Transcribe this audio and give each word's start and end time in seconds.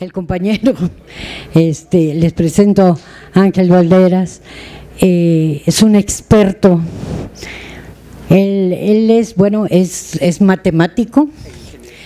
el 0.00 0.14
compañero, 0.14 0.72
este, 1.54 2.14
les 2.14 2.32
presento 2.32 2.98
Ángel 3.34 3.68
Valderas, 3.68 4.40
eh, 4.98 5.62
es 5.66 5.82
un 5.82 5.94
experto, 5.94 6.80
él, 8.30 8.72
él 8.72 9.10
es, 9.10 9.34
bueno, 9.34 9.66
es, 9.68 10.16
es 10.22 10.40
matemático 10.40 11.28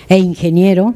e 0.09 0.19
ingeniero, 0.19 0.95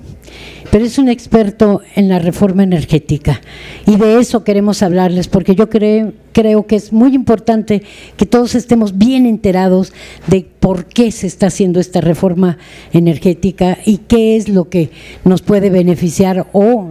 pero 0.71 0.85
es 0.85 0.99
un 0.99 1.09
experto 1.09 1.81
en 1.95 2.09
la 2.09 2.19
reforma 2.19 2.63
energética 2.63 3.41
y 3.87 3.97
de 3.97 4.19
eso 4.19 4.45
queremos 4.45 4.83
hablarles 4.83 5.29
porque 5.29 5.55
yo 5.55 5.69
creo, 5.71 6.13
que 6.33 6.77
es 6.77 6.93
muy 6.93 7.15
importante 7.15 7.83
que 8.17 8.27
todos 8.27 8.55
estemos 8.55 8.97
bien 8.97 9.27
enterados 9.27 9.93
de 10.27 10.47
por 10.61 10.87
qué 10.87 11.11
se 11.11 11.27
está 11.27 11.49
haciendo 11.49 11.81
esta 11.81 12.01
reforma 12.01 12.59
energética 12.93 13.79
y 13.85 13.99
qué 13.99 14.37
es 14.37 14.49
lo 14.49 14.69
que 14.69 14.91
nos 15.25 15.43
puede 15.43 15.71
beneficiar 15.71 16.47
o 16.53 16.89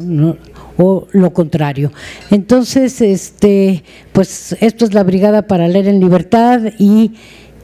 o 0.77 1.07
lo 1.11 1.33
contrario. 1.33 1.91
Entonces, 2.29 3.01
este, 3.01 3.83
pues 4.13 4.55
esto 4.61 4.85
es 4.85 4.93
la 4.93 5.03
Brigada 5.03 5.47
para 5.47 5.67
Leer 5.67 5.87
en 5.87 5.99
Libertad 5.99 6.61
y 6.77 7.13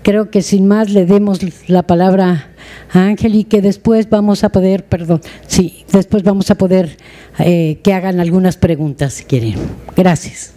creo 0.01 0.29
que 0.29 0.41
sin 0.41 0.67
más 0.67 0.89
le 0.89 1.05
demos 1.05 1.39
la 1.67 1.83
palabra 1.83 2.31
a 2.31 2.52
Ángel 2.91 3.35
y 3.35 3.43
que 3.43 3.61
después 3.61 4.09
vamos 4.09 4.43
a 4.43 4.49
poder, 4.49 4.85
perdón, 4.85 5.21
sí, 5.47 5.85
después 5.91 6.23
vamos 6.23 6.51
a 6.51 6.55
poder 6.55 6.97
eh, 7.39 7.79
que 7.83 7.93
hagan 7.93 8.19
algunas 8.19 8.57
preguntas 8.57 9.13
si 9.13 9.25
quieren. 9.25 9.55
Gracias. 9.95 10.53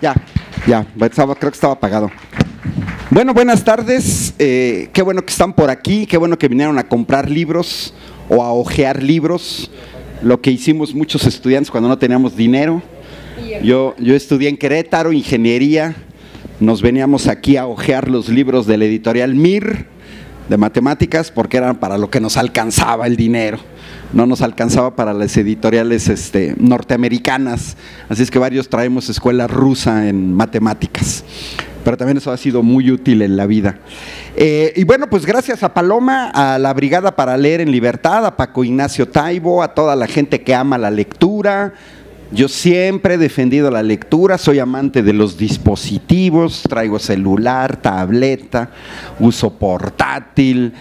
Ya, 0.00 0.14
ya, 0.66 0.86
creo 0.94 1.34
que 1.34 1.46
estaba 1.48 1.72
apagado. 1.72 2.10
Bueno, 3.10 3.32
buenas 3.32 3.64
tardes. 3.64 4.34
Eh, 4.38 4.90
qué 4.92 5.02
bueno 5.02 5.22
que 5.24 5.30
están 5.30 5.54
por 5.54 5.70
aquí, 5.70 6.06
qué 6.06 6.18
bueno 6.18 6.38
que 6.38 6.46
vinieron 6.46 6.78
a 6.78 6.86
comprar 6.86 7.30
libros 7.30 7.94
o 8.28 8.42
a 8.42 8.52
ojear 8.52 9.02
libros, 9.02 9.70
lo 10.22 10.40
que 10.40 10.50
hicimos 10.50 10.94
muchos 10.94 11.26
estudiantes 11.26 11.70
cuando 11.70 11.88
no 11.88 11.98
teníamos 11.98 12.36
dinero. 12.36 12.82
Yo, 13.62 13.94
yo 13.98 14.14
estudié 14.14 14.48
en 14.48 14.56
Querétaro, 14.56 15.12
ingeniería, 15.12 15.96
nos 16.60 16.82
veníamos 16.82 17.28
aquí 17.28 17.56
a 17.56 17.66
hojear 17.66 18.08
los 18.08 18.28
libros 18.28 18.66
de 18.66 18.78
la 18.78 18.84
editorial 18.84 19.34
MIR 19.34 19.86
de 20.48 20.56
matemáticas 20.56 21.30
porque 21.30 21.56
eran 21.56 21.76
para 21.76 21.98
lo 21.98 22.10
que 22.10 22.20
nos 22.20 22.36
alcanzaba 22.36 23.06
el 23.06 23.16
dinero. 23.16 23.58
No 24.12 24.26
nos 24.26 24.40
alcanzaba 24.40 24.96
para 24.96 25.12
las 25.12 25.36
editoriales 25.36 26.08
este, 26.08 26.54
norteamericanas, 26.58 27.76
así 28.08 28.22
es 28.22 28.30
que 28.30 28.38
varios 28.38 28.68
traemos 28.68 29.08
escuela 29.08 29.46
rusa 29.46 30.08
en 30.08 30.32
matemáticas 30.32 31.24
pero 31.88 31.96
también 31.96 32.18
eso 32.18 32.30
ha 32.30 32.36
sido 32.36 32.62
muy 32.62 32.90
útil 32.90 33.22
en 33.22 33.34
la 33.38 33.46
vida. 33.46 33.78
Eh, 34.36 34.74
y 34.76 34.84
bueno, 34.84 35.08
pues 35.08 35.24
gracias 35.24 35.62
a 35.62 35.72
Paloma, 35.72 36.28
a 36.34 36.58
la 36.58 36.74
Brigada 36.74 37.16
para 37.16 37.34
Leer 37.38 37.62
en 37.62 37.70
Libertad, 37.72 38.26
a 38.26 38.36
Paco 38.36 38.62
Ignacio 38.62 39.08
Taibo, 39.08 39.62
a 39.62 39.72
toda 39.72 39.96
la 39.96 40.06
gente 40.06 40.42
que 40.42 40.54
ama 40.54 40.76
la 40.76 40.90
lectura, 40.90 41.72
yo 42.30 42.48
siempre 42.48 43.14
he 43.14 43.18
defendido 43.18 43.70
la 43.70 43.82
lectura, 43.82 44.36
soy 44.36 44.58
amante 44.58 45.02
de 45.02 45.12
los 45.12 45.38
dispositivos, 45.38 46.62
traigo 46.68 46.98
celular, 46.98 47.76
tableta, 47.76 48.70
uso 49.18 49.54
portátil. 49.54 50.74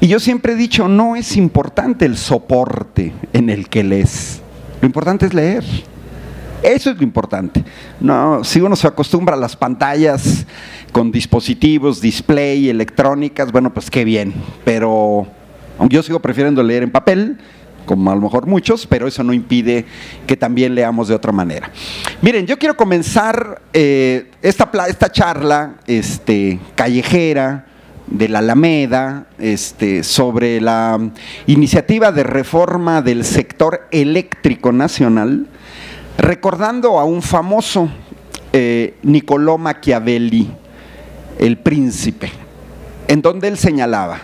Y 0.00 0.06
yo 0.06 0.20
siempre 0.20 0.52
he 0.52 0.56
dicho, 0.56 0.86
no 0.86 1.16
es 1.16 1.36
importante 1.36 2.04
el 2.04 2.16
soporte 2.16 3.12
en 3.32 3.50
el 3.50 3.68
que 3.68 3.82
lees, 3.82 4.40
lo 4.80 4.86
importante 4.86 5.26
es 5.26 5.34
leer. 5.34 5.64
Eso 6.62 6.90
es 6.90 6.96
lo 6.96 7.04
importante. 7.04 7.62
No, 8.00 8.42
si 8.42 8.60
uno 8.60 8.74
se 8.74 8.88
acostumbra 8.88 9.34
a 9.34 9.38
las 9.38 9.54
pantallas 9.54 10.44
con 10.90 11.12
dispositivos, 11.12 12.00
display, 12.00 12.68
electrónicas, 12.68 13.52
bueno, 13.52 13.72
pues 13.72 13.90
qué 13.90 14.04
bien. 14.04 14.34
Pero 14.64 15.28
yo 15.88 16.02
sigo 16.02 16.20
prefiriendo 16.20 16.62
leer 16.64 16.82
en 16.82 16.90
papel 16.90 17.38
como 17.88 18.10
a 18.10 18.14
lo 18.14 18.20
mejor 18.20 18.46
muchos, 18.46 18.86
pero 18.86 19.08
eso 19.08 19.24
no 19.24 19.32
impide 19.32 19.86
que 20.26 20.36
también 20.36 20.74
leamos 20.74 21.08
de 21.08 21.14
otra 21.14 21.32
manera. 21.32 21.70
Miren, 22.20 22.46
yo 22.46 22.58
quiero 22.58 22.76
comenzar 22.76 23.62
eh, 23.72 24.30
esta, 24.42 24.70
esta 24.86 25.10
charla 25.10 25.76
este, 25.86 26.60
callejera 26.74 27.64
de 28.06 28.28
la 28.28 28.40
Alameda 28.40 29.26
este, 29.38 30.02
sobre 30.02 30.60
la 30.60 31.00
iniciativa 31.46 32.12
de 32.12 32.24
reforma 32.24 33.00
del 33.00 33.24
sector 33.24 33.88
eléctrico 33.90 34.70
nacional, 34.70 35.46
recordando 36.18 36.98
a 36.98 37.04
un 37.04 37.22
famoso 37.22 37.88
eh, 38.52 38.96
Niccolò 39.02 39.56
Machiavelli, 39.56 40.50
el 41.38 41.56
príncipe, 41.56 42.30
en 43.06 43.22
donde 43.22 43.48
él 43.48 43.56
señalaba, 43.56 44.18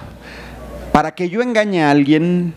para 0.92 1.14
que 1.14 1.30
yo 1.30 1.40
engañe 1.40 1.82
a 1.82 1.90
alguien, 1.90 2.52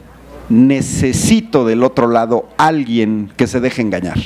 necesito 0.50 1.66
del 1.66 1.84
otro 1.84 2.08
lado 2.08 2.50
alguien 2.58 3.32
que 3.36 3.48
se 3.48 3.60
deje 3.60 3.82
engañar. 3.82 4.18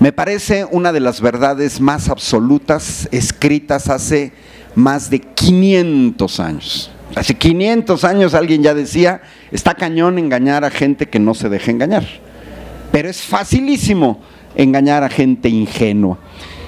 Me 0.00 0.12
parece 0.12 0.66
una 0.70 0.92
de 0.92 1.00
las 1.00 1.20
verdades 1.20 1.80
más 1.80 2.08
absolutas 2.08 3.08
escritas 3.12 3.88
hace 3.88 4.32
más 4.74 5.10
de 5.10 5.20
500 5.20 6.40
años. 6.40 6.90
Hace 7.14 7.34
500 7.34 8.04
años 8.04 8.34
alguien 8.34 8.62
ya 8.62 8.72
decía, 8.72 9.20
está 9.50 9.74
cañón 9.74 10.18
engañar 10.18 10.64
a 10.64 10.70
gente 10.70 11.08
que 11.08 11.18
no 11.18 11.34
se 11.34 11.48
deja 11.48 11.70
engañar. 11.70 12.06
Pero 12.92 13.10
es 13.10 13.20
facilísimo 13.20 14.20
engañar 14.54 15.02
a 15.04 15.08
gente 15.08 15.48
ingenua. 15.48 16.18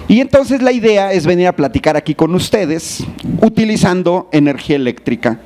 Y 0.08 0.20
entonces 0.20 0.60
la 0.60 0.72
idea 0.72 1.12
es 1.12 1.26
venir 1.26 1.46
a 1.46 1.56
platicar 1.56 1.96
aquí 1.96 2.14
con 2.14 2.34
ustedes 2.34 3.04
utilizando 3.40 4.28
energía 4.32 4.76
eléctrica 4.76 5.40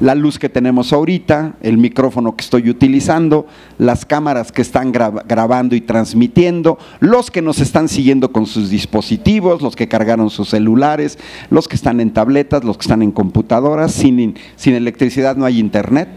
la 0.00 0.14
luz 0.14 0.38
que 0.38 0.48
tenemos 0.48 0.92
ahorita, 0.92 1.54
el 1.62 1.78
micrófono 1.78 2.36
que 2.36 2.42
estoy 2.42 2.68
utilizando, 2.68 3.46
las 3.78 4.04
cámaras 4.04 4.52
que 4.52 4.62
están 4.62 4.92
grabando 4.92 5.76
y 5.76 5.80
transmitiendo, 5.80 6.78
los 7.00 7.30
que 7.30 7.42
nos 7.42 7.60
están 7.60 7.88
siguiendo 7.88 8.32
con 8.32 8.46
sus 8.46 8.70
dispositivos, 8.70 9.62
los 9.62 9.76
que 9.76 9.88
cargaron 9.88 10.30
sus 10.30 10.50
celulares, 10.50 11.18
los 11.50 11.68
que 11.68 11.76
están 11.76 12.00
en 12.00 12.12
tabletas, 12.12 12.64
los 12.64 12.76
que 12.76 12.82
están 12.82 13.02
en 13.02 13.12
computadoras, 13.12 13.92
sin, 13.92 14.34
sin 14.56 14.74
electricidad 14.74 15.36
no 15.36 15.44
hay 15.44 15.58
internet, 15.58 16.08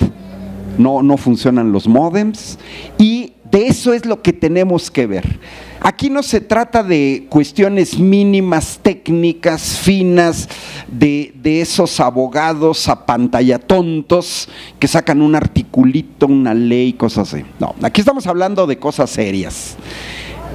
no, 0.77 1.01
no 1.03 1.17
funcionan 1.17 1.71
los 1.71 1.88
modems 1.88 2.59
y 2.97 3.33
de 3.51 3.67
eso 3.67 3.93
es 3.93 4.05
lo 4.05 4.21
que 4.21 4.33
tenemos 4.33 4.91
que 4.91 5.07
ver. 5.07 5.39
Aquí 5.79 6.09
no 6.09 6.23
se 6.23 6.41
trata 6.41 6.83
de 6.83 7.27
cuestiones 7.29 7.97
mínimas, 7.99 8.79
técnicas, 8.81 9.77
finas, 9.77 10.49
de, 10.87 11.33
esos 11.43 11.99
abogados 11.99 12.89
a 12.89 13.05
pantalla 13.05 13.57
tontos 13.57 14.49
que 14.79 14.87
sacan 14.87 15.21
un 15.21 15.35
articulito, 15.35 16.25
una 16.25 16.53
ley, 16.53 16.93
cosas 16.93 17.33
así. 17.33 17.43
No, 17.59 17.73
aquí 17.83 18.01
estamos 18.01 18.27
hablando 18.27 18.67
de 18.67 18.77
cosas 18.77 19.09
serias. 19.09 19.77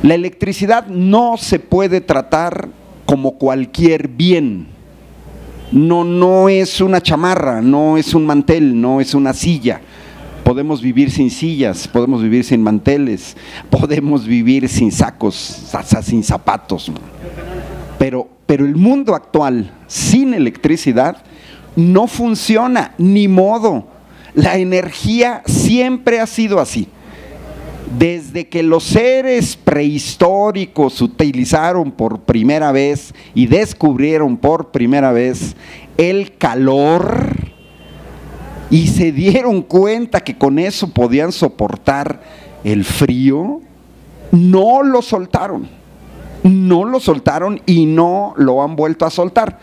La 0.03 0.15
electricidad 0.15 0.87
no 0.89 1.37
se 1.39 1.59
puede 1.59 2.01
tratar 2.01 2.69
como 3.07 3.33
cualquier 3.33 4.09
bien. 4.09 4.67
No, 5.71 6.05
no 6.05 6.51
es 6.51 6.81
una 6.81 7.01
chamarra, 7.01 7.63
no 7.63 7.97
es 7.97 8.13
un 8.13 8.27
mantel, 8.27 8.79
no 8.79 9.01
es 9.01 9.15
una 9.15 9.33
silla 9.33 9.81
podemos 10.45 10.83
vivir 10.83 11.11
sin 11.11 11.31
sillas, 11.31 11.89
podemos 11.89 12.23
vivir 12.23 12.45
sin 12.45 12.63
manteles, 12.63 13.37
podemos 13.71 14.27
vivir 14.27 14.69
sin 14.69 14.93
sacos, 14.93 15.73
sin 16.03 16.23
zapatos. 16.23 16.91
Pero, 17.99 18.29
pero 18.47 18.65
el 18.67 18.77
mundo 18.77 19.15
actual 19.15 19.73
sin 19.87 20.35
electricidad 20.35 21.19
no 21.77 22.07
funciona, 22.07 22.95
ni 22.99 23.29
modo. 23.29 23.87
La 24.35 24.57
energía 24.59 25.43
siempre 25.47 26.21
ha 26.21 26.27
sido 26.27 26.61
así. 26.61 26.89
Desde 27.99 28.49
que 28.49 28.63
los 28.63 28.85
seres 28.85 29.55
prehistóricos 29.57 31.03
utilizaron 31.03 31.93
por 31.93 32.21
primera 32.21 32.73
vez 32.73 33.15
y 33.35 33.47
descubrieron 33.47 34.39
por 34.39 34.71
primera 34.71 35.13
vez 35.13 35.55
el 35.99 36.37
calor, 36.39 37.37
y 38.73 38.87
se 38.87 39.13
dieron 39.13 39.61
cuenta 39.61 40.23
que 40.23 40.39
con 40.39 40.59
eso 40.59 40.89
podían 40.89 41.31
soportar 41.31 42.23
el 42.65 42.87
frío, 42.87 43.61
no 44.31 44.83
lo 44.83 45.03
soltaron. 45.03 45.69
No 46.43 46.87
lo 46.87 46.99
soltaron 46.99 47.61
y 47.67 47.85
no 47.85 48.33
lo 48.39 48.63
han 48.63 48.75
vuelto 48.75 49.05
a 49.05 49.11
soltar. 49.11 49.59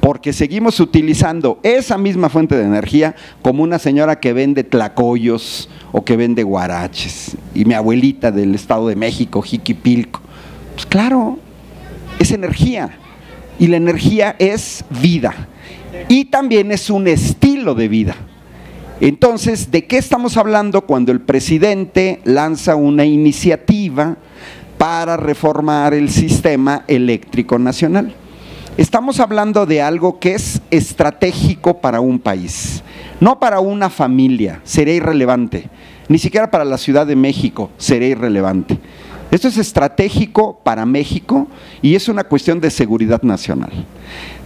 Porque 0.00 0.32
seguimos 0.32 0.80
utilizando 0.80 1.60
esa 1.62 1.98
misma 1.98 2.30
fuente 2.30 2.56
de 2.56 2.64
energía 2.64 3.14
como 3.42 3.62
una 3.62 3.78
señora 3.78 4.20
que 4.20 4.32
vende 4.32 4.64
tlacoyos 4.64 5.68
o 5.92 6.02
que 6.02 6.16
vende 6.16 6.42
guaraches. 6.42 7.36
Y 7.54 7.66
mi 7.66 7.74
abuelita 7.74 8.32
del 8.32 8.54
Estado 8.54 8.88
de 8.88 8.96
México, 8.96 9.42
Jiquipilco. 9.42 10.22
Pues 10.72 10.86
claro, 10.86 11.38
es 12.18 12.30
energía. 12.30 12.88
Y 13.58 13.66
la 13.66 13.76
energía 13.76 14.34
es 14.38 14.82
vida. 15.02 15.34
Y 16.08 16.24
también 16.24 16.72
es 16.72 16.88
un 16.88 17.06
estilo 17.06 17.74
de 17.74 17.88
vida. 17.88 18.16
Entonces, 19.00 19.70
¿de 19.70 19.84
qué 19.84 19.98
estamos 19.98 20.38
hablando 20.38 20.82
cuando 20.82 21.12
el 21.12 21.20
presidente 21.20 22.20
lanza 22.24 22.76
una 22.76 23.04
iniciativa 23.04 24.16
para 24.78 25.18
reformar 25.18 25.92
el 25.92 26.08
sistema 26.08 26.84
eléctrico 26.88 27.58
nacional? 27.58 28.14
Estamos 28.78 29.20
hablando 29.20 29.66
de 29.66 29.82
algo 29.82 30.18
que 30.18 30.34
es 30.34 30.62
estratégico 30.70 31.78
para 31.80 32.00
un 32.00 32.18
país, 32.18 32.82
no 33.20 33.38
para 33.38 33.60
una 33.60 33.90
familia, 33.90 34.60
sería 34.64 34.94
irrelevante, 34.94 35.68
ni 36.08 36.18
siquiera 36.18 36.50
para 36.50 36.64
la 36.64 36.78
Ciudad 36.78 37.06
de 37.06 37.16
México 37.16 37.70
sería 37.76 38.08
irrelevante. 38.08 38.78
Esto 39.30 39.48
es 39.48 39.58
estratégico 39.58 40.60
para 40.62 40.86
México 40.86 41.48
y 41.82 41.96
es 41.96 42.08
una 42.08 42.24
cuestión 42.24 42.60
de 42.60 42.70
seguridad 42.70 43.22
nacional. 43.22 43.72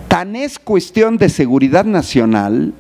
Tan 0.09 0.35
es 0.35 0.59
cuestión 0.59 1.19
de 1.19 1.29
seguridad 1.29 1.85
nacional 1.85 2.73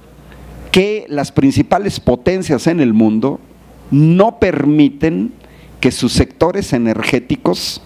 que 0.70 1.06
las 1.08 1.32
principales 1.32 2.00
potencias 2.00 2.66
en 2.66 2.80
el 2.80 2.92
mundo 2.92 3.40
no 3.90 4.38
permiten 4.38 5.32
que 5.80 5.90
sus 5.90 6.12
sectores 6.12 6.72
energéticos 6.72 7.82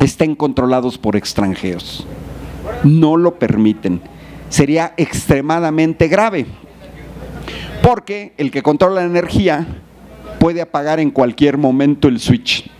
estén 0.00 0.34
controlados 0.34 0.98
por 0.98 1.16
extranjeros 1.16 2.06
no 2.84 3.16
lo 3.16 3.38
permiten. 3.38 4.00
Sería 4.48 4.94
extremadamente 4.96 6.08
grave, 6.08 6.46
porque 7.82 8.32
el 8.36 8.50
que 8.50 8.62
controla 8.62 9.02
la 9.02 9.06
energía 9.06 9.66
puede 10.38 10.62
apagar 10.62 11.00
en 11.00 11.10
cualquier 11.10 11.58
momento 11.58 12.08
el 12.08 12.20
switch. 12.20 12.70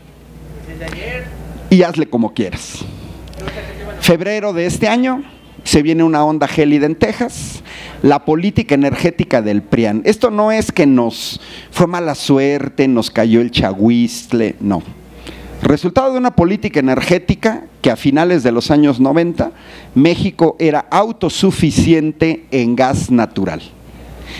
Y 1.70 1.82
hazle 1.82 2.08
como 2.08 2.32
quieras. 2.32 2.84
Febrero 4.00 4.52
de 4.52 4.66
este 4.66 4.88
año 4.88 5.22
se 5.68 5.82
viene 5.82 6.02
una 6.02 6.24
onda 6.24 6.48
gélida 6.48 6.86
en 6.86 6.94
Texas, 6.94 7.62
la 8.00 8.24
política 8.24 8.74
energética 8.74 9.42
del 9.42 9.60
PRIAN. 9.60 10.00
Esto 10.06 10.30
no 10.30 10.50
es 10.50 10.72
que 10.72 10.86
nos 10.86 11.42
fue 11.70 11.86
mala 11.86 12.14
suerte, 12.14 12.88
nos 12.88 13.10
cayó 13.10 13.42
el 13.42 13.50
chahuistle, 13.50 14.56
no. 14.60 14.82
Resultado 15.60 16.12
de 16.12 16.18
una 16.18 16.34
política 16.34 16.80
energética 16.80 17.64
que 17.82 17.90
a 17.90 17.96
finales 17.96 18.42
de 18.42 18.50
los 18.50 18.70
años 18.70 18.98
90 18.98 19.52
México 19.94 20.56
era 20.58 20.86
autosuficiente 20.90 22.46
en 22.50 22.74
gas 22.74 23.10
natural. 23.10 23.60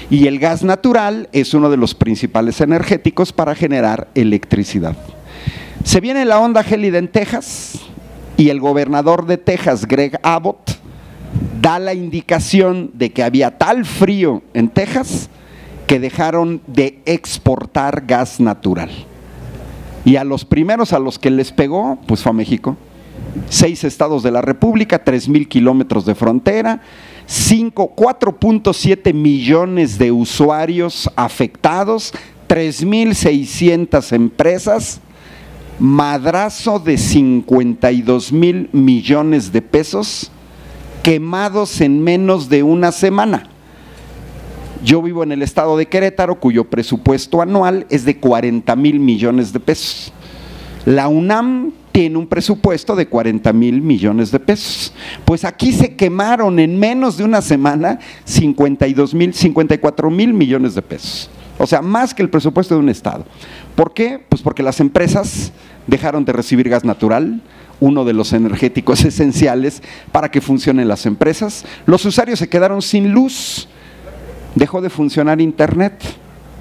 Y 0.08 0.28
el 0.28 0.38
gas 0.38 0.62
natural 0.62 1.28
es 1.32 1.52
uno 1.52 1.68
de 1.68 1.76
los 1.76 1.94
principales 1.94 2.62
energéticos 2.62 3.34
para 3.34 3.54
generar 3.54 4.08
electricidad. 4.14 4.96
Se 5.84 6.00
viene 6.00 6.24
la 6.24 6.40
onda 6.40 6.62
gélida 6.62 6.96
en 6.96 7.08
Texas 7.08 7.80
y 8.38 8.48
el 8.48 8.60
gobernador 8.60 9.26
de 9.26 9.36
Texas, 9.36 9.86
Greg 9.86 10.18
Abbott, 10.22 10.77
da 11.60 11.78
la 11.78 11.94
indicación 11.94 12.90
de 12.94 13.10
que 13.10 13.22
había 13.22 13.58
tal 13.58 13.84
frío 13.84 14.42
en 14.54 14.68
Texas 14.68 15.28
que 15.86 15.98
dejaron 15.98 16.60
de 16.66 17.00
exportar 17.06 18.04
gas 18.06 18.40
natural. 18.40 18.90
Y 20.04 20.16
a 20.16 20.24
los 20.24 20.44
primeros 20.44 20.92
a 20.92 20.98
los 20.98 21.18
que 21.18 21.30
les 21.30 21.52
pegó, 21.52 21.98
pues 22.06 22.22
fue 22.22 22.30
a 22.30 22.34
México. 22.34 22.76
Seis 23.50 23.84
estados 23.84 24.22
de 24.22 24.30
la 24.30 24.42
República, 24.42 25.02
tres 25.02 25.28
mil 25.28 25.48
kilómetros 25.48 26.04
de 26.06 26.14
frontera, 26.14 26.82
4.7 27.26 29.12
millones 29.12 29.98
de 29.98 30.12
usuarios 30.12 31.10
afectados, 31.16 32.14
3.600 32.48 34.12
empresas, 34.12 35.00
madrazo 35.78 36.78
de 36.78 36.96
52 36.96 38.32
mil 38.32 38.70
millones 38.72 39.52
de 39.52 39.62
pesos 39.62 40.30
quemados 41.02 41.80
en 41.80 42.02
menos 42.02 42.48
de 42.48 42.62
una 42.62 42.92
semana. 42.92 43.48
Yo 44.84 45.02
vivo 45.02 45.22
en 45.22 45.32
el 45.32 45.42
estado 45.42 45.76
de 45.76 45.86
Querétaro, 45.86 46.38
cuyo 46.38 46.64
presupuesto 46.64 47.42
anual 47.42 47.86
es 47.90 48.04
de 48.04 48.18
40 48.18 48.76
mil 48.76 49.00
millones 49.00 49.52
de 49.52 49.60
pesos. 49.60 50.12
La 50.84 51.08
UNAM 51.08 51.72
tiene 51.90 52.16
un 52.16 52.28
presupuesto 52.28 52.94
de 52.94 53.08
40 53.08 53.52
mil 53.52 53.82
millones 53.82 54.30
de 54.30 54.38
pesos. 54.38 54.92
Pues 55.24 55.44
aquí 55.44 55.72
se 55.72 55.96
quemaron 55.96 56.60
en 56.60 56.78
menos 56.78 57.16
de 57.16 57.24
una 57.24 57.42
semana 57.42 57.98
52 58.24 59.14
mil, 59.14 59.34
54 59.34 60.10
mil 60.10 60.32
millones 60.32 60.76
de 60.76 60.82
pesos. 60.82 61.28
O 61.58 61.66
sea, 61.66 61.82
más 61.82 62.14
que 62.14 62.22
el 62.22 62.30
presupuesto 62.30 62.74
de 62.74 62.80
un 62.80 62.88
estado. 62.88 63.24
¿Por 63.74 63.92
qué? 63.92 64.24
Pues 64.28 64.42
porque 64.42 64.62
las 64.62 64.78
empresas 64.78 65.52
dejaron 65.88 66.24
de 66.24 66.32
recibir 66.32 66.68
gas 66.68 66.84
natural, 66.84 67.42
uno 67.80 68.04
de 68.04 68.12
los 68.12 68.32
energéticos 68.32 69.04
esenciales 69.04 69.82
para 70.12 70.30
que 70.30 70.40
funcionen 70.40 70.88
las 70.88 71.06
empresas. 71.06 71.64
Los 71.86 72.04
usuarios 72.04 72.38
se 72.38 72.48
quedaron 72.48 72.82
sin 72.82 73.12
luz 73.12 73.68
dejó 74.58 74.80
de 74.80 74.90
funcionar 74.90 75.40
Internet, 75.40 76.02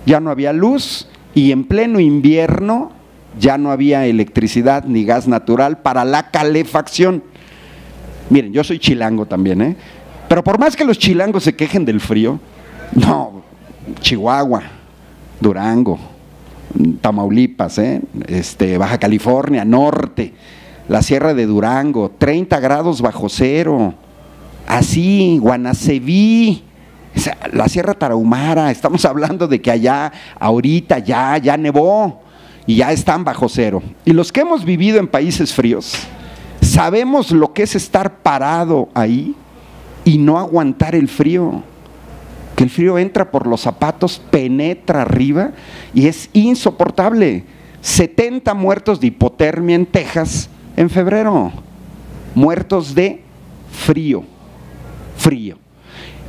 ya 0.06 0.20
no 0.20 0.30
había 0.30 0.54
luz 0.54 1.08
y 1.34 1.52
en 1.52 1.66
pleno 1.66 2.00
invierno 2.00 2.92
ya 3.40 3.58
no 3.58 3.72
había 3.72 4.06
electricidad 4.06 4.86
ni 4.86 5.04
gas 5.04 5.28
natural 5.28 5.80
para 5.80 6.06
la 6.06 6.32
calefacción. 6.32 7.24
Miren, 8.30 8.54
yo 8.54 8.64
soy 8.64 8.80
chilango 8.80 9.26
también, 9.26 9.62
¿eh? 9.62 9.76
Pero 10.28 10.44
por 10.44 10.60
más 10.60 10.76
que 10.76 10.84
los 10.84 10.98
chilangos 10.98 11.44
se 11.44 11.56
quejen 11.56 11.86
del 11.86 12.02
frío, 12.02 12.40
no, 12.94 13.44
Chihuahua, 14.02 14.64
Durango, 15.40 15.98
Tamaulipas, 17.00 17.78
¿eh? 17.78 18.02
este, 18.28 18.78
Baja 18.78 18.98
California, 18.98 19.64
Norte, 19.64 20.34
la 20.88 21.02
Sierra 21.02 21.34
de 21.34 21.46
Durango, 21.46 22.12
30 22.18 22.60
grados 22.60 23.02
bajo 23.02 23.30
cero, 23.30 23.94
así, 24.68 25.38
Guanaceví, 25.42 26.64
la 27.52 27.68
Sierra 27.68 27.94
Tarahumara, 27.94 28.72
estamos 28.72 29.04
hablando 29.06 29.48
de 29.48 29.62
que 29.62 29.72
allá 29.72 30.12
ahorita 30.40 31.00
ya, 31.00 31.38
ya 31.38 31.58
nevó 31.58 32.22
y 32.66 32.76
ya 32.76 32.92
están 32.92 33.24
bajo 33.24 33.50
cero. 33.50 33.82
Y 34.06 34.14
los 34.14 34.32
que 34.32 34.42
hemos 34.42 34.64
vivido 34.64 35.00
en 35.00 35.08
países 35.08 35.54
fríos, 35.54 35.96
sabemos 36.62 37.32
lo 37.32 37.54
que 37.54 37.64
es 37.64 37.76
estar 37.76 38.18
parado 38.18 38.90
ahí 38.94 39.36
y 40.06 40.18
no 40.18 40.38
aguantar 40.38 40.96
el 40.96 41.08
frío. 41.08 41.64
Que 42.56 42.64
el 42.64 42.70
frío 42.70 42.98
entra 42.98 43.30
por 43.30 43.46
los 43.46 43.62
zapatos, 43.62 44.20
penetra 44.32 45.04
arriba 45.04 45.52
y 45.94 46.08
es 46.08 46.30
insoportable. 46.34 47.44
70 47.82 48.54
muertos 48.56 49.00
de 49.00 49.08
hipotermia 49.08 49.76
en 49.76 49.86
Texas 49.86 50.50
en 50.78 50.90
febrero. 50.90 51.52
Muertos 52.34 52.96
de 52.96 53.22
frío. 53.70 54.24
Frío. 55.18 55.58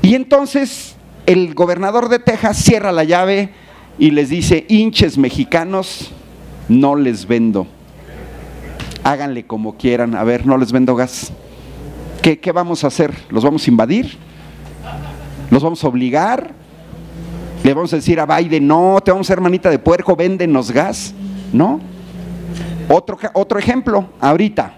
Y 0.03 0.15
entonces 0.15 0.97
el 1.27 1.55
gobernador 1.55 2.09
de 2.09 2.19
Texas 2.19 2.57
cierra 2.57 2.91
la 2.91 3.05
llave 3.05 3.51
y 3.99 4.11
les 4.11 4.31
dice, 4.31 4.65
hinches 4.69 5.19
mexicanos, 5.19 6.11
no 6.69 6.97
les 6.97 7.27
vendo. 7.27 7.67
Háganle 9.05 9.47
como 9.47 9.77
quieran, 9.77 10.15
a 10.15 10.25
ver, 10.25 10.47
no 10.47 10.57
les 10.57 10.73
vendo 10.73 10.97
gas. 10.97 11.33
¿Qué, 12.23 12.41
qué 12.41 12.53
vamos 12.53 12.85
a 12.85 12.89
hacer? 12.89 13.15
¿Los 13.29 13.45
vamos 13.45 13.67
a 13.67 13.71
invadir? 13.71 14.17
¿Los 15.51 15.63
vamos 15.63 15.85
a 15.85 15.89
obligar? 15.89 16.53
¿Le 17.65 17.75
vamos 17.75 17.93
a 17.93 17.97
decir 17.97 18.21
a 18.21 18.27
Biden, 18.27 18.67
no, 18.67 18.99
te 19.05 19.11
vamos 19.11 19.29
a 19.29 19.33
hacer 19.33 19.43
manita 19.43 19.69
de 19.69 19.79
puerco, 19.79 20.17
véndenos 20.17 20.71
gas? 20.71 21.13
¿No? 21.53 21.81
Otro, 22.89 23.19
otro 23.35 23.59
ejemplo, 23.59 24.09
ahorita 24.21 24.75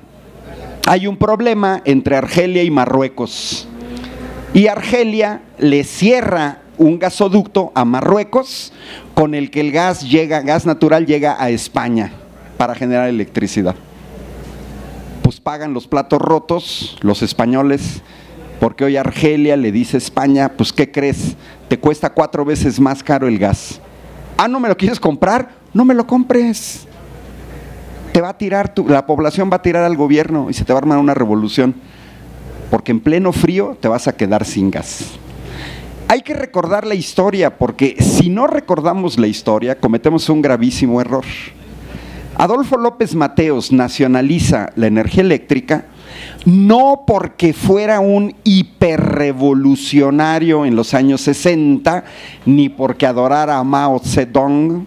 hay 0.87 1.07
un 1.07 1.17
problema 1.17 1.83
entre 1.85 2.17
Argelia 2.17 2.62
y 2.62 2.71
Marruecos 2.71 3.69
y 4.52 4.67
Argelia 4.67 5.43
le 5.59 5.85
cierra 5.85 6.62
un 6.76 6.99
gasoducto 6.99 7.71
a 7.75 7.85
Marruecos 7.85 8.73
con 9.14 9.35
el 9.35 9.50
que 9.50 9.61
el 9.61 9.71
gas 9.71 10.02
llega, 10.02 10.40
gas 10.40 10.67
natural 10.67 11.07
llega 11.07 11.37
a 11.38 11.50
España 11.50 12.11
para 12.57 12.75
generar 12.75 13.09
electricidad. 13.09 13.76
Pues 15.23 15.38
pagan 15.38 15.73
los 15.73 15.87
platos 15.87 16.21
rotos 16.21 16.99
los 17.02 17.23
españoles, 17.23 18.02
porque 18.59 18.85
hoy 18.85 18.97
Argelia 18.97 19.57
le 19.57 19.71
dice 19.71 19.97
a 19.97 19.99
España, 19.99 20.52
pues 20.57 20.73
¿qué 20.73 20.90
crees? 20.90 21.37
Te 21.69 21.79
cuesta 21.79 22.11
cuatro 22.11 22.45
veces 22.45 22.81
más 22.81 23.05
caro 23.05 23.29
el 23.29 23.38
gas. 23.38 23.81
Ah, 24.37 24.49
¿no 24.49 24.59
me 24.59 24.69
lo 24.69 24.76
quieres 24.76 24.99
comprar? 24.99 25.50
No 25.73 25.85
me 25.85 25.95
lo 25.95 26.07
compres. 26.07 26.88
Te 28.12 28.21
va 28.21 28.31
a 28.31 28.38
tirar, 28.38 28.73
la 28.88 29.07
población 29.07 29.50
va 29.52 29.57
a 29.57 29.62
tirar 29.62 29.85
al 29.85 29.97
gobierno 29.97 30.50
y 30.50 30.55
se 30.55 30.64
te 30.64 30.73
va 30.73 30.79
a 30.79 30.83
armar 30.83 30.99
una 30.99 31.14
revolución 31.14 31.75
porque 32.71 32.93
en 32.93 33.00
pleno 33.00 33.33
frío 33.33 33.76
te 33.81 33.88
vas 33.88 34.09
a 34.09 34.17
quedar 34.17 34.45
sin 34.45 34.71
gas. 34.71 35.12
Hay 36.09 36.23
que 36.23 36.35
recordar 36.35 36.87
la 36.87 36.95
historia, 36.95 37.57
porque 37.57 37.97
si 38.00 38.31
no 38.31 38.47
recordamos 38.47 39.19
la 39.19 39.29
historia, 39.29 39.79
cometemos 39.79 40.29
un 40.29 40.43
gravísimo 40.43 41.00
error. 41.00 41.25
Adolfo 42.37 42.76
López 42.76 43.14
Mateos 43.14 43.71
nacionaliza 43.71 44.71
la 44.75 44.88
energía 44.88 45.23
eléctrica 45.23 45.85
no 46.45 47.05
porque 47.07 47.52
fuera 47.52 48.00
un 48.00 48.35
hiperrevolucionario 48.45 50.64
en 50.64 50.75
los 50.75 50.95
años 50.95 51.21
60, 51.23 52.05
ni 52.47 52.69
porque 52.69 53.07
adorara 53.07 53.59
a 53.59 53.64
Mao 53.64 53.99
Zedong, 53.99 54.87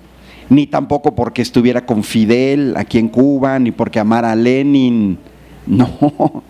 ni 0.53 0.67
tampoco 0.67 1.15
porque 1.15 1.41
estuviera 1.41 1.85
con 1.85 2.03
Fidel 2.03 2.75
aquí 2.77 2.99
en 2.99 3.09
Cuba, 3.09 3.57
ni 3.57 3.71
porque 3.71 3.99
amara 3.99 4.31
a 4.31 4.35
Lenin. 4.35 5.17
No, 5.65 6.43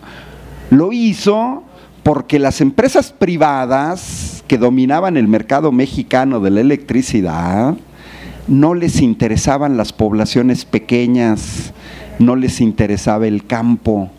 lo 0.70 0.92
hizo 0.92 1.62
porque 2.02 2.40
las 2.40 2.60
empresas 2.60 3.12
privadas 3.12 4.42
que 4.48 4.58
dominaban 4.58 5.16
el 5.16 5.28
mercado 5.28 5.70
mexicano 5.70 6.40
de 6.40 6.50
la 6.50 6.60
electricidad 6.60 7.76
no 8.48 8.74
les 8.74 9.00
interesaban 9.00 9.76
las 9.76 9.92
poblaciones 9.92 10.64
pequeñas, 10.64 11.72
no 12.18 12.34
les 12.34 12.60
interesaba 12.60 13.28
el 13.28 13.46
campo 13.46 14.10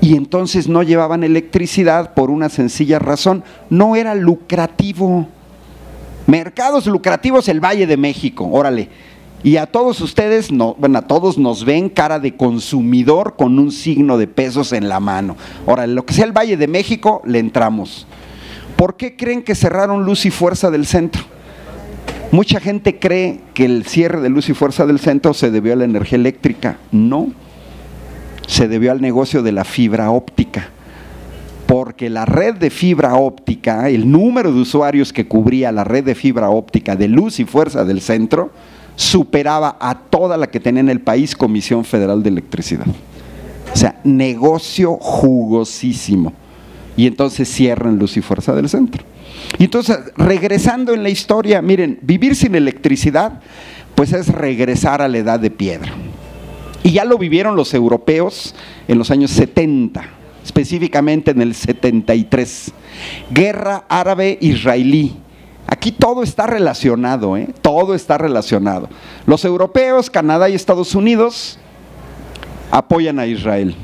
Y 0.00 0.16
entonces 0.16 0.68
no 0.68 0.82
llevaban 0.82 1.22
electricidad 1.22 2.12
por 2.14 2.28
una 2.28 2.48
sencilla 2.48 2.98
razón, 2.98 3.44
no 3.70 3.94
era 3.94 4.16
lucrativo. 4.16 5.28
Mercados 6.26 6.86
lucrativos 6.86 7.48
el 7.48 7.60
Valle 7.60 7.86
de 7.86 7.96
México, 7.96 8.48
órale. 8.50 8.88
Y 9.44 9.58
a 9.58 9.66
todos 9.66 10.00
ustedes, 10.00 10.50
no, 10.50 10.74
bueno, 10.78 10.98
a 10.98 11.02
todos 11.02 11.36
nos 11.36 11.66
ven 11.66 11.90
cara 11.90 12.18
de 12.18 12.34
consumidor 12.34 13.36
con 13.36 13.58
un 13.58 13.70
signo 13.70 14.16
de 14.16 14.26
pesos 14.26 14.72
en 14.72 14.88
la 14.88 15.00
mano. 15.00 15.36
Órale, 15.66 15.92
lo 15.92 16.06
que 16.06 16.14
sea 16.14 16.24
el 16.24 16.32
Valle 16.32 16.56
de 16.56 16.66
México, 16.66 17.20
le 17.26 17.40
entramos. 17.40 18.06
¿Por 18.76 18.96
qué 18.96 19.16
creen 19.16 19.42
que 19.42 19.54
cerraron 19.54 20.06
Luz 20.06 20.24
y 20.24 20.30
Fuerza 20.30 20.70
del 20.70 20.86
Centro? 20.86 21.22
Mucha 22.32 22.58
gente 22.58 22.98
cree 22.98 23.40
que 23.52 23.66
el 23.66 23.84
cierre 23.84 24.22
de 24.22 24.30
Luz 24.30 24.48
y 24.48 24.54
Fuerza 24.54 24.86
del 24.86 24.98
Centro 24.98 25.34
se 25.34 25.50
debió 25.50 25.74
a 25.74 25.76
la 25.76 25.84
energía 25.84 26.16
eléctrica. 26.16 26.78
No, 26.90 27.28
se 28.46 28.66
debió 28.66 28.92
al 28.92 29.02
negocio 29.02 29.42
de 29.42 29.52
la 29.52 29.64
fibra 29.64 30.10
óptica 30.10 30.70
porque 31.66 32.10
la 32.10 32.24
red 32.26 32.56
de 32.56 32.70
fibra 32.70 33.14
óptica, 33.16 33.88
el 33.88 34.10
número 34.10 34.52
de 34.52 34.60
usuarios 34.60 35.12
que 35.12 35.26
cubría 35.26 35.72
la 35.72 35.84
red 35.84 36.04
de 36.04 36.14
fibra 36.14 36.50
óptica 36.50 36.94
de 36.94 37.08
luz 37.08 37.40
y 37.40 37.46
fuerza 37.46 37.84
del 37.84 38.00
centro, 38.00 38.50
superaba 38.96 39.76
a 39.80 39.98
toda 39.98 40.36
la 40.36 40.48
que 40.48 40.60
tenía 40.60 40.80
en 40.80 40.88
el 40.88 41.00
país 41.00 41.34
Comisión 41.36 41.84
Federal 41.84 42.22
de 42.22 42.30
Electricidad. 42.30 42.86
O 43.72 43.76
sea, 43.76 44.00
negocio 44.04 44.96
jugosísimo. 45.00 46.32
Y 46.96 47.06
entonces 47.06 47.48
cierran 47.48 47.98
luz 47.98 48.16
y 48.16 48.22
fuerza 48.22 48.54
del 48.54 48.68
centro. 48.68 49.04
Y 49.58 49.64
entonces, 49.64 49.98
regresando 50.16 50.94
en 50.94 51.02
la 51.02 51.08
historia, 51.08 51.60
miren, 51.60 51.98
vivir 52.02 52.36
sin 52.36 52.54
electricidad, 52.54 53.40
pues 53.94 54.12
es 54.12 54.28
regresar 54.28 55.02
a 55.02 55.08
la 55.08 55.18
edad 55.18 55.40
de 55.40 55.50
piedra. 55.50 55.92
Y 56.84 56.92
ya 56.92 57.04
lo 57.04 57.18
vivieron 57.18 57.56
los 57.56 57.74
europeos 57.74 58.54
en 58.86 58.98
los 58.98 59.10
años 59.10 59.32
70 59.32 60.04
específicamente 60.44 61.30
en 61.30 61.40
el 61.40 61.54
73. 61.54 62.72
Guerra 63.30 63.84
árabe-israelí. 63.88 65.16
Aquí 65.66 65.92
todo 65.92 66.22
está 66.22 66.46
relacionado, 66.46 67.36
¿eh? 67.36 67.48
todo 67.62 67.94
está 67.94 68.18
relacionado. 68.18 68.88
Los 69.26 69.44
europeos, 69.44 70.10
Canadá 70.10 70.48
y 70.48 70.54
Estados 70.54 70.94
Unidos 70.94 71.58
apoyan 72.70 73.18
a 73.18 73.26
Israel. 73.26 73.74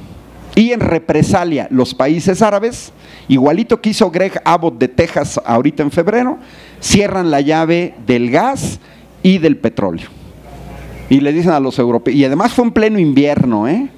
Y 0.55 0.73
en 0.73 0.81
represalia, 0.81 1.69
los 1.71 1.95
países 1.95 2.43
árabes, 2.43 2.93
igualito 3.29 3.81
que 3.81 3.91
hizo 3.91 4.11
Greg 4.11 4.43
Abbott 4.45 4.79
de 4.79 4.89
Texas 4.89 5.41
ahorita 5.45 5.83
en 5.83 5.91
febrero, 5.91 6.39
cierran 6.81 7.31
la 7.31 7.41
llave 7.41 7.95
del 8.07 8.31
gas 8.31 8.79
y 9.23 9.39
del 9.39 9.57
petróleo. 9.57 10.09
Y 11.09 11.21
le 11.21 11.33
dicen 11.33 11.53
a 11.53 11.61
los 11.61 11.79
europeos, 11.79 12.17
y 12.17 12.25
además 12.25 12.53
fue 12.53 12.65
en 12.65 12.73
pleno 12.73 12.99
invierno, 12.99 13.69
¿eh? 13.69 13.89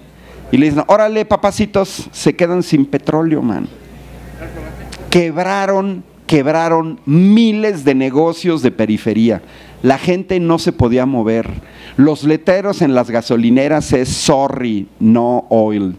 Y 0.50 0.58
le 0.58 0.66
dicen, 0.66 0.84
órale, 0.86 1.24
papacitos, 1.24 2.08
se 2.12 2.36
quedan 2.36 2.62
sin 2.62 2.84
petróleo, 2.84 3.40
man. 3.40 3.66
Quebraron, 5.08 6.04
quebraron 6.32 6.98
miles 7.04 7.84
de 7.84 7.94
negocios 7.94 8.62
de 8.62 8.70
periferia. 8.70 9.42
La 9.82 9.98
gente 9.98 10.40
no 10.40 10.58
se 10.58 10.72
podía 10.72 11.04
mover. 11.04 11.46
Los 11.98 12.24
letreros 12.24 12.80
en 12.80 12.94
las 12.94 13.10
gasolineras 13.10 13.92
es 13.92 14.08
sorry, 14.08 14.88
no 14.98 15.44
oil. 15.50 15.94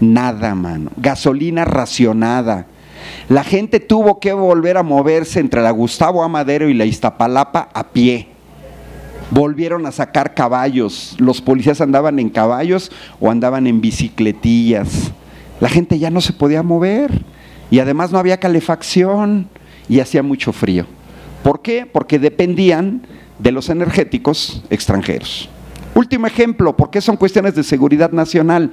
Nada, 0.00 0.54
mano. 0.54 0.90
Gasolina 0.96 1.66
racionada. 1.66 2.68
La 3.28 3.44
gente 3.44 3.80
tuvo 3.80 4.18
que 4.18 4.32
volver 4.32 4.78
a 4.78 4.82
moverse 4.82 5.40
entre 5.40 5.60
la 5.60 5.72
Gustavo 5.72 6.22
Amadero 6.22 6.70
y 6.70 6.72
la 6.72 6.86
Iztapalapa 6.86 7.68
a 7.74 7.88
pie 7.88 8.28
volvieron 9.30 9.84
a 9.84 9.92
sacar 9.92 10.32
caballos. 10.32 11.16
Los 11.18 11.42
policías 11.42 11.82
andaban 11.82 12.18
en 12.18 12.30
caballos 12.30 12.90
o 13.20 13.30
andaban 13.30 13.66
en 13.66 13.82
bicicletillas. 13.82 15.12
La 15.60 15.68
gente 15.68 15.98
ya 15.98 16.08
no 16.08 16.22
se 16.22 16.32
podía 16.32 16.62
mover 16.62 17.10
y 17.70 17.78
además 17.78 18.12
no 18.12 18.18
había 18.18 18.40
calefacción 18.40 19.48
y 19.88 20.00
hacía 20.00 20.22
mucho 20.22 20.52
frío. 20.52 20.86
¿Por 21.42 21.62
qué? 21.62 21.86
Porque 21.86 22.18
dependían 22.18 23.02
de 23.38 23.52
los 23.52 23.68
energéticos 23.70 24.62
extranjeros. 24.70 25.48
Último 25.94 26.26
ejemplo, 26.26 26.76
porque 26.76 27.00
son 27.00 27.16
cuestiones 27.16 27.54
de 27.54 27.62
seguridad 27.62 28.12
nacional. 28.12 28.72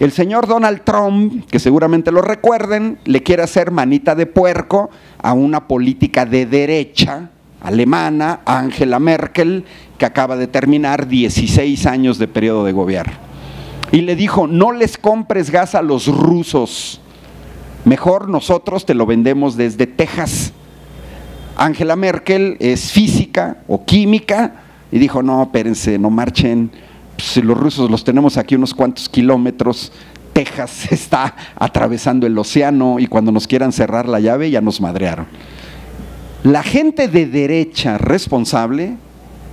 El 0.00 0.12
señor 0.12 0.46
Donald 0.46 0.82
Trump, 0.84 1.46
que 1.50 1.58
seguramente 1.58 2.12
lo 2.12 2.22
recuerden, 2.22 2.98
le 3.04 3.22
quiere 3.22 3.42
hacer 3.42 3.70
manita 3.70 4.14
de 4.14 4.26
puerco 4.26 4.90
a 5.18 5.32
una 5.32 5.66
política 5.66 6.24
de 6.24 6.46
derecha 6.46 7.30
alemana, 7.60 8.40
Angela 8.44 8.98
Merkel, 8.98 9.64
que 9.98 10.06
acaba 10.06 10.36
de 10.36 10.46
terminar 10.46 11.08
16 11.08 11.86
años 11.86 12.18
de 12.18 12.28
periodo 12.28 12.64
de 12.64 12.72
gobierno. 12.72 13.14
Y 13.90 14.02
le 14.02 14.16
dijo, 14.16 14.46
no 14.46 14.72
les 14.72 14.98
compres 14.98 15.50
gas 15.50 15.74
a 15.74 15.82
los 15.82 16.06
rusos, 16.06 17.00
mejor 17.84 18.28
nosotros 18.28 18.86
te 18.86 18.94
lo 18.94 19.06
vendemos 19.06 19.56
desde 19.56 19.86
Texas. 19.86 20.52
Angela 21.56 21.96
Merkel 21.96 22.56
es 22.60 22.92
física 22.92 23.58
o 23.66 23.84
química 23.84 24.62
y 24.92 24.98
dijo, 24.98 25.22
no, 25.22 25.42
espérense, 25.42 25.98
no 25.98 26.10
marchen, 26.10 26.70
si 27.18 27.42
los 27.42 27.58
rusos 27.58 27.90
los 27.90 28.04
tenemos 28.04 28.36
aquí 28.36 28.54
unos 28.54 28.74
cuantos 28.74 29.08
kilómetros, 29.08 29.92
Texas 30.32 30.86
está 30.92 31.34
atravesando 31.56 32.26
el 32.26 32.38
océano 32.38 32.98
y 32.98 33.06
cuando 33.06 33.32
nos 33.32 33.46
quieran 33.46 33.72
cerrar 33.72 34.08
la 34.08 34.20
llave 34.20 34.50
ya 34.50 34.60
nos 34.60 34.80
madrearon. 34.80 35.26
La 36.44 36.62
gente 36.62 37.08
de 37.08 37.26
derecha 37.26 37.98
responsable 37.98 38.96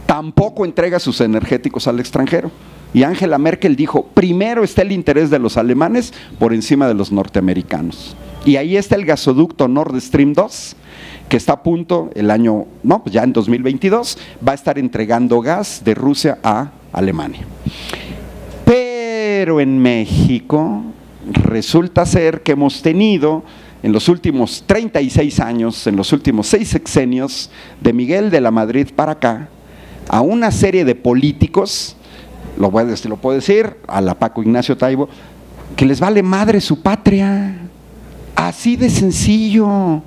tampoco 0.05 0.65
entrega 0.65 1.00
sus 1.00 1.20
energéticos 1.22 1.88
al 1.88 2.00
extranjero. 2.00 2.51
Y 2.96 3.04
Angela 3.04 3.38
Merkel 3.38 3.75
dijo, 3.75 4.06
primero 4.14 4.64
está 4.64 4.82
el 4.82 4.94
interés 4.94 5.30
de 5.30 5.38
los 5.38 5.58
alemanes 5.58 6.14
por 6.40 6.54
encima 6.54 6.88
de 6.88 6.94
los 6.94 7.12
norteamericanos. 7.12 8.16
Y 8.46 8.56
ahí 8.56 8.78
está 8.78 8.96
el 8.96 9.04
gasoducto 9.04 9.68
Nord 9.68 10.00
Stream 10.00 10.32
2, 10.32 10.78
que 11.28 11.36
está 11.36 11.52
a 11.52 11.62
punto 11.62 12.10
el 12.16 12.32
año, 12.32 12.68
no, 12.84 13.04
pues 13.04 13.14
ya 13.14 13.24
en 13.24 13.34
2022, 13.34 14.18
va 14.48 14.54
a 14.54 14.56
estar 14.56 14.80
entregando 14.80 15.42
gas 15.42 15.82
de 15.84 15.94
Rusia 15.94 16.38
a 16.42 16.72
Alemania. 16.94 17.42
Pero 18.64 19.60
en 19.60 19.78
México 19.78 20.82
resulta 21.44 22.06
ser 22.06 22.44
que 22.44 22.54
hemos 22.54 22.82
tenido 22.82 23.44
en 23.84 23.92
los 23.92 24.08
últimos 24.08 24.64
36 24.66 25.42
años, 25.42 25.86
en 25.86 25.98
los 25.98 26.14
últimos 26.14 26.48
seis 26.48 26.70
sexenios, 26.70 27.52
de 27.82 27.92
Miguel 27.92 28.32
de 28.32 28.40
la 28.40 28.52
Madrid 28.52 28.88
para 28.96 29.12
acá, 29.12 29.50
a 30.08 30.22
una 30.22 30.50
serie 30.50 30.86
de 30.86 30.96
políticos, 30.96 31.98
lo, 32.58 32.72
lo 32.72 33.18
puedo 33.18 33.36
decir, 33.36 33.78
a 33.88 34.02
la 34.02 34.16
Paco 34.16 34.42
Ignacio 34.42 34.78
Taibo, 34.78 35.10
que 35.76 35.86
les 35.86 36.00
vale 36.00 36.24
madre 36.24 36.62
su 36.62 36.82
patria. 36.82 37.58
Así 38.36 38.76
de 38.76 38.90
sencillo. 38.90 40.02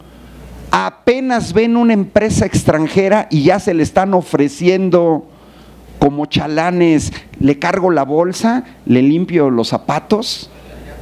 Apenas 0.71 1.53
ven 1.53 1.77
una 1.77 1.95
empresa 1.95 2.45
extranjera 2.45 3.27
y 3.31 3.43
ya 3.43 3.59
se 3.59 3.73
le 3.73 3.83
están 3.83 4.13
ofreciendo 4.13 5.27
como 5.99 6.27
chalanes, 6.27 7.13
le 7.41 7.59
cargo 7.59 7.91
la 7.91 8.05
bolsa, 8.05 8.65
le 8.87 9.03
limpio 9.03 9.51
los 9.51 9.69
zapatos. 9.69 10.51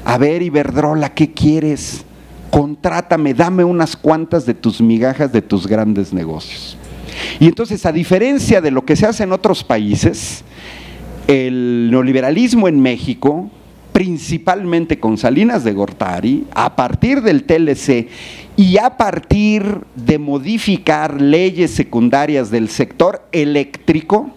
A 0.04 0.18
ver, 0.18 0.42
Iberdrola, 0.42 1.14
¿qué 1.14 1.32
quieres? 1.32 2.04
Contrátame, 2.50 3.34
dame 3.34 3.64
unas 3.64 3.96
cuantas 3.96 4.46
de 4.46 4.54
tus 4.54 4.80
migajas 4.80 5.32
de 5.32 5.42
tus 5.42 5.66
grandes 5.66 6.12
negocios. 6.12 6.78
Y 7.40 7.46
entonces, 7.46 7.84
a 7.86 7.92
diferencia 7.92 8.60
de 8.60 8.70
lo 8.70 8.84
que 8.84 8.96
se 8.96 9.06
hace 9.06 9.24
en 9.24 9.32
otros 9.32 9.64
países, 9.64 10.44
el 11.26 11.90
neoliberalismo 11.90 12.68
en 12.68 12.80
México, 12.80 13.50
principalmente 13.92 15.00
con 15.00 15.18
Salinas 15.18 15.64
de 15.64 15.72
Gortari, 15.72 16.46
a 16.54 16.76
partir 16.76 17.22
del 17.22 17.44
TLC 17.44 18.08
y 18.56 18.78
a 18.78 18.96
partir 18.96 19.80
de 19.94 20.18
modificar 20.18 21.20
leyes 21.20 21.70
secundarias 21.70 22.50
del 22.50 22.68
sector 22.68 23.26
eléctrico, 23.32 24.30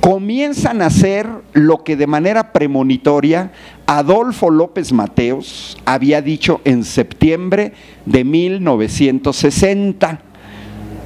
comienzan 0.00 0.82
a 0.82 0.86
hacer 0.86 1.28
lo 1.52 1.84
que 1.84 1.96
de 1.96 2.06
manera 2.06 2.52
premonitoria 2.52 3.52
Adolfo 3.86 4.50
López 4.50 4.92
Mateos 4.92 5.76
había 5.84 6.22
dicho 6.22 6.60
en 6.64 6.84
septiembre 6.84 7.72
de 8.06 8.24
1960 8.24 10.22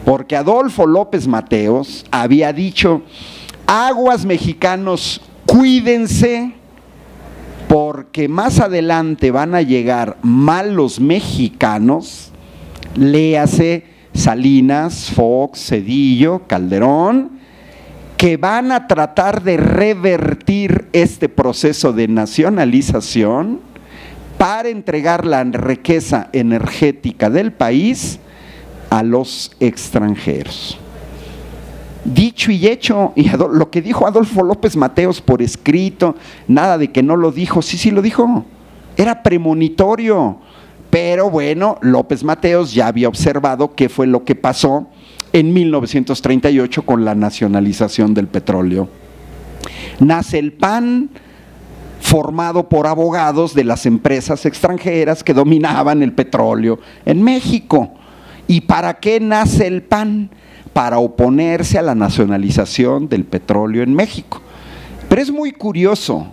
porque 0.04 0.36
Adolfo 0.36 0.86
López 0.86 1.26
Mateos 1.26 2.04
había 2.10 2.52
dicho, 2.52 3.02
aguas 3.66 4.24
mexicanos, 4.24 5.20
cuídense, 5.46 6.52
porque 7.68 8.28
más 8.28 8.60
adelante 8.60 9.30
van 9.30 9.54
a 9.54 9.62
llegar 9.62 10.16
malos 10.22 11.00
mexicanos, 11.00 12.30
léase 12.96 13.84
Salinas, 14.12 15.10
Fox, 15.10 15.66
Cedillo, 15.68 16.46
Calderón, 16.46 17.32
que 18.16 18.36
van 18.36 18.70
a 18.72 18.86
tratar 18.86 19.42
de 19.42 19.56
revertir 19.56 20.88
este 20.92 21.28
proceso 21.28 21.92
de 21.92 22.06
nacionalización 22.08 23.60
para 24.38 24.68
entregar 24.68 25.26
la 25.26 25.42
riqueza 25.44 26.28
energética 26.32 27.28
del 27.28 27.52
país 27.52 28.20
a 28.90 29.02
los 29.02 29.52
extranjeros. 29.58 30.78
Dicho 32.04 32.50
y 32.52 32.66
hecho, 32.66 33.12
y 33.16 33.30
lo 33.30 33.70
que 33.70 33.80
dijo 33.80 34.06
Adolfo 34.06 34.42
López 34.42 34.76
Mateos 34.76 35.22
por 35.22 35.40
escrito, 35.40 36.16
nada 36.46 36.76
de 36.76 36.92
que 36.92 37.02
no 37.02 37.16
lo 37.16 37.32
dijo, 37.32 37.62
sí, 37.62 37.78
sí 37.78 37.90
lo 37.90 38.02
dijo. 38.02 38.44
era 38.96 39.22
premonitorio. 39.22 40.38
Pero 40.90 41.28
bueno, 41.28 41.78
López 41.80 42.22
Mateos 42.22 42.72
ya 42.72 42.86
había 42.86 43.08
observado 43.08 43.74
qué 43.74 43.88
fue 43.88 44.06
lo 44.06 44.24
que 44.24 44.36
pasó 44.36 44.86
en 45.32 45.52
1938 45.52 46.82
con 46.82 47.04
la 47.04 47.16
nacionalización 47.16 48.14
del 48.14 48.28
petróleo. 48.28 48.88
Nace 49.98 50.38
el 50.38 50.52
PAN, 50.52 51.10
formado 52.00 52.68
por 52.68 52.86
abogados 52.86 53.54
de 53.54 53.64
las 53.64 53.86
empresas 53.86 54.46
extranjeras 54.46 55.24
que 55.24 55.34
dominaban 55.34 56.02
el 56.02 56.12
petróleo 56.12 56.78
en 57.04 57.22
México. 57.22 57.94
¿Y 58.46 58.60
para 58.60 58.94
qué 58.94 59.18
nace 59.18 59.66
el 59.66 59.82
PAN? 59.82 60.30
Para 60.74 60.98
oponerse 60.98 61.78
a 61.78 61.82
la 61.82 61.94
nacionalización 61.94 63.08
del 63.08 63.24
petróleo 63.24 63.82
en 63.82 63.94
México. 63.94 64.42
Pero 65.08 65.22
es 65.22 65.30
muy 65.30 65.52
curioso, 65.52 66.26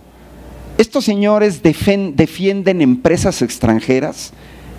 estos 0.76 1.04
señores 1.04 1.62
defienden 1.62 2.82
empresas 2.82 3.40
extranjeras, 3.40 4.32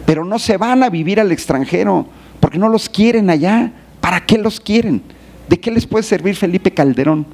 pero 0.06 0.26
no 0.26 0.38
se 0.38 0.58
van 0.58 0.84
a 0.84 0.90
vivir 0.90 1.20
al 1.20 1.32
extranjero, 1.32 2.06
porque 2.40 2.60
no 2.60 2.68
los 2.70 2.90
quieren 2.90 3.30
allá. 3.30 3.72
¿Para 4.02 4.26
qué 4.26 4.38
los 4.38 4.60
quieren? 4.60 5.02
¿De 5.48 5.60
qué 5.60 5.72
les 5.72 5.88
puede 5.88 6.04
servir 6.04 6.36
Felipe 6.36 6.72
Calderón 6.72 7.26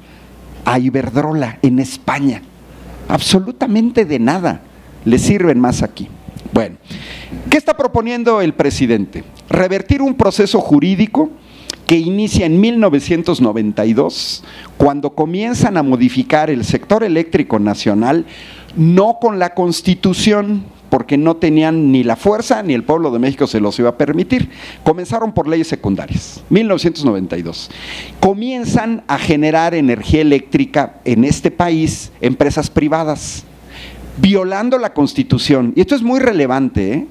a 0.64 0.78
Iberdrola 0.78 1.58
en 1.62 1.80
España? 1.80 2.42
Absolutamente 3.08 4.04
de 4.04 4.20
nada. 4.20 4.62
Le 5.04 5.18
sirven 5.18 5.58
más 5.58 5.82
aquí. 5.82 6.08
Bueno, 6.52 6.76
¿qué 7.48 7.56
está 7.56 7.76
proponiendo 7.76 8.40
el 8.40 8.54
presidente? 8.54 9.24
Revertir 9.48 10.00
un 10.00 10.14
proceso 10.14 10.60
jurídico 10.60 11.30
que 11.90 11.98
inicia 11.98 12.46
en 12.46 12.60
1992, 12.60 14.44
cuando 14.76 15.10
comienzan 15.10 15.76
a 15.76 15.82
modificar 15.82 16.48
el 16.48 16.64
sector 16.64 17.02
eléctrico 17.02 17.58
nacional, 17.58 18.26
no 18.76 19.18
con 19.20 19.40
la 19.40 19.54
constitución, 19.54 20.62
porque 20.88 21.18
no 21.18 21.38
tenían 21.38 21.90
ni 21.90 22.04
la 22.04 22.14
fuerza 22.14 22.62
ni 22.62 22.74
el 22.74 22.84
pueblo 22.84 23.10
de 23.10 23.18
México 23.18 23.48
se 23.48 23.58
los 23.58 23.76
iba 23.80 23.88
a 23.88 23.98
permitir. 23.98 24.50
Comenzaron 24.84 25.32
por 25.32 25.48
leyes 25.48 25.66
secundarias, 25.66 26.44
1992. 26.48 27.72
Comienzan 28.20 29.02
a 29.08 29.18
generar 29.18 29.74
energía 29.74 30.20
eléctrica 30.20 31.00
en 31.04 31.24
este 31.24 31.50
país 31.50 32.12
empresas 32.20 32.70
privadas, 32.70 33.42
violando 34.18 34.78
la 34.78 34.94
constitución. 34.94 35.72
Y 35.74 35.80
esto 35.80 35.96
es 35.96 36.02
muy 36.02 36.20
relevante, 36.20 36.92
¿eh? 36.92 37.06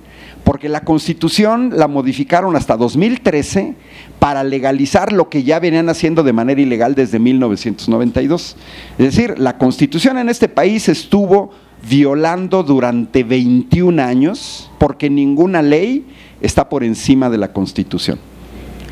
Porque 0.50 0.68
la 0.68 0.82
constitución 0.82 1.74
la 1.76 1.88
modificaron 1.88 2.56
hasta 2.56 2.76
2013 2.76 3.76
para 4.18 4.44
legalizar 4.44 5.14
lo 5.14 5.30
que 5.30 5.44
ya 5.44 5.60
venían 5.60 5.90
haciendo 5.90 6.24
de 6.24 6.34
manera 6.34 6.60
ilegal 6.60 6.96
desde 6.96 7.20
1992. 7.20 8.56
Es 8.98 9.06
decir, 9.16 9.38
la 9.38 9.60
constitución 9.60 10.18
en 10.18 10.28
este 10.28 10.50
país 10.50 10.90
estuvo 10.90 11.52
violando 11.88 12.64
durante 12.64 13.24
21 13.24 14.02
años 14.02 14.72
porque 14.80 15.08
ninguna 15.08 15.62
ley 15.62 16.08
está 16.42 16.68
por 16.68 16.84
encima 16.84 17.30
de 17.30 17.38
la 17.38 17.54
Constitución. 17.54 18.18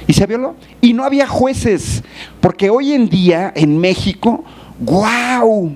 Y 0.06 0.14
se 0.14 0.28
violó. 0.28 0.54
Y 0.80 0.94
no 0.94 1.06
había 1.06 1.26
jueces, 1.26 2.04
porque 2.40 2.70
hoy 2.70 2.94
en 2.94 3.10
día 3.10 3.52
en 3.56 3.80
México, 3.80 4.44
¡guau! 4.80 5.76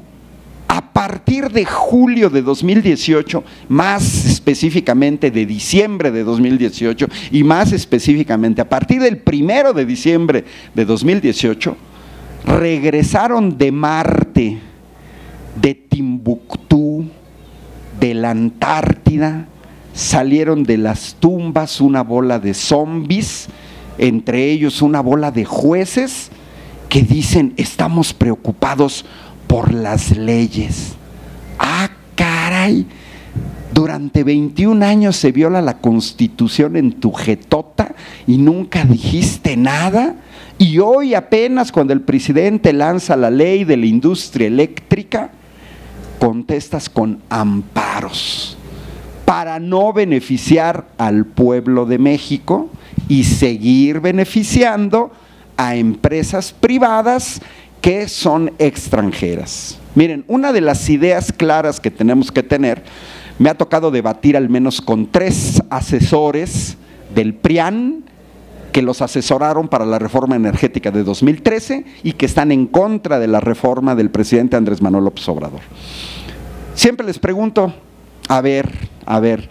A 0.73 0.93
partir 0.93 1.49
de 1.49 1.65
julio 1.65 2.29
de 2.29 2.41
2018, 2.41 3.43
más 3.67 4.25
específicamente 4.25 5.29
de 5.29 5.45
diciembre 5.45 6.11
de 6.11 6.23
2018 6.23 7.07
y 7.29 7.43
más 7.43 7.73
específicamente 7.73 8.61
a 8.61 8.69
partir 8.69 9.01
del 9.01 9.17
primero 9.17 9.73
de 9.73 9.85
diciembre 9.85 10.45
de 10.73 10.85
2018, 10.85 11.75
regresaron 12.45 13.57
de 13.57 13.69
Marte 13.73 14.59
de 15.61 15.73
Timbuktu, 15.75 17.03
de 17.99 18.13
la 18.13 18.29
Antártida, 18.29 19.47
salieron 19.93 20.63
de 20.63 20.77
las 20.77 21.17
tumbas 21.19 21.81
una 21.81 22.01
bola 22.01 22.39
de 22.39 22.53
zombies, 22.53 23.49
entre 23.97 24.49
ellos 24.49 24.81
una 24.81 25.01
bola 25.01 25.31
de 25.31 25.43
jueces 25.43 26.31
que 26.87 27.03
dicen, 27.03 27.53
estamos 27.55 28.13
preocupados 28.13 29.05
por 29.51 29.73
las 29.73 30.15
leyes. 30.15 30.93
Ah, 31.59 31.89
caray, 32.15 32.85
durante 33.73 34.23
21 34.23 34.85
años 34.85 35.17
se 35.17 35.33
viola 35.33 35.61
la 35.61 35.79
constitución 35.79 36.77
en 36.77 36.93
tu 36.93 37.11
jetota 37.11 37.93
y 38.25 38.37
nunca 38.37 38.85
dijiste 38.85 39.57
nada. 39.57 40.15
Y 40.57 40.79
hoy 40.79 41.15
apenas 41.15 41.73
cuando 41.73 41.91
el 41.91 41.99
presidente 41.99 42.71
lanza 42.71 43.17
la 43.17 43.29
ley 43.29 43.65
de 43.65 43.75
la 43.75 43.87
industria 43.87 44.47
eléctrica, 44.47 45.31
contestas 46.17 46.89
con 46.89 47.19
amparos 47.29 48.55
para 49.25 49.59
no 49.59 49.91
beneficiar 49.91 50.85
al 50.97 51.25
pueblo 51.25 51.85
de 51.85 51.97
México 51.97 52.69
y 53.09 53.25
seguir 53.25 53.99
beneficiando 53.99 55.11
a 55.57 55.75
empresas 55.75 56.53
privadas 56.53 57.41
que 57.81 58.07
son 58.07 58.53
extranjeras. 58.59 59.79
Miren, 59.95 60.23
una 60.27 60.53
de 60.53 60.61
las 60.61 60.89
ideas 60.89 61.33
claras 61.35 61.79
que 61.79 61.91
tenemos 61.91 62.31
que 62.31 62.43
tener, 62.43 62.83
me 63.39 63.49
ha 63.49 63.57
tocado 63.57 63.91
debatir 63.91 64.37
al 64.37 64.49
menos 64.49 64.81
con 64.81 65.07
tres 65.07 65.61
asesores 65.69 66.77
del 67.13 67.33
PRIAN, 67.33 68.05
que 68.71 68.81
los 68.81 69.01
asesoraron 69.01 69.67
para 69.67 69.85
la 69.85 69.99
reforma 69.99 70.35
energética 70.35 70.91
de 70.91 71.03
2013 71.03 71.83
y 72.03 72.13
que 72.13 72.25
están 72.25 72.53
en 72.53 72.67
contra 72.67 73.19
de 73.19 73.27
la 73.27 73.41
reforma 73.41 73.95
del 73.95 74.11
presidente 74.11 74.55
Andrés 74.55 74.81
Manuel 74.81 75.03
López 75.03 75.27
Obrador. 75.27 75.59
Siempre 76.73 77.05
les 77.05 77.19
pregunto, 77.19 77.73
a 78.29 78.39
ver, 78.39 78.71
a 79.05 79.19
ver, 79.19 79.49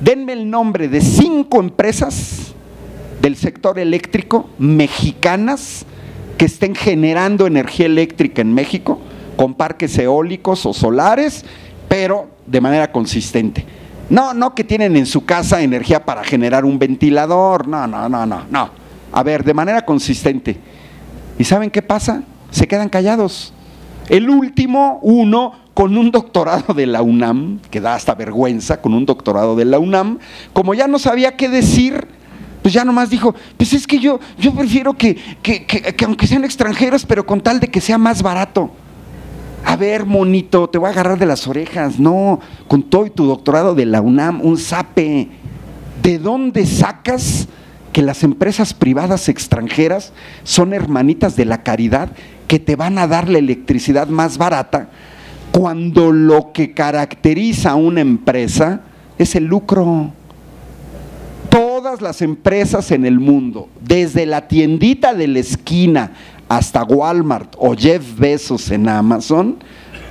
denme 0.00 0.34
el 0.34 0.48
nombre 0.48 0.88
de 0.88 1.00
cinco 1.00 1.58
empresas 1.58 2.54
del 3.20 3.36
sector 3.36 3.80
eléctrico 3.80 4.48
mexicanas 4.58 5.86
que 6.42 6.46
estén 6.46 6.74
generando 6.74 7.46
energía 7.46 7.86
eléctrica 7.86 8.42
en 8.42 8.52
México 8.52 8.98
con 9.36 9.54
parques 9.54 9.96
eólicos 9.96 10.66
o 10.66 10.72
solares, 10.72 11.44
pero 11.86 12.30
de 12.48 12.60
manera 12.60 12.90
consistente. 12.90 13.64
No, 14.10 14.34
no 14.34 14.52
que 14.52 14.64
tienen 14.64 14.96
en 14.96 15.06
su 15.06 15.24
casa 15.24 15.62
energía 15.62 16.04
para 16.04 16.24
generar 16.24 16.64
un 16.64 16.80
ventilador, 16.80 17.68
no, 17.68 17.86
no, 17.86 18.08
no, 18.08 18.26
no, 18.26 18.42
no. 18.50 18.70
A 19.12 19.22
ver, 19.22 19.44
de 19.44 19.54
manera 19.54 19.84
consistente. 19.84 20.56
¿Y 21.38 21.44
saben 21.44 21.70
qué 21.70 21.80
pasa? 21.80 22.24
Se 22.50 22.66
quedan 22.66 22.88
callados. 22.88 23.54
El 24.08 24.28
último, 24.28 24.98
uno, 25.00 25.52
con 25.74 25.96
un 25.96 26.10
doctorado 26.10 26.74
de 26.74 26.86
la 26.86 27.02
UNAM, 27.02 27.60
que 27.70 27.80
da 27.80 27.94
hasta 27.94 28.16
vergüenza, 28.16 28.80
con 28.80 28.94
un 28.94 29.06
doctorado 29.06 29.54
de 29.54 29.66
la 29.66 29.78
UNAM, 29.78 30.18
como 30.52 30.74
ya 30.74 30.88
no 30.88 30.98
sabía 30.98 31.36
qué 31.36 31.48
decir, 31.48 32.08
pues 32.62 32.72
ya 32.72 32.84
nomás 32.84 33.10
dijo, 33.10 33.34
pues 33.56 33.72
es 33.72 33.86
que 33.86 33.98
yo, 33.98 34.20
yo 34.38 34.54
prefiero 34.54 34.94
que, 34.94 35.16
que, 35.42 35.66
que 35.66 36.04
aunque 36.04 36.26
sean 36.26 36.44
extranjeros, 36.44 37.04
pero 37.04 37.26
con 37.26 37.40
tal 37.40 37.60
de 37.60 37.68
que 37.68 37.80
sea 37.80 37.98
más 37.98 38.22
barato 38.22 38.70
a 39.64 39.76
ver, 39.76 40.06
monito, 40.06 40.68
te 40.68 40.78
voy 40.78 40.88
a 40.88 40.90
agarrar 40.90 41.18
de 41.18 41.26
las 41.26 41.46
orejas. 41.46 41.98
No, 41.98 42.40
con 42.68 42.82
todo 42.82 43.06
y 43.06 43.10
tu 43.10 43.26
doctorado 43.26 43.74
de 43.74 43.86
la 43.86 44.00
UNAM, 44.00 44.40
un 44.42 44.58
sape. 44.58 45.28
¿De 46.02 46.18
dónde 46.18 46.66
sacas 46.66 47.48
que 47.92 48.02
las 48.02 48.24
empresas 48.24 48.74
privadas 48.74 49.28
extranjeras 49.28 50.12
son 50.42 50.72
hermanitas 50.72 51.36
de 51.36 51.44
la 51.44 51.62
caridad 51.62 52.10
que 52.48 52.58
te 52.58 52.74
van 52.74 52.98
a 52.98 53.06
dar 53.06 53.28
la 53.28 53.38
electricidad 53.38 54.08
más 54.08 54.36
barata 54.36 54.90
cuando 55.52 56.10
lo 56.10 56.52
que 56.52 56.72
caracteriza 56.72 57.70
a 57.70 57.74
una 57.76 58.00
empresa 58.00 58.80
es 59.18 59.36
el 59.36 59.44
lucro? 59.44 60.12
Todas 61.52 62.00
las 62.00 62.22
empresas 62.22 62.90
en 62.92 63.04
el 63.04 63.20
mundo, 63.20 63.68
desde 63.78 64.24
la 64.24 64.48
tiendita 64.48 65.12
de 65.12 65.28
la 65.28 65.40
esquina 65.40 66.12
hasta 66.48 66.82
Walmart 66.82 67.56
o 67.58 67.76
Jeff 67.76 68.18
Bezos 68.18 68.70
en 68.70 68.88
Amazon, 68.88 69.58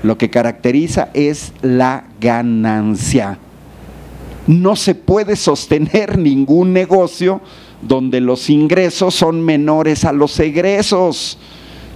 lo 0.04 0.20
que 0.20 0.30
caracteriza 0.30 1.10
es 1.16 1.52
la 1.64 2.04
ganancia. 2.20 3.40
No 4.46 4.76
se 4.76 4.94
puede 4.94 5.36
sostener 5.36 6.16
ningún 6.20 6.74
negocio 6.74 7.42
donde 7.82 8.22
los 8.22 8.48
ingresos 8.52 9.16
son 9.16 9.42
menores 9.42 10.06
a 10.06 10.12
los 10.12 10.40
egresos 10.40 11.40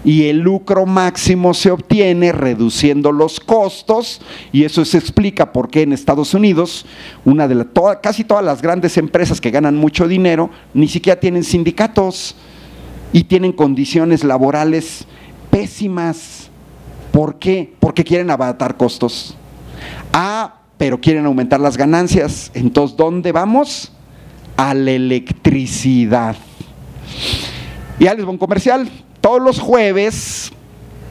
y 0.05 0.29
el 0.29 0.37
lucro 0.37 0.85
máximo 0.85 1.55
se 1.55 1.71
obtiene 1.71 2.31
reduciendo 2.31 3.11
los 3.11 3.39
costos 3.39 4.21
y 4.53 4.63
eso 4.63 4.85
se 4.85 4.99
explica 4.99 5.51
por 5.51 5.69
qué 5.69 5.81
en 5.81 5.93
Estados 5.93 6.35
Unidos 6.35 6.85
una 7.25 7.47
de 7.47 7.65
casi 8.01 8.23
todas 8.23 8.45
las 8.45 8.61
grandes 8.61 8.97
empresas 8.97 9.41
que 9.41 9.49
ganan 9.49 9.75
mucho 9.75 10.07
dinero 10.07 10.51
ni 10.75 10.87
siquiera 10.87 11.19
tienen 11.19 11.43
sindicatos 11.43 12.35
y 13.11 13.23
tienen 13.23 13.51
condiciones 13.51 14.23
laborales 14.23 15.05
pésimas. 15.49 16.49
¿Por 17.11 17.39
qué? 17.39 17.73
Porque 17.79 18.03
quieren 18.03 18.29
abaratar 18.29 18.77
costos. 18.77 19.35
Ah, 20.13 20.59
pero 20.77 21.01
quieren 21.01 21.25
aumentar 21.25 21.59
las 21.59 21.77
ganancias. 21.77 22.51
Entonces, 22.53 22.95
¿dónde 22.95 23.31
vamos? 23.31 23.91
A 24.57 24.73
la 24.73 24.91
electricidad. 24.91 26.35
Y 27.99 28.07
a 28.07 28.13
un 28.13 28.37
comercial. 28.37 28.89
Todos 29.21 29.41
los 29.41 29.59
jueves 29.59 30.51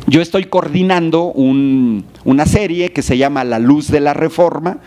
yo 0.06 0.20
estoy 0.20 0.44
coordinando 0.44 1.32
una 1.32 2.46
serie 2.46 2.92
que 2.92 3.00
se 3.00 3.16
llama 3.16 3.42
La 3.42 3.58
Luz 3.58 3.90
de 3.90 4.00
la 4.00 4.12
Reforma 4.12 4.78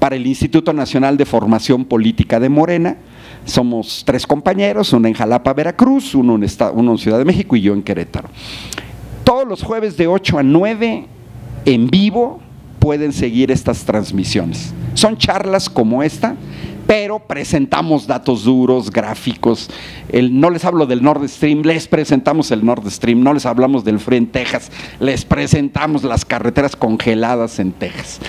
para 0.00 0.16
el 0.16 0.26
Instituto 0.26 0.72
Nacional 0.72 1.16
de 1.16 1.24
Formación 1.24 1.84
Política 1.84 2.40
de 2.40 2.48
Morena. 2.48 2.96
Somos 3.44 4.02
tres 4.04 4.26
compañeros, 4.26 4.92
uno 4.92 5.06
en 5.06 5.14
Jalapa, 5.14 5.52
Veracruz, 5.52 6.14
uno 6.16 6.34
en, 6.34 6.46
uno 6.74 6.92
en 6.92 6.98
Ciudad 6.98 7.18
de 7.18 7.24
México 7.24 7.54
y 7.54 7.60
yo 7.60 7.72
en 7.72 7.82
Querétaro. 7.82 8.28
Todos 9.22 9.46
los 9.46 9.62
jueves 9.62 9.96
de 9.96 10.08
8 10.08 10.38
a 10.38 10.42
9 10.42 11.06
en 11.66 11.86
vivo 11.86 12.40
pueden 12.80 13.12
seguir 13.12 13.52
estas 13.52 13.84
transmisiones. 13.84 14.74
Son 14.94 15.16
charlas 15.16 15.70
como 15.70 16.02
esta, 16.02 16.34
pero 16.94 17.18
presentamos 17.18 18.06
datos 18.06 18.44
duros, 18.44 18.88
gráficos. 18.88 19.68
no 20.30 20.48
les 20.48 20.64
hablo 20.64 20.86
del 20.86 21.02
Nord 21.02 21.28
Stream, 21.28 21.62
les 21.62 21.88
presentamos 21.88 22.52
el 22.52 22.64
Nord 22.64 22.88
Stream, 22.88 23.20
no 23.20 23.34
les 23.34 23.46
hablamos 23.46 23.82
del 23.82 23.98
frío 23.98 24.18
en 24.18 24.28
Texas, 24.28 24.70
les 25.00 25.24
presentamos 25.24 26.04
las 26.04 26.24
carreteras 26.24 26.76
congeladas 26.76 27.58
en 27.58 27.72
Texas. 27.72 28.20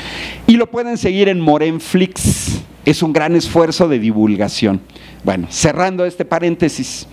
Y 0.47 0.57
lo 0.57 0.71
pueden 0.71 0.97
seguir 0.97 1.29
en 1.29 1.41
Morenflix, 1.41 2.61
es 2.85 3.03
un 3.03 3.13
gran 3.13 3.35
esfuerzo 3.35 3.87
de 3.87 3.99
divulgación. 3.99 4.81
Bueno, 5.23 5.45
cerrando 5.51 6.03
este 6.03 6.25
paréntesis. 6.25 7.05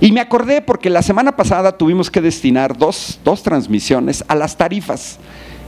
Y 0.00 0.10
me 0.10 0.20
acordé 0.20 0.62
porque 0.62 0.88
la 0.88 1.02
semana 1.02 1.36
pasada 1.36 1.76
tuvimos 1.76 2.10
que 2.10 2.22
destinar 2.22 2.78
dos, 2.78 3.20
dos 3.22 3.42
transmisiones 3.42 4.24
a 4.26 4.34
las 4.34 4.56
tarifas 4.56 5.18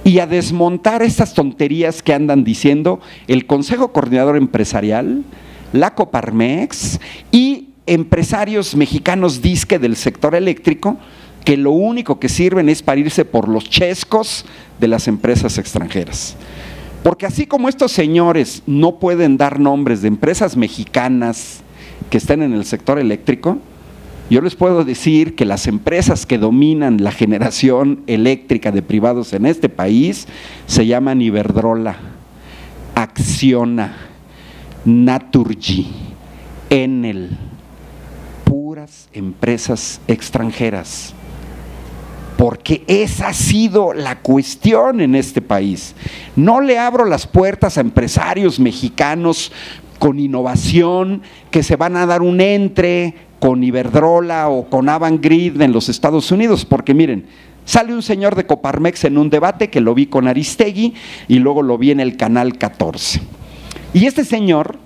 y 0.06 0.20
a 0.20 0.26
desmontar 0.28 1.02
estas 1.02 1.34
tonterías 1.34 2.00
que 2.00 2.14
andan 2.14 2.44
diciendo 2.44 3.00
el 3.26 3.44
Consejo 3.44 3.92
Coordinador 3.92 4.36
Empresarial, 4.36 5.24
la 5.72 5.96
Coparmex 5.96 7.00
y 7.32 7.70
empresarios 7.86 8.76
mexicanos 8.76 9.42
disque 9.42 9.80
del 9.80 9.96
sector 9.96 10.36
eléctrico 10.36 10.96
que 11.44 11.56
lo 11.56 11.72
único 11.72 12.20
que 12.20 12.28
sirven 12.28 12.68
es 12.68 12.82
para 12.82 13.00
irse 13.00 13.24
por 13.24 13.48
los 13.48 13.68
chescos 13.68 14.46
de 14.78 14.86
las 14.86 15.08
empresas 15.08 15.58
extranjeras. 15.58 16.36
Porque 17.02 17.26
así 17.26 17.46
como 17.46 17.68
estos 17.68 17.90
señores 17.90 18.62
no 18.64 19.00
pueden 19.00 19.36
dar 19.36 19.58
nombres 19.58 20.02
de 20.02 20.08
empresas 20.08 20.56
mexicanas 20.56 21.62
que 22.10 22.18
estén 22.18 22.42
en 22.42 22.52
el 22.52 22.64
sector 22.64 23.00
eléctrico, 23.00 23.58
yo 24.28 24.40
les 24.40 24.56
puedo 24.56 24.84
decir 24.84 25.36
que 25.36 25.44
las 25.44 25.68
empresas 25.68 26.26
que 26.26 26.38
dominan 26.38 27.04
la 27.04 27.12
generación 27.12 28.02
eléctrica 28.08 28.72
de 28.72 28.82
privados 28.82 29.32
en 29.32 29.46
este 29.46 29.68
país 29.68 30.26
se 30.66 30.86
llaman 30.86 31.22
Iberdrola, 31.22 31.96
Acciona, 32.96 33.96
Naturgy, 34.84 35.86
Enel, 36.70 37.38
puras 38.44 39.08
empresas 39.12 40.00
extranjeras. 40.08 41.14
Porque 42.36 42.84
esa 42.86 43.28
ha 43.28 43.32
sido 43.32 43.94
la 43.94 44.18
cuestión 44.18 45.00
en 45.00 45.14
este 45.14 45.40
país. 45.40 45.94
No 46.34 46.60
le 46.60 46.78
abro 46.78 47.04
las 47.04 47.26
puertas 47.26 47.78
a 47.78 47.80
empresarios 47.80 48.60
mexicanos 48.60 49.52
con 49.98 50.18
innovación 50.18 51.22
que 51.50 51.62
se 51.62 51.76
van 51.76 51.96
a 51.96 52.06
dar 52.06 52.22
un 52.22 52.40
entre 52.40 53.25
con 53.38 53.62
Iberdrola 53.62 54.48
o 54.48 54.68
con 54.68 54.88
Avangrid 54.88 55.60
en 55.60 55.72
los 55.72 55.88
Estados 55.88 56.30
Unidos, 56.32 56.64
porque 56.64 56.94
miren, 56.94 57.26
sale 57.64 57.94
un 57.94 58.02
señor 58.02 58.34
de 58.34 58.46
Coparmex 58.46 59.04
en 59.04 59.18
un 59.18 59.30
debate 59.30 59.70
que 59.70 59.80
lo 59.80 59.94
vi 59.94 60.06
con 60.06 60.28
Aristegui 60.28 60.94
y 61.28 61.38
luego 61.38 61.62
lo 61.62 61.78
vi 61.78 61.90
en 61.90 62.00
el 62.00 62.16
canal 62.16 62.58
14. 62.58 63.20
Y 63.92 64.06
este 64.06 64.24
señor 64.24 64.78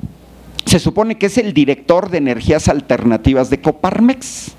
se 0.67 0.79
supone 0.79 1.19
que 1.19 1.27
es 1.27 1.39
el 1.39 1.53
director 1.53 2.11
de 2.11 2.19
energías 2.19 2.69
alternativas 2.69 3.51
de 3.51 3.61
Coparmex. 3.61 4.53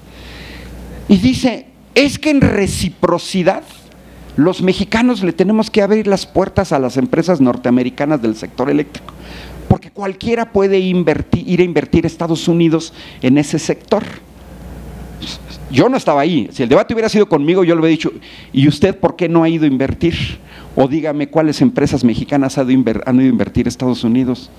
Y 1.08 1.18
dice, 1.18 1.68
es 1.96 2.20
que 2.20 2.32
en 2.32 2.42
reciprocidad 2.42 3.64
los 4.38 4.62
mexicanos 4.62 5.24
le 5.24 5.34
tenemos 5.34 5.70
que 5.70 5.82
abrir 5.82 6.08
las 6.08 6.26
puertas 6.26 6.72
a 6.72 6.80
las 6.80 6.98
empresas 6.98 7.42
norteamericanas 7.42 8.22
del 8.22 8.36
sector 8.36 8.70
eléctrico 8.70 9.14
porque 9.72 9.90
cualquiera 9.90 10.52
puede 10.52 10.80
invertir, 10.80 11.48
ir 11.48 11.62
a 11.62 11.64
invertir 11.64 12.04
a 12.04 12.08
Estados 12.08 12.50
Unidos 12.50 12.92
en 13.22 13.38
ese 13.38 13.58
sector. 13.58 14.04
Yo 15.72 15.88
no 15.88 15.96
estaba 15.96 16.20
ahí. 16.20 16.50
Si 16.52 16.62
el 16.62 16.68
debate 16.68 16.94
hubiera 16.94 17.08
sido 17.08 17.30
conmigo, 17.30 17.64
yo 17.64 17.74
le 17.74 17.80
hubiera 17.80 17.92
dicho, 17.92 18.12
¿y 18.52 18.68
usted 18.68 19.00
por 19.00 19.16
qué 19.16 19.30
no 19.30 19.44
ha 19.44 19.48
ido 19.48 19.64
a 19.64 19.68
invertir? 19.68 20.40
O 20.76 20.90
dígame 20.90 21.30
cuáles 21.30 21.62
empresas 21.62 22.04
mexicanas 22.04 22.58
han 22.58 22.70
ido 22.70 23.00
a 23.06 23.14
invertir 23.14 23.66
a 23.66 23.70
Estados 23.70 24.04
Unidos. 24.04 24.50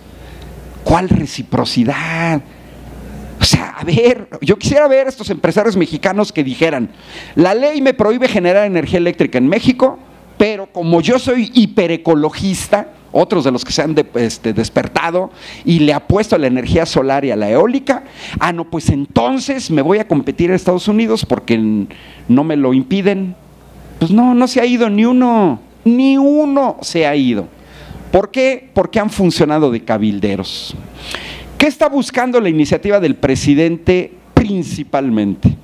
¿Cuál 0.82 1.10
reciprocidad? 1.10 2.40
O 3.38 3.44
sea, 3.44 3.74
a 3.76 3.84
ver, 3.84 4.30
yo 4.40 4.56
quisiera 4.56 4.88
ver 4.88 5.08
a 5.08 5.10
estos 5.10 5.28
empresarios 5.28 5.76
mexicanos 5.76 6.32
que 6.32 6.42
dijeran, 6.42 6.88
la 7.34 7.54
ley 7.54 7.82
me 7.82 7.92
prohíbe 7.92 8.28
generar 8.28 8.64
energía 8.64 8.98
eléctrica 8.98 9.36
en 9.36 9.46
México, 9.46 9.98
pero 10.38 10.68
como 10.72 11.02
yo 11.02 11.18
soy 11.18 11.50
hiperecologista, 11.52 12.88
otros 13.12 13.44
de 13.44 13.50
los 13.50 13.64
que 13.64 13.72
se 13.72 13.82
han 13.82 13.94
este, 14.14 14.52
despertado 14.52 15.30
y 15.64 15.80
le 15.80 15.92
apuesto 15.92 16.34
a 16.34 16.38
la 16.38 16.46
energía 16.46 16.86
solar 16.86 17.24
y 17.24 17.30
a 17.30 17.36
la 17.36 17.50
eólica, 17.50 18.04
ah, 18.40 18.52
no, 18.52 18.64
pues 18.64 18.88
entonces 18.88 19.70
me 19.70 19.82
voy 19.82 19.98
a 19.98 20.08
competir 20.08 20.50
en 20.50 20.56
Estados 20.56 20.88
Unidos 20.88 21.24
porque 21.24 21.58
no 22.28 22.44
me 22.44 22.56
lo 22.56 22.74
impiden. 22.74 23.36
Pues 23.98 24.10
no, 24.10 24.34
no 24.34 24.48
se 24.48 24.60
ha 24.60 24.66
ido 24.66 24.90
ni 24.90 25.04
uno, 25.04 25.60
ni 25.84 26.16
uno 26.16 26.78
se 26.80 27.06
ha 27.06 27.14
ido. 27.14 27.46
¿Por 28.10 28.30
qué? 28.30 28.70
Porque 28.74 28.98
han 28.98 29.10
funcionado 29.10 29.70
de 29.70 29.82
cabilderos. 29.82 30.74
¿Qué 31.56 31.66
está 31.66 31.88
buscando 31.88 32.40
la 32.40 32.48
iniciativa 32.48 32.98
del 32.98 33.14
presidente 33.14 34.12
principalmente? 34.34 35.56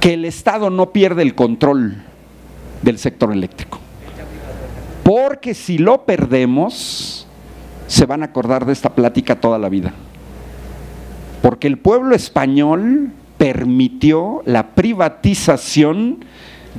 Que 0.00 0.14
el 0.14 0.24
Estado 0.24 0.70
no 0.70 0.90
pierda 0.90 1.22
el 1.22 1.34
control 1.34 2.02
del 2.82 2.98
sector 2.98 3.32
eléctrico. 3.32 3.81
Porque 5.02 5.54
si 5.54 5.78
lo 5.78 6.04
perdemos, 6.04 7.26
se 7.88 8.06
van 8.06 8.22
a 8.22 8.26
acordar 8.26 8.64
de 8.64 8.72
esta 8.72 8.94
plática 8.94 9.40
toda 9.40 9.58
la 9.58 9.68
vida. 9.68 9.92
Porque 11.42 11.66
el 11.66 11.78
pueblo 11.78 12.14
español 12.14 13.10
permitió 13.36 14.42
la 14.46 14.74
privatización 14.74 16.24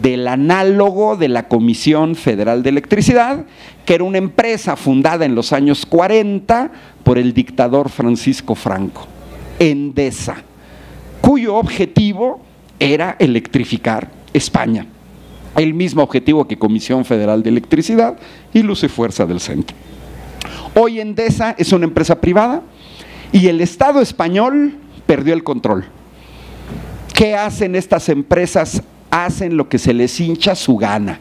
del 0.02 0.28
análogo 0.28 1.18
de 1.18 1.28
la 1.28 1.48
Comisión 1.48 2.16
Federal 2.16 2.64
de 2.64 2.70
Electricidad, 2.70 3.46
que 3.86 3.96
era 3.96 4.06
una 4.06 4.18
empresa 4.18 4.76
fundada 4.76 5.26
en 5.26 5.36
los 5.36 5.52
años 5.52 5.86
40 5.86 6.72
por 7.04 7.18
el 7.18 7.34
dictador 7.34 7.90
Francisco 7.90 8.56
Franco, 8.56 9.06
Endesa, 9.60 10.38
cuyo 11.22 11.56
objetivo 11.56 12.42
era 12.80 13.18
electrificar 13.20 14.10
España 14.34 14.88
el 15.56 15.74
mismo 15.74 16.04
objetivo 16.04 16.48
que 16.48 16.58
Comisión 16.58 17.06
Federal 17.06 17.44
de 17.44 17.50
Electricidad 17.50 18.18
y 18.54 18.64
Luz 18.64 18.84
y 18.84 18.88
Fuerza 18.88 19.26
del 19.26 19.40
Centro. 19.40 19.76
Hoy 20.76 21.00
Endesa 21.00 21.56
es 21.58 21.72
una 21.72 21.86
empresa 21.86 22.20
privada 22.20 22.62
y 23.32 23.48
el 23.48 23.62
Estado 23.62 24.02
español 24.02 24.76
perdió 25.06 25.34
el 25.34 25.44
control. 25.44 25.86
¿Qué 27.14 27.36
hacen 27.36 27.76
estas 27.76 28.10
empresas? 28.10 28.82
Hacen 29.12 29.56
lo 29.56 29.70
que 29.70 29.78
se 29.78 29.94
les 29.94 30.20
hincha 30.20 30.56
su 30.56 30.76
gana. 30.78 31.20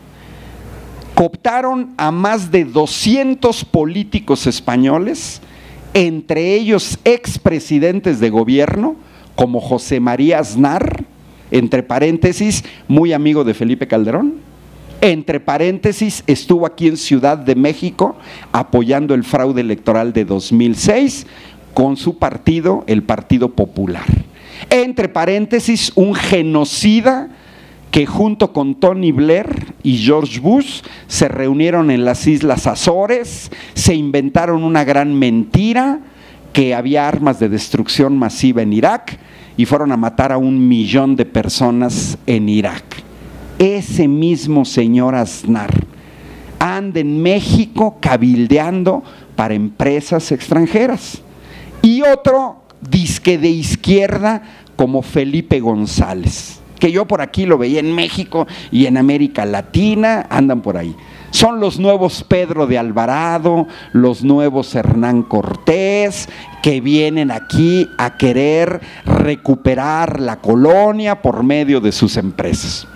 Cooptaron 1.14 1.92
a 1.98 2.10
más 2.10 2.50
de 2.50 2.64
200 2.64 3.66
políticos 3.66 4.46
españoles, 4.46 5.42
entre 5.92 6.54
ellos 6.54 6.98
expresidentes 7.04 8.18
de 8.18 8.30
gobierno, 8.30 8.96
como 9.36 9.60
José 9.60 10.00
María 10.00 10.38
Aznar, 10.38 11.01
entre 11.52 11.84
paréntesis, 11.84 12.64
muy 12.88 13.12
amigo 13.12 13.44
de 13.44 13.54
Felipe 13.54 13.86
Calderón. 13.86 14.34
Entre 15.00 15.40
paréntesis, 15.40 16.24
estuvo 16.26 16.66
aquí 16.66 16.88
en 16.88 16.96
Ciudad 16.96 17.36
de 17.36 17.54
México 17.54 18.16
apoyando 18.52 19.14
el 19.14 19.24
fraude 19.24 19.60
electoral 19.60 20.12
de 20.12 20.24
2006 20.24 21.26
con 21.74 21.96
su 21.96 22.18
partido, 22.18 22.84
el 22.86 23.02
Partido 23.02 23.50
Popular. 23.50 24.04
Entre 24.70 25.08
paréntesis, 25.08 25.92
un 25.94 26.14
genocida 26.14 27.28
que 27.90 28.06
junto 28.06 28.52
con 28.52 28.76
Tony 28.76 29.12
Blair 29.12 29.74
y 29.82 29.98
George 29.98 30.40
Bush 30.40 30.80
se 31.08 31.28
reunieron 31.28 31.90
en 31.90 32.04
las 32.04 32.26
Islas 32.26 32.66
Azores, 32.66 33.50
se 33.74 33.94
inventaron 33.94 34.64
una 34.64 34.84
gran 34.84 35.18
mentira, 35.18 36.00
que 36.52 36.74
había 36.74 37.08
armas 37.08 37.38
de 37.38 37.48
destrucción 37.48 38.16
masiva 38.18 38.62
en 38.62 38.72
Irak, 38.72 39.18
y 39.56 39.66
fueron 39.66 39.92
a 39.92 39.96
matar 39.96 40.32
a 40.32 40.38
un 40.38 40.66
millón 40.68 41.16
de 41.16 41.24
personas 41.24 42.16
en 42.26 42.48
Irak. 42.48 43.02
Ese 43.58 44.08
mismo 44.08 44.64
señor 44.64 45.14
Aznar 45.14 45.70
anda 46.58 47.00
en 47.00 47.20
México 47.22 47.98
cabildeando 48.00 49.02
para 49.36 49.54
empresas 49.54 50.32
extranjeras. 50.32 51.20
Y 51.82 52.02
otro 52.02 52.62
disque 52.80 53.36
de 53.36 53.48
izquierda 53.48 54.42
como 54.76 55.02
Felipe 55.02 55.60
González, 55.60 56.60
que 56.78 56.90
yo 56.90 57.06
por 57.06 57.20
aquí 57.20 57.46
lo 57.46 57.58
veía 57.58 57.80
en 57.80 57.94
México 57.94 58.46
y 58.70 58.86
en 58.86 58.96
América 58.96 59.44
Latina, 59.44 60.26
andan 60.30 60.62
por 60.62 60.76
ahí. 60.76 60.94
Son 61.32 61.60
los 61.60 61.80
nuevos 61.80 62.24
Pedro 62.28 62.66
de 62.66 62.76
Alvarado, 62.76 63.66
los 63.92 64.22
nuevos 64.22 64.74
Hernán 64.74 65.22
Cortés, 65.22 66.28
que 66.62 66.82
vienen 66.82 67.30
aquí 67.30 67.88
a 67.96 68.18
querer 68.18 68.82
recuperar 69.06 70.20
la 70.20 70.40
colonia 70.40 71.22
por 71.22 71.42
medio 71.42 71.80
de 71.80 71.90
sus 71.90 72.18
empresas. 72.18 72.86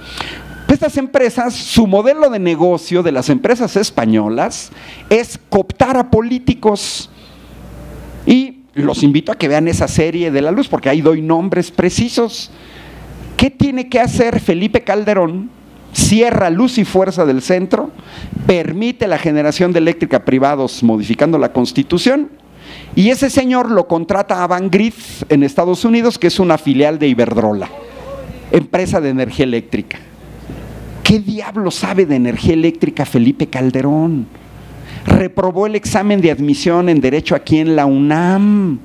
estas 0.69 0.99
empresas, 0.99 1.55
su 1.55 1.87
modelo 1.87 2.29
de 2.29 2.39
negocio 2.39 3.03
de 3.03 3.11
las 3.11 3.31
empresas 3.31 3.75
españolas 3.75 4.71
es 5.09 5.41
cooptar 5.49 5.97
a 5.97 6.11
políticos. 6.11 7.09
Y 8.27 8.65
los 8.75 9.03
invito 9.03 9.33
a 9.33 9.37
que 9.37 9.49
vean 9.49 9.67
esa 9.67 9.89
serie 9.89 10.31
de 10.31 10.43
la 10.43 10.51
luz, 10.51 10.69
porque 10.69 10.91
ahí 10.91 11.01
doy 11.01 11.23
nombres 11.23 11.71
precisos. 11.71 12.51
¿Qué 13.39 13.51
tiene 13.51 13.89
que 13.89 13.99
hacer 13.99 14.41
Felipe 14.41 14.85
Calderón? 14.85 15.57
Cierra 15.97 16.51
luz 16.51 16.77
y 16.77 16.85
fuerza 16.85 17.25
del 17.25 17.41
centro, 17.41 17.91
permite 18.47 19.07
la 19.07 19.17
generación 19.17 19.73
de 19.73 19.79
eléctrica 19.79 20.27
privados 20.27 20.83
modificando 20.83 21.39
la 21.39 21.55
constitución, 21.55 22.29
y 22.95 23.09
ese 23.09 23.31
señor 23.31 23.71
lo 23.71 23.89
contrata 23.89 24.45
a 24.45 24.47
Van 24.47 24.71
Griff 24.71 25.23
en 25.31 25.43
Estados 25.43 25.87
Unidos, 25.87 26.19
que 26.19 26.27
es 26.27 26.39
una 26.39 26.59
filial 26.59 26.99
de 26.99 27.09
Iberdrola, 27.09 27.71
empresa 28.53 29.01
de 29.01 29.09
energía 29.09 29.47
eléctrica. 29.47 29.99
¿Qué 31.03 31.19
diablo 31.19 31.71
sabe 31.71 32.05
de 32.05 32.17
energía 32.17 32.53
eléctrica 32.53 33.07
Felipe 33.07 33.47
Calderón? 33.47 34.27
Reprobó 35.07 35.67
el 35.67 35.77
examen 35.77 36.21
de 36.21 36.31
admisión 36.31 36.91
en 36.91 37.01
Derecho 37.01 37.35
aquí 37.35 37.59
en 37.59 37.75
la 37.75 37.87
UNAM. 37.87 38.81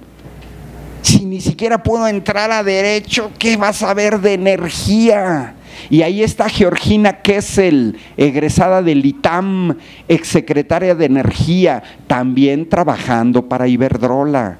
Si 1.02 1.26
ni 1.26 1.42
siquiera 1.42 1.84
puedo 1.84 2.08
entrar 2.08 2.52
a 2.52 2.64
Derecho, 2.64 3.32
¿qué 3.38 3.58
vas 3.58 3.84
a 3.84 3.88
saber 3.88 4.22
de 4.22 4.36
energía? 4.36 5.56
Y 5.90 6.02
ahí 6.02 6.24
está 6.24 6.50
Georgina 6.50 7.22
Kessel, 7.22 7.98
egresada 8.18 8.82
del 8.82 9.06
ITAM, 9.06 9.78
exsecretaria 10.08 10.96
de 10.96 11.06
Energía, 11.06 11.84
también 12.08 12.70
trabajando 12.70 13.48
para 13.48 13.68
Iberdrola. 13.68 14.60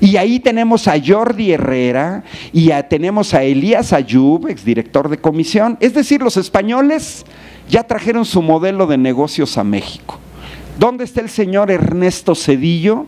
Y 0.00 0.16
ahí 0.16 0.40
tenemos 0.40 0.88
a 0.88 0.94
Jordi 1.04 1.52
Herrera 1.52 2.24
y 2.52 2.70
tenemos 2.88 3.34
a 3.34 3.42
Elías 3.42 3.92
Ayub, 3.92 4.48
exdirector 4.48 5.08
de 5.08 5.18
comisión. 5.18 5.76
Es 5.80 5.94
decir, 5.94 6.20
los 6.22 6.36
españoles 6.36 7.24
ya 7.68 7.84
trajeron 7.84 8.24
su 8.24 8.42
modelo 8.42 8.86
de 8.86 8.98
negocios 8.98 9.56
a 9.58 9.64
México. 9.64 10.18
¿Dónde 10.78 11.04
está 11.04 11.20
el 11.20 11.30
señor 11.30 11.70
Ernesto 11.70 12.34
Cedillo 12.34 13.06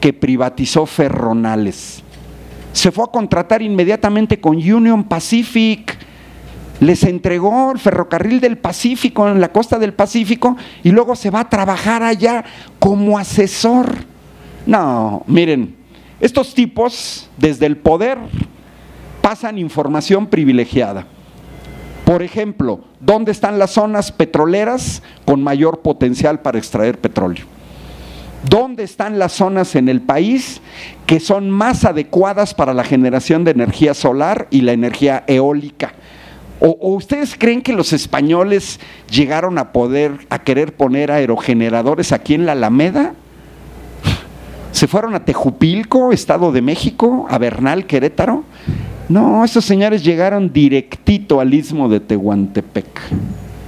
que 0.00 0.12
privatizó 0.12 0.86
Ferronales? 0.86 2.02
Se 2.72 2.92
fue 2.92 3.04
a 3.04 3.08
contratar 3.08 3.60
inmediatamente 3.60 4.40
con 4.40 4.56
Union 4.56 5.04
Pacific. 5.04 5.98
Les 6.80 7.02
entregó 7.02 7.72
el 7.72 7.78
ferrocarril 7.78 8.40
del 8.40 8.58
Pacífico 8.58 9.28
en 9.28 9.40
la 9.40 9.52
costa 9.52 9.78
del 9.78 9.94
Pacífico 9.94 10.56
y 10.82 10.90
luego 10.90 11.16
se 11.16 11.30
va 11.30 11.40
a 11.40 11.48
trabajar 11.48 12.02
allá 12.02 12.44
como 12.78 13.18
asesor. 13.18 13.92
No, 14.66 15.22
miren, 15.26 15.74
estos 16.20 16.54
tipos, 16.54 17.28
desde 17.36 17.66
el 17.66 17.76
poder, 17.76 18.18
pasan 19.20 19.58
información 19.58 20.26
privilegiada. 20.26 21.06
Por 22.04 22.22
ejemplo, 22.22 22.80
¿dónde 23.00 23.32
están 23.32 23.58
las 23.58 23.72
zonas 23.72 24.12
petroleras 24.12 25.02
con 25.24 25.42
mayor 25.42 25.80
potencial 25.80 26.40
para 26.40 26.58
extraer 26.58 26.98
petróleo? 26.98 27.44
¿Dónde 28.48 28.84
están 28.84 29.18
las 29.18 29.32
zonas 29.32 29.74
en 29.74 29.88
el 29.88 30.00
país 30.00 30.60
que 31.06 31.20
son 31.20 31.50
más 31.50 31.84
adecuadas 31.84 32.54
para 32.54 32.72
la 32.72 32.84
generación 32.84 33.44
de 33.44 33.50
energía 33.50 33.94
solar 33.94 34.46
y 34.50 34.62
la 34.62 34.72
energía 34.72 35.24
eólica? 35.26 35.92
¿O, 36.60 36.94
ustedes 36.94 37.36
creen 37.38 37.62
que 37.62 37.72
los 37.72 37.92
españoles 37.92 38.80
llegaron 39.10 39.58
a 39.58 39.72
poder, 39.72 40.26
a 40.30 40.40
querer 40.40 40.74
poner 40.74 41.10
aerogeneradores 41.10 42.12
aquí 42.12 42.34
en 42.34 42.46
la 42.46 42.52
Alameda? 42.52 43.14
¿Se 44.72 44.86
fueron 44.86 45.14
a 45.14 45.24
Tejupilco, 45.24 46.12
Estado 46.12 46.52
de 46.52 46.62
México, 46.62 47.26
a 47.30 47.38
Bernal, 47.38 47.86
Querétaro? 47.86 48.44
No, 49.08 49.44
esos 49.44 49.64
señores 49.64 50.04
llegaron 50.04 50.52
directito 50.52 51.40
al 51.40 51.54
istmo 51.54 51.88
de 51.88 52.00
Tehuantepec, 52.00 53.00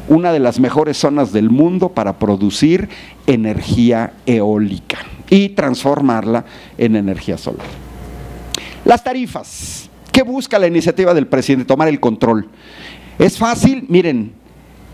una 0.09 0.33
de 0.33 0.39
las 0.39 0.61
mejores 0.61 0.99
zonas 0.99 1.33
del 1.33 1.49
mundo 1.49 1.89
para 1.89 2.19
producir 2.19 2.89
energía 3.27 4.13
eólica 4.27 4.99
y 5.31 5.51
transformarla 5.51 6.45
en 6.77 6.97
energía 6.97 7.39
solar. 7.39 7.67
Las 8.85 9.03
tarifas. 9.03 9.90
¿Qué 10.11 10.23
busca 10.23 10.59
la 10.59 10.67
iniciativa 10.67 11.15
del 11.15 11.27
presidente? 11.27 11.65
Tomar 11.65 11.89
el 11.89 12.01
control. 12.01 12.49
Es 13.19 13.39
fácil, 13.39 13.85
miren, 13.89 14.33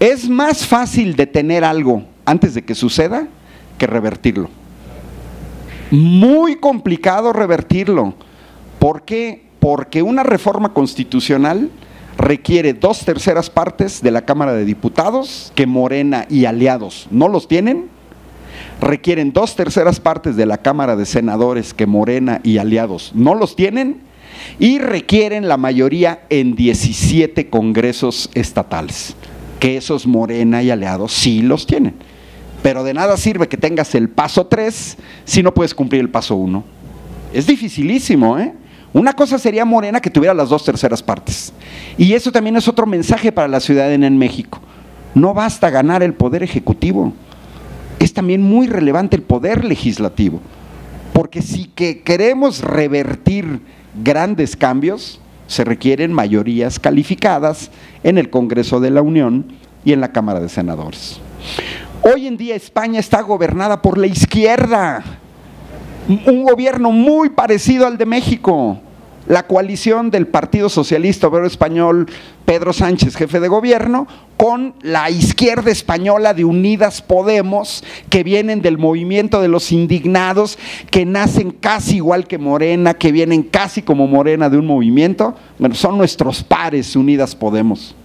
es 0.01 0.29
más 0.29 0.67
fácil 0.67 1.17
detener 1.17 1.65
algo 1.65 2.05
antes 2.25 2.55
de 2.55 2.65
que 2.65 2.75
suceda 2.75 3.29
que 3.79 3.87
revertirlo 3.87 4.51
muy 5.91 6.57
complicado 6.57 7.33
revertirlo. 7.33 8.15
¿Por 8.79 9.03
qué? 9.03 9.47
Porque 9.61 10.03
una 10.03 10.23
reforma 10.23 10.73
constitucional 10.73 11.71
requiere 12.19 12.73
dos 12.73 13.05
terceras 13.05 13.51
partes 13.51 14.03
de 14.03 14.11
la 14.11 14.25
Cámara 14.25 14.53
de 14.53 14.65
Diputados, 14.65 15.53
que 15.55 15.67
Morena 15.67 16.27
y 16.29 16.47
aliados 16.47 17.07
no 17.11 17.29
los 17.29 17.47
tienen, 17.49 17.89
requieren 18.81 19.33
dos 19.33 19.55
terceras 19.55 20.01
partes 20.01 20.37
de 20.37 20.47
la 20.47 20.59
Cámara 20.59 20.97
de 20.97 21.07
Senadores, 21.07 21.75
que 21.75 21.87
Morena 21.87 22.41
y 22.43 22.59
aliados 22.59 23.13
no 23.15 23.35
los 23.35 23.57
tienen, 23.57 24.01
y 24.59 24.79
requieren 24.79 25.49
la 25.49 25.57
mayoría 25.57 26.21
en 26.31 26.55
17 26.55 27.49
congresos 27.49 28.31
estatales, 28.35 29.15
que 29.61 29.77
esos 29.77 30.07
Morena 30.07 30.63
y 30.63 30.71
aliados 30.71 31.13
sí 31.13 31.43
los 31.43 31.67
tienen. 31.67 31.95
Pero 32.63 32.85
de 32.85 32.95
nada 32.95 33.17
sirve 33.17 33.49
que 33.49 33.57
tengas 33.57 33.95
el 33.95 34.09
paso 34.09 34.47
3 34.47 34.97
si 35.25 35.43
no 35.43 35.55
puedes 35.55 35.75
cumplir 35.75 36.01
el 36.01 36.11
paso 36.11 36.37
1. 36.37 36.65
Es 37.33 37.47
dificilísimo, 37.47 38.39
¿eh? 38.39 38.55
Una 38.93 39.13
cosa 39.13 39.39
sería 39.39 39.65
Morena 39.65 40.01
que 40.01 40.11
tuviera 40.11 40.33
las 40.33 40.49
dos 40.49 40.65
terceras 40.65 41.03
partes. 41.03 41.53
Y 41.99 42.15
eso 42.15 42.33
también 42.33 42.57
es 42.57 42.67
otro 42.67 42.87
mensaje 42.87 43.31
para 43.31 43.47
la 43.47 43.61
ciudadanía 43.61 44.07
en 44.07 44.17
México. 44.17 44.59
No 45.15 45.35
basta 45.35 45.71
ganar 45.71 46.03
el 46.03 46.15
poder 46.15 46.43
ejecutivo, 46.43 47.13
es 47.99 48.13
también 48.13 48.43
muy 48.43 48.67
relevante 48.67 49.17
el 49.17 49.23
poder 49.23 49.65
legislativo. 49.65 50.41
Porque 51.13 51.43
si 51.43 51.67
que 51.67 52.03
queremos 52.03 52.63
revertir 52.63 53.61
grandes 54.03 54.57
cambios, 54.57 55.21
se 55.47 55.65
requieren 55.65 56.13
mayorías 56.13 56.79
calificadas 56.79 57.71
en 58.03 58.19
el 58.19 58.31
Congreso 58.31 58.81
de 58.81 58.91
la 58.91 59.03
Unión 59.03 59.47
y 59.85 59.93
en 59.93 60.01
la 60.01 60.13
Cámara 60.13 60.41
de 60.41 60.49
Senadores. 60.49 61.21
Hoy 62.03 62.27
en 62.27 62.37
día 62.37 62.55
España 62.55 63.01
está 63.01 63.21
gobernada 63.23 63.83
por 63.83 63.99
la 63.99 64.07
izquierda, 64.07 65.03
un 66.09 66.45
gobierno 66.45 66.93
muy 66.93 67.31
parecido 67.31 67.87
al 67.87 67.99
de 67.99 68.07
México. 68.07 68.81
La 69.27 69.47
coalición 69.47 70.11
del 70.11 70.27
Partido 70.27 70.69
Socialista 70.69 71.27
Obrero 71.27 71.47
Español, 71.47 72.07
Pedro 72.45 72.73
Sánchez, 72.73 73.17
jefe 73.17 73.41
de 73.41 73.49
gobierno, 73.49 74.07
con 74.37 74.75
la 74.83 75.11
izquierda 75.11 75.71
española 75.71 76.33
de 76.35 76.45
Unidas 76.45 77.03
Podemos, 77.03 77.83
que 78.09 78.23
vienen 78.23 78.63
del 78.63 78.79
movimiento 78.79 79.41
de 79.41 79.49
los 79.49 79.73
indignados, 79.73 80.59
que 80.91 81.05
nacen 81.05 81.51
casi 81.51 81.97
igual 81.97 82.27
que 82.27 82.39
Morena, 82.39 82.95
que 82.95 83.11
vienen 83.11 83.43
casi 83.43 83.83
como 83.83 84.07
Morena 84.07 84.49
de 84.49 84.59
un 84.59 84.67
movimiento. 84.67 85.35
Bueno, 85.59 85.75
son 85.75 85.99
nuestros 85.99 86.45
pares 86.45 86.95
Unidas 86.95 87.35
Podemos. 87.35 87.97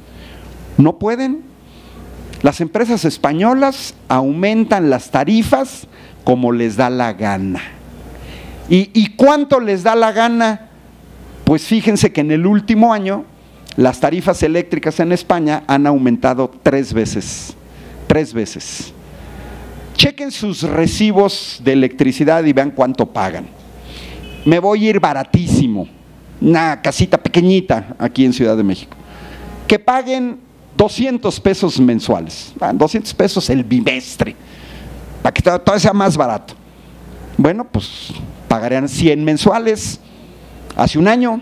No 0.77 0.97
pueden, 0.97 1.41
las 2.41 2.61
empresas 2.61 3.05
españolas 3.05 3.93
aumentan 4.07 4.89
las 4.89 5.11
tarifas 5.11 5.87
como 6.23 6.51
les 6.51 6.75
da 6.77 6.89
la 6.89 7.13
gana. 7.13 7.61
¿Y, 8.69 9.15
cuánto 9.17 9.59
les 9.59 9.83
da 9.83 9.95
la 9.95 10.13
gana? 10.13 10.70
Pues 11.43 11.63
fíjense 11.63 12.11
que 12.11 12.21
en 12.21 12.31
el 12.31 12.45
último 12.45 12.93
año 12.93 13.25
las 13.75 13.99
tarifas 13.99 14.43
eléctricas 14.43 14.99
en 14.99 15.11
España 15.11 15.63
han 15.67 15.87
aumentado 15.87 16.51
tres 16.61 16.93
veces. 16.93 17.55
Tres 18.07 18.33
veces. 18.33 18.93
Chequen 19.95 20.31
sus 20.31 20.63
recibos 20.63 21.61
de 21.63 21.73
electricidad 21.73 22.43
y 22.43 22.53
vean 22.53 22.71
cuánto 22.71 23.05
pagan. 23.05 23.47
Me 24.45 24.59
voy 24.59 24.85
a 24.85 24.89
ir 24.89 24.99
baratísimo. 24.99 25.87
Una 26.41 26.81
casita 26.81 27.17
pequeñita 27.17 27.95
aquí 27.99 28.25
en 28.25 28.33
Ciudad 28.33 28.57
de 28.57 28.63
México. 28.63 28.97
Que 29.67 29.77
paguen 29.77 30.39
200 30.75 31.39
pesos 31.39 31.79
mensuales, 31.79 32.53
200 32.73 33.13
pesos 33.13 33.49
el 33.49 33.63
bimestre, 33.63 34.35
para 35.21 35.33
que 35.33 35.41
todo 35.41 35.79
sea 35.79 35.93
más 35.93 36.17
barato. 36.17 36.55
Bueno, 37.37 37.65
pues 37.65 38.13
pagarían 38.47 38.89
100 38.89 39.23
mensuales 39.23 39.99
hace 40.81 40.97
un 40.97 41.07
año, 41.07 41.41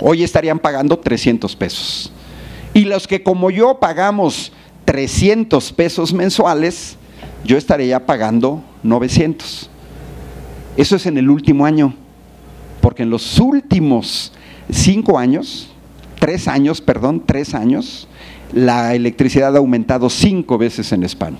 hoy 0.00 0.22
estarían 0.22 0.58
pagando 0.58 0.98
300 0.98 1.54
pesos. 1.54 2.12
Y 2.72 2.84
los 2.84 3.06
que 3.06 3.22
como 3.22 3.50
yo 3.50 3.78
pagamos 3.78 4.52
300 4.84 5.72
pesos 5.72 6.12
mensuales, 6.14 6.96
yo 7.44 7.58
estaría 7.58 8.06
pagando 8.06 8.62
900. 8.82 9.68
Eso 10.76 10.96
es 10.96 11.06
en 11.06 11.18
el 11.18 11.28
último 11.28 11.66
año, 11.66 11.94
porque 12.80 13.02
en 13.02 13.10
los 13.10 13.38
últimos 13.38 14.32
cinco 14.70 15.18
años, 15.18 15.68
tres 16.18 16.48
años, 16.48 16.80
perdón, 16.80 17.24
tres 17.26 17.54
años, 17.54 18.08
la 18.52 18.94
electricidad 18.94 19.54
ha 19.56 19.58
aumentado 19.58 20.08
cinco 20.08 20.56
veces 20.56 20.92
en 20.92 21.02
España. 21.02 21.38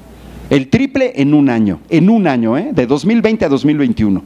El 0.51 0.69
triple 0.69 1.13
en 1.17 1.35
un 1.35 1.51
año, 1.51 1.81
en 1.91 2.09
un 2.09 2.27
año, 2.27 2.57
¿eh? 2.57 2.71
de 2.73 2.87
2020 2.87 3.45
a 3.45 3.49
2021. 3.49 4.23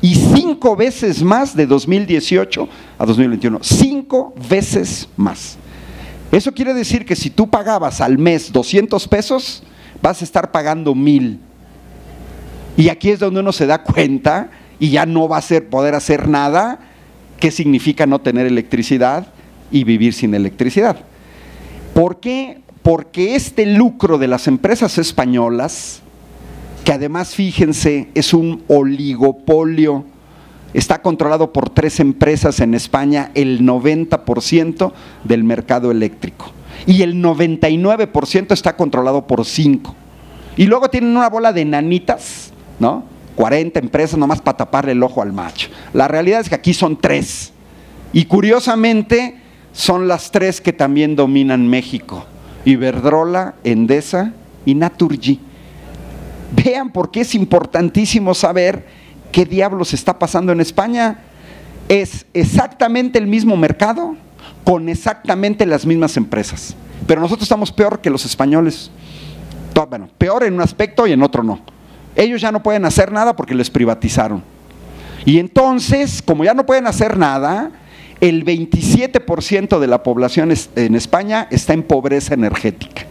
Y 0.00 0.14
cinco 0.14 0.76
veces 0.76 1.22
más 1.22 1.56
de 1.56 1.66
2018 1.66 2.68
a 2.98 3.04
2021. 3.04 3.58
Cinco 3.62 4.34
veces 4.48 5.08
más. 5.16 5.58
Eso 6.30 6.52
quiere 6.52 6.74
decir 6.74 7.04
que 7.04 7.16
si 7.16 7.30
tú 7.30 7.48
pagabas 7.48 8.00
al 8.00 8.18
mes 8.18 8.52
200 8.52 9.08
pesos, 9.08 9.62
vas 10.00 10.20
a 10.20 10.24
estar 10.24 10.52
pagando 10.52 10.94
mil. 10.94 11.40
Y 12.76 12.88
aquí 12.88 13.10
es 13.10 13.18
donde 13.18 13.40
uno 13.40 13.52
se 13.52 13.66
da 13.66 13.82
cuenta 13.82 14.50
y 14.78 14.90
ya 14.90 15.06
no 15.06 15.28
va 15.28 15.38
a 15.38 15.42
ser, 15.42 15.68
poder 15.68 15.94
hacer 15.94 16.28
nada, 16.28 16.80
qué 17.40 17.50
significa 17.50 18.06
no 18.06 18.20
tener 18.20 18.46
electricidad 18.46 19.26
y 19.70 19.84
vivir 19.84 20.12
sin 20.12 20.34
electricidad. 20.34 20.98
¿Por 21.94 22.20
qué? 22.20 22.63
Porque 22.84 23.34
este 23.34 23.64
lucro 23.64 24.18
de 24.18 24.28
las 24.28 24.46
empresas 24.46 24.98
españolas, 24.98 26.02
que 26.84 26.92
además 26.92 27.34
fíjense 27.34 28.10
es 28.14 28.34
un 28.34 28.62
oligopolio, 28.68 30.04
está 30.74 31.00
controlado 31.00 31.50
por 31.50 31.70
tres 31.70 31.98
empresas 31.98 32.60
en 32.60 32.74
España, 32.74 33.30
el 33.34 33.62
90% 33.62 34.92
del 35.24 35.44
mercado 35.44 35.90
eléctrico. 35.90 36.52
Y 36.86 37.00
el 37.00 37.24
99% 37.24 38.52
está 38.52 38.76
controlado 38.76 39.26
por 39.26 39.46
cinco. 39.46 39.94
Y 40.58 40.66
luego 40.66 40.90
tienen 40.90 41.16
una 41.16 41.30
bola 41.30 41.54
de 41.54 41.64
nanitas, 41.64 42.52
¿no? 42.78 43.04
40 43.36 43.80
empresas 43.80 44.18
nomás 44.18 44.42
para 44.42 44.58
taparle 44.58 44.92
el 44.92 45.02
ojo 45.02 45.22
al 45.22 45.32
macho. 45.32 45.70
La 45.94 46.06
realidad 46.06 46.42
es 46.42 46.50
que 46.50 46.54
aquí 46.54 46.74
son 46.74 47.00
tres. 47.00 47.50
Y 48.12 48.26
curiosamente 48.26 49.40
son 49.72 50.06
las 50.06 50.30
tres 50.30 50.60
que 50.60 50.74
también 50.74 51.16
dominan 51.16 51.66
México. 51.66 52.26
Iberdrola, 52.64 53.54
Endesa 53.64 54.32
y 54.64 54.74
Naturgy. 54.74 55.40
Vean 56.64 56.90
por 56.90 57.10
qué 57.10 57.22
es 57.22 57.34
importantísimo 57.34 58.34
saber 58.34 58.86
qué 59.32 59.44
diablos 59.44 59.92
está 59.92 60.18
pasando 60.18 60.52
en 60.52 60.60
España. 60.60 61.18
Es 61.88 62.26
exactamente 62.32 63.18
el 63.18 63.26
mismo 63.26 63.56
mercado 63.56 64.16
con 64.62 64.88
exactamente 64.88 65.66
las 65.66 65.84
mismas 65.84 66.16
empresas. 66.16 66.74
Pero 67.06 67.20
nosotros 67.20 67.42
estamos 67.42 67.72
peor 67.72 68.00
que 68.00 68.10
los 68.10 68.24
españoles. 68.24 68.90
Bueno, 69.88 70.08
peor 70.16 70.44
en 70.44 70.54
un 70.54 70.60
aspecto 70.60 71.06
y 71.06 71.12
en 71.12 71.22
otro 71.22 71.42
no. 71.42 71.60
Ellos 72.16 72.40
ya 72.40 72.52
no 72.52 72.62
pueden 72.62 72.84
hacer 72.84 73.10
nada 73.12 73.34
porque 73.34 73.54
les 73.54 73.68
privatizaron. 73.70 74.42
Y 75.24 75.38
entonces, 75.38 76.22
como 76.22 76.44
ya 76.44 76.54
no 76.54 76.64
pueden 76.64 76.86
hacer 76.86 77.16
nada, 77.18 77.70
el 78.20 78.44
27% 78.44 79.78
de 79.78 79.86
la 79.86 80.02
población 80.02 80.52
en 80.76 80.94
España 80.94 81.48
está 81.50 81.72
en 81.72 81.82
pobreza 81.82 82.34
energética. 82.34 83.06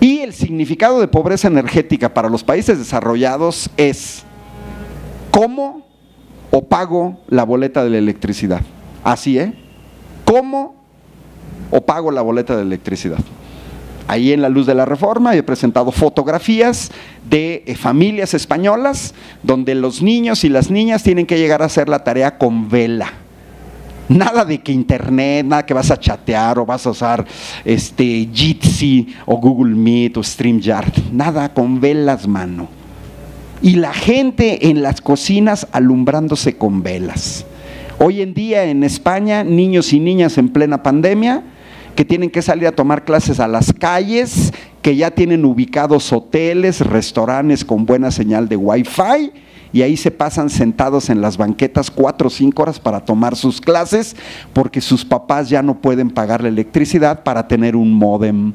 Y 0.00 0.18
el 0.18 0.34
significado 0.34 1.00
de 1.00 1.08
pobreza 1.08 1.48
energética 1.48 2.12
para 2.12 2.28
los 2.28 2.44
países 2.44 2.78
desarrollados 2.78 3.70
es 3.76 4.22
cómo 5.30 5.86
o 6.50 6.62
pago 6.62 7.18
la 7.28 7.44
boleta 7.44 7.82
de 7.82 7.90
la 7.90 7.98
electricidad. 7.98 8.60
Así, 9.02 9.38
¿eh? 9.38 9.54
¿Cómo 10.24 10.74
o 11.70 11.80
pago 11.80 12.10
la 12.10 12.22
boleta 12.22 12.54
de 12.54 12.62
electricidad? 12.62 13.18
Ahí 14.06 14.32
en 14.32 14.42
la 14.42 14.50
luz 14.50 14.66
de 14.66 14.74
la 14.74 14.84
reforma 14.84 15.34
he 15.34 15.42
presentado 15.42 15.90
fotografías 15.90 16.92
de 17.28 17.64
eh, 17.66 17.74
familias 17.74 18.34
españolas 18.34 19.14
donde 19.42 19.74
los 19.74 20.02
niños 20.02 20.44
y 20.44 20.50
las 20.50 20.70
niñas 20.70 21.02
tienen 21.02 21.24
que 21.24 21.38
llegar 21.38 21.62
a 21.62 21.66
hacer 21.66 21.88
la 21.88 22.04
tarea 22.04 22.36
con 22.36 22.68
vela. 22.68 23.23
Nada 24.08 24.44
de 24.44 24.60
que 24.60 24.70
internet, 24.70 25.46
nada 25.46 25.64
que 25.64 25.72
vas 25.72 25.90
a 25.90 25.98
chatear 25.98 26.58
o 26.58 26.66
vas 26.66 26.86
a 26.86 26.90
usar 26.90 27.24
este 27.64 28.28
Jitsi 28.30 29.14
o 29.24 29.38
Google 29.38 29.74
Meet 29.74 30.18
o 30.18 30.22
StreamYard, 30.22 31.12
nada 31.12 31.52
con 31.54 31.80
velas, 31.80 32.28
mano. 32.28 32.68
Y 33.62 33.76
la 33.76 33.94
gente 33.94 34.68
en 34.68 34.82
las 34.82 35.00
cocinas 35.00 35.66
alumbrándose 35.72 36.58
con 36.58 36.82
velas. 36.82 37.46
Hoy 37.98 38.20
en 38.20 38.34
día 38.34 38.64
en 38.64 38.84
España, 38.84 39.42
niños 39.42 39.92
y 39.94 40.00
niñas 40.00 40.36
en 40.36 40.50
plena 40.50 40.82
pandemia 40.82 41.42
que 41.94 42.04
tienen 42.04 42.28
que 42.28 42.42
salir 42.42 42.66
a 42.66 42.72
tomar 42.72 43.04
clases 43.04 43.40
a 43.40 43.48
las 43.48 43.72
calles, 43.72 44.52
que 44.82 44.96
ya 44.96 45.12
tienen 45.12 45.44
ubicados 45.44 46.12
hoteles, 46.12 46.80
restaurantes 46.80 47.64
con 47.64 47.86
buena 47.86 48.10
señal 48.10 48.48
de 48.48 48.56
wifi 48.56 49.32
y 49.74 49.82
ahí 49.82 49.96
se 49.96 50.12
pasan 50.12 50.50
sentados 50.50 51.10
en 51.10 51.20
las 51.20 51.36
banquetas 51.36 51.90
cuatro 51.90 52.28
o 52.28 52.30
cinco 52.30 52.62
horas 52.62 52.78
para 52.78 53.04
tomar 53.04 53.34
sus 53.34 53.60
clases 53.60 54.14
porque 54.52 54.80
sus 54.80 55.04
papás 55.04 55.48
ya 55.48 55.62
no 55.62 55.80
pueden 55.80 56.10
pagar 56.10 56.42
la 56.42 56.48
electricidad 56.48 57.24
para 57.24 57.48
tener 57.48 57.74
un 57.74 57.92
modem. 57.92 58.52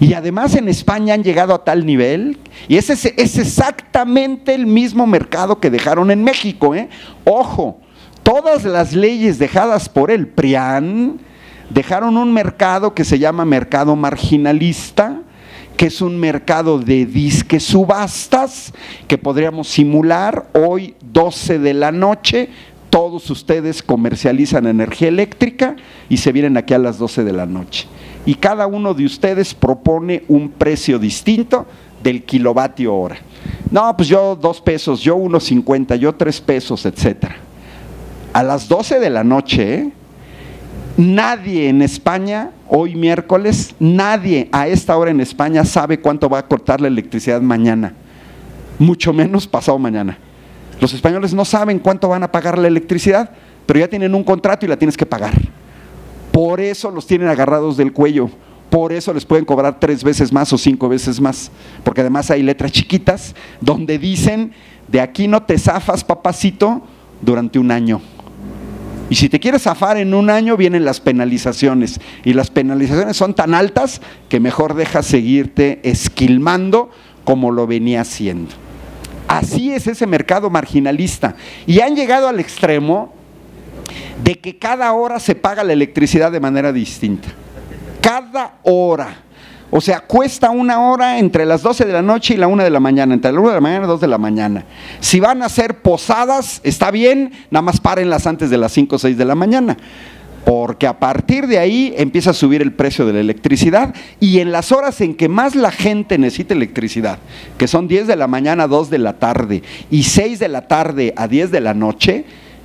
Y 0.00 0.14
además 0.14 0.56
en 0.56 0.68
España 0.68 1.14
han 1.14 1.22
llegado 1.22 1.54
a 1.54 1.62
tal 1.62 1.86
nivel, 1.86 2.38
y 2.66 2.76
ese 2.76 2.94
es, 2.94 3.38
exactamente 3.38 4.52
el 4.52 4.66
mismo 4.66 5.06
mercado 5.06 5.60
que 5.60 5.70
dejaron 5.70 6.10
en 6.10 6.24
México. 6.24 6.74
¿eh? 6.74 6.88
Ojo, 7.24 7.78
todas 8.24 8.64
las 8.64 8.94
leyes 8.94 9.38
dejadas 9.38 9.88
por 9.88 10.10
el 10.10 10.26
PRIAN, 10.26 11.20
dejaron 11.70 12.16
un 12.16 12.32
mercado 12.32 12.94
que 12.94 13.04
se 13.04 13.20
llama 13.20 13.44
mercado 13.44 13.94
marginalista, 13.94 15.20
que 15.76 15.86
es 15.86 16.00
un 16.00 16.18
mercado 16.18 16.78
de 16.78 17.04
disque 17.04 17.60
subastas 17.60 18.72
que 19.06 19.18
podríamos 19.18 19.68
simular 19.68 20.48
hoy 20.54 20.94
12 21.12 21.58
de 21.58 21.74
la 21.74 21.92
noche. 21.92 22.48
Todos 22.88 23.28
ustedes 23.30 23.82
comercializan 23.82 24.66
energía 24.66 25.08
eléctrica 25.08 25.76
y 26.08 26.16
se 26.16 26.32
vienen 26.32 26.56
aquí 26.56 26.72
a 26.72 26.78
las 26.78 26.98
12 26.98 27.24
de 27.24 27.32
la 27.32 27.44
noche. 27.44 27.86
Y 28.24 28.36
cada 28.36 28.66
uno 28.66 28.94
de 28.94 29.04
ustedes 29.04 29.54
propone 29.54 30.24
un 30.28 30.48
precio 30.48 30.98
distinto 30.98 31.66
del 32.02 32.24
kilovatio 32.24 32.94
hora. 32.94 33.16
No, 33.70 33.94
pues 33.96 34.08
yo 34.08 34.34
dos 34.34 34.60
pesos, 34.60 35.00
yo 35.00 35.16
unos 35.16 35.44
50, 35.44 35.96
yo 35.96 36.14
tres 36.14 36.40
pesos, 36.40 36.86
etcétera. 36.86 37.36
A 38.32 38.42
las 38.42 38.68
12 38.68 38.98
de 38.98 39.10
la 39.10 39.24
noche, 39.24 39.74
¿eh? 39.74 39.92
Nadie 40.96 41.68
en 41.68 41.82
España, 41.82 42.52
hoy 42.68 42.94
miércoles, 42.94 43.74
nadie 43.78 44.48
a 44.50 44.66
esta 44.66 44.96
hora 44.96 45.10
en 45.10 45.20
España 45.20 45.62
sabe 45.66 46.00
cuánto 46.00 46.30
va 46.30 46.38
a 46.38 46.48
cortar 46.48 46.80
la 46.80 46.88
electricidad 46.88 47.42
mañana, 47.42 47.92
mucho 48.78 49.12
menos 49.12 49.46
pasado 49.46 49.78
mañana. 49.78 50.16
Los 50.80 50.94
españoles 50.94 51.34
no 51.34 51.44
saben 51.44 51.80
cuánto 51.80 52.08
van 52.08 52.22
a 52.22 52.32
pagar 52.32 52.56
la 52.56 52.68
electricidad, 52.68 53.30
pero 53.66 53.80
ya 53.80 53.88
tienen 53.88 54.14
un 54.14 54.24
contrato 54.24 54.64
y 54.64 54.70
la 54.70 54.78
tienes 54.78 54.96
que 54.96 55.04
pagar. 55.04 55.34
Por 56.32 56.60
eso 56.60 56.90
los 56.90 57.06
tienen 57.06 57.28
agarrados 57.28 57.76
del 57.76 57.92
cuello, 57.92 58.30
por 58.70 58.90
eso 58.90 59.12
les 59.12 59.26
pueden 59.26 59.44
cobrar 59.44 59.78
tres 59.78 60.02
veces 60.02 60.32
más 60.32 60.50
o 60.54 60.56
cinco 60.56 60.88
veces 60.88 61.20
más, 61.20 61.50
porque 61.84 62.00
además 62.00 62.30
hay 62.30 62.42
letras 62.42 62.72
chiquitas 62.72 63.34
donde 63.60 63.98
dicen, 63.98 64.52
de 64.88 65.02
aquí 65.02 65.28
no 65.28 65.42
te 65.42 65.58
zafas, 65.58 66.02
papacito, 66.02 66.80
durante 67.20 67.58
un 67.58 67.70
año. 67.70 68.00
Y 69.08 69.14
si 69.14 69.28
te 69.28 69.38
quieres 69.38 69.62
zafar 69.62 69.96
en 69.98 70.14
un 70.14 70.30
año, 70.30 70.56
vienen 70.56 70.84
las 70.84 71.00
penalizaciones. 71.00 72.00
Y 72.24 72.32
las 72.32 72.50
penalizaciones 72.50 73.16
son 73.16 73.34
tan 73.34 73.54
altas 73.54 74.00
que 74.28 74.40
mejor 74.40 74.74
dejas 74.74 75.06
seguirte 75.06 75.80
esquilmando 75.84 76.90
como 77.24 77.50
lo 77.50 77.66
venía 77.66 78.00
haciendo. 78.00 78.54
Así 79.28 79.72
es 79.72 79.86
ese 79.86 80.06
mercado 80.06 80.50
marginalista. 80.50 81.36
Y 81.66 81.80
han 81.80 81.94
llegado 81.94 82.28
al 82.28 82.40
extremo 82.40 83.12
de 84.22 84.38
que 84.38 84.58
cada 84.58 84.92
hora 84.92 85.20
se 85.20 85.34
paga 85.34 85.62
la 85.64 85.72
electricidad 85.72 86.32
de 86.32 86.40
manera 86.40 86.72
distinta. 86.72 87.28
Cada 88.00 88.58
hora. 88.62 89.22
O 89.70 89.80
sea, 89.80 90.00
cuesta 90.00 90.50
una 90.50 90.80
hora 90.80 91.18
entre 91.18 91.44
las 91.44 91.62
12 91.62 91.84
de 91.84 91.92
la 91.92 92.02
noche 92.02 92.34
y 92.34 92.36
la 92.36 92.46
1 92.46 92.62
de 92.62 92.70
la 92.70 92.80
mañana, 92.80 93.14
entre 93.14 93.32
la 93.32 93.40
1 93.40 93.48
de 93.48 93.54
la 93.56 93.60
mañana 93.60 93.78
y 93.78 93.80
las 93.82 93.88
2 93.88 94.00
de 94.00 94.06
la 94.06 94.18
mañana. 94.18 94.64
Si 95.00 95.18
van 95.18 95.42
a 95.42 95.46
hacer 95.46 95.78
posadas, 95.78 96.60
está 96.62 96.90
bien, 96.90 97.32
nada 97.50 97.62
más 97.62 97.80
párenlas 97.80 98.26
antes 98.26 98.48
de 98.48 98.58
las 98.58 98.72
5 98.72 98.96
o 98.96 98.98
6 98.98 99.18
de 99.18 99.24
la 99.24 99.34
mañana. 99.34 99.76
Porque 100.44 100.86
a 100.86 101.00
partir 101.00 101.48
de 101.48 101.58
ahí 101.58 101.92
empieza 101.96 102.30
a 102.30 102.32
subir 102.32 102.62
el 102.62 102.72
precio 102.72 103.04
de 103.04 103.14
la 103.14 103.18
electricidad 103.18 103.92
y 104.20 104.38
en 104.38 104.52
las 104.52 104.70
horas 104.70 105.00
en 105.00 105.16
que 105.16 105.28
más 105.28 105.56
la 105.56 105.72
gente 105.72 106.18
necesita 106.18 106.54
electricidad, 106.54 107.18
que 107.58 107.66
son 107.66 107.88
10 107.88 108.06
de 108.06 108.14
la 108.14 108.28
mañana 108.28 108.64
a 108.64 108.68
2 108.68 108.88
de 108.88 108.98
la 108.98 109.14
tarde 109.14 109.64
y 109.90 110.04
6 110.04 110.38
de 110.38 110.46
la 110.46 110.68
tarde 110.68 111.12
a 111.16 111.26
10 111.26 111.50
de 111.50 111.60
la 111.60 111.74
noche, 111.74 112.24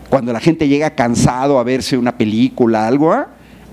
cuando 0.10 0.32
la 0.32 0.40
gente 0.40 0.68
llega 0.68 0.92
cansado 0.92 1.58
a 1.58 1.64
verse 1.64 1.98
una 1.98 2.16
película, 2.20 2.86
algo, 2.86 3.12
¿ah? 3.14 3.30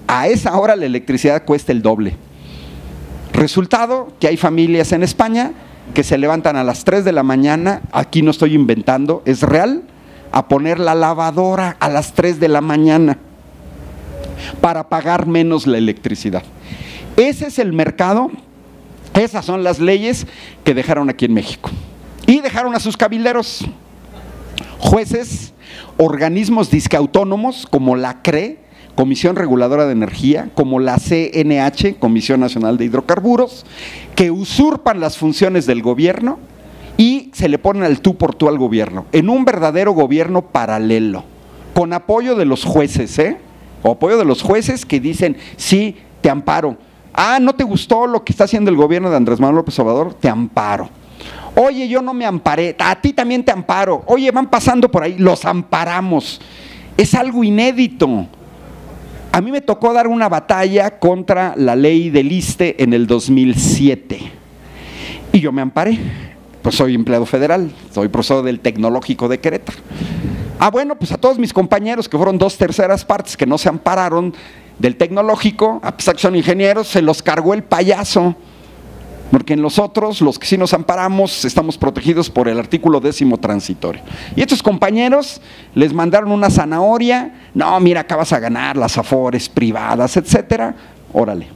a 0.06 0.28
esa 0.28 0.58
hora 0.58 0.74
la 0.74 0.86
electricidad 0.86 1.44
cuesta 1.44 1.72
el 1.72 1.82
doble. 1.82 2.16
Resultado, 3.32 4.12
que 4.20 4.28
hay 4.28 4.36
familias 4.36 4.92
en 4.92 5.02
España 5.02 5.52
que 5.94 6.04
se 6.04 6.18
levantan 6.18 6.56
a 6.56 6.64
las 6.64 6.84
3 6.84 7.04
de 7.04 7.12
la 7.12 7.22
mañana, 7.22 7.82
aquí 7.92 8.22
no 8.22 8.30
estoy 8.30 8.54
inventando, 8.54 9.22
es 9.24 9.42
real, 9.42 9.82
a 10.32 10.48
poner 10.48 10.78
la 10.78 10.94
lavadora 10.94 11.76
a 11.80 11.88
las 11.88 12.12
3 12.12 12.40
de 12.40 12.48
la 12.48 12.60
mañana 12.60 13.18
para 14.60 14.88
pagar 14.88 15.26
menos 15.26 15.66
la 15.66 15.78
electricidad. 15.78 16.42
Ese 17.16 17.46
es 17.46 17.58
el 17.58 17.72
mercado, 17.72 18.30
esas 19.14 19.44
son 19.44 19.64
las 19.64 19.80
leyes 19.80 20.26
que 20.64 20.74
dejaron 20.74 21.10
aquí 21.10 21.24
en 21.24 21.34
México. 21.34 21.70
Y 22.26 22.40
dejaron 22.40 22.74
a 22.74 22.80
sus 22.80 22.96
cabilderos, 22.96 23.64
jueces, 24.78 25.54
organismos 25.96 26.70
discautónomos 26.70 27.66
como 27.68 27.96
la 27.96 28.22
CRE, 28.22 28.58
Comisión 28.98 29.36
Reguladora 29.36 29.86
de 29.86 29.92
Energía, 29.92 30.50
como 30.56 30.80
la 30.80 30.98
CNH, 30.98 32.00
Comisión 32.00 32.40
Nacional 32.40 32.78
de 32.78 32.86
Hidrocarburos, 32.86 33.64
que 34.16 34.32
usurpan 34.32 34.98
las 34.98 35.16
funciones 35.16 35.66
del 35.66 35.82
gobierno 35.82 36.40
y 36.96 37.30
se 37.32 37.48
le 37.48 37.60
ponen 37.60 37.84
al 37.84 38.00
tú 38.00 38.16
por 38.16 38.34
tú 38.34 38.48
al 38.48 38.58
gobierno, 38.58 39.06
en 39.12 39.30
un 39.30 39.44
verdadero 39.44 39.92
gobierno 39.92 40.42
paralelo, 40.42 41.22
con 41.74 41.92
apoyo 41.92 42.34
de 42.34 42.44
los 42.44 42.64
jueces, 42.64 43.16
¿eh? 43.20 43.36
O 43.84 43.92
apoyo 43.92 44.18
de 44.18 44.24
los 44.24 44.42
jueces 44.42 44.84
que 44.84 44.98
dicen, 44.98 45.36
sí, 45.56 45.94
te 46.20 46.28
amparo. 46.28 46.76
Ah, 47.14 47.38
¿no 47.40 47.54
te 47.54 47.62
gustó 47.62 48.08
lo 48.08 48.24
que 48.24 48.32
está 48.32 48.42
haciendo 48.46 48.68
el 48.68 48.76
gobierno 48.76 49.10
de 49.10 49.16
Andrés 49.16 49.38
Manuel 49.38 49.58
López 49.58 49.78
Obrador? 49.78 50.14
Te 50.14 50.28
amparo. 50.28 50.90
Oye, 51.54 51.86
yo 51.86 52.02
no 52.02 52.14
me 52.14 52.24
amparé, 52.24 52.74
a 52.76 53.00
ti 53.00 53.12
también 53.12 53.44
te 53.44 53.52
amparo. 53.52 54.02
Oye, 54.06 54.28
van 54.32 54.50
pasando 54.50 54.90
por 54.90 55.04
ahí, 55.04 55.18
los 55.18 55.44
amparamos. 55.44 56.40
Es 56.96 57.14
algo 57.14 57.44
inédito. 57.44 58.26
A 59.32 59.40
mí 59.40 59.52
me 59.52 59.60
tocó 59.60 59.92
dar 59.92 60.08
una 60.08 60.28
batalla 60.28 60.98
contra 60.98 61.54
la 61.56 61.76
ley 61.76 62.10
del 62.10 62.32
ISTE 62.32 62.82
en 62.82 62.92
el 62.92 63.06
2007. 63.06 64.18
Y 65.32 65.40
yo 65.40 65.52
me 65.52 65.62
amparé. 65.62 65.98
Pues 66.62 66.74
soy 66.74 66.94
empleado 66.94 67.24
federal, 67.24 67.70
soy 67.92 68.08
profesor 68.08 68.44
del 68.44 68.60
Tecnológico 68.60 69.28
de 69.28 69.38
Querétaro. 69.38 69.78
Ah, 70.58 70.70
bueno, 70.70 70.96
pues 70.98 71.12
a 71.12 71.18
todos 71.18 71.38
mis 71.38 71.52
compañeros, 71.52 72.08
que 72.08 72.16
fueron 72.16 72.36
dos 72.36 72.56
terceras 72.58 73.04
partes 73.04 73.36
que 73.36 73.46
no 73.46 73.58
se 73.58 73.68
ampararon 73.68 74.34
del 74.78 74.96
Tecnológico, 74.96 75.80
a 75.82 75.96
pesar 75.96 76.16
que 76.16 76.22
son 76.22 76.34
ingenieros, 76.34 76.88
se 76.88 77.00
los 77.00 77.22
cargó 77.22 77.54
el 77.54 77.62
payaso. 77.62 78.34
Porque 79.30 79.52
en 79.52 79.62
los 79.62 79.78
otros, 79.78 80.22
los 80.22 80.38
que 80.38 80.46
sí 80.46 80.56
nos 80.56 80.72
amparamos, 80.72 81.44
estamos 81.44 81.76
protegidos 81.76 82.30
por 82.30 82.48
el 82.48 82.58
artículo 82.58 82.98
décimo 83.00 83.38
transitorio. 83.38 84.00
Y 84.34 84.40
estos 84.40 84.62
compañeros 84.62 85.40
les 85.74 85.92
mandaron 85.92 86.32
una 86.32 86.48
zanahoria, 86.48 87.34
no, 87.54 87.78
mira, 87.80 88.00
acá 88.00 88.16
vas 88.16 88.32
a 88.32 88.38
ganar 88.38 88.76
las 88.76 88.96
afores 88.96 89.48
privadas, 89.48 90.16
etcétera. 90.16 90.74
Órale. 91.12 91.46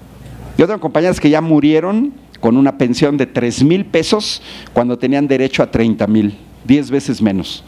Yo 0.59 0.67
tengo 0.67 0.81
compañeros 0.81 1.19
que 1.19 1.31
ya 1.31 1.41
murieron 1.41 2.13
con 2.41 2.57
una 2.57 2.77
pensión 2.77 3.17
de 3.17 3.27
3 3.27 3.65
mil 3.65 3.87
pesos 3.87 4.43
cuando 4.73 4.99
tenían 4.99 5.27
derecho 5.27 5.63
a 5.63 5.71
30 5.71 6.07
mil, 6.09 6.37
10 6.65 6.91
veces 6.91 7.23
menos. 7.23 7.65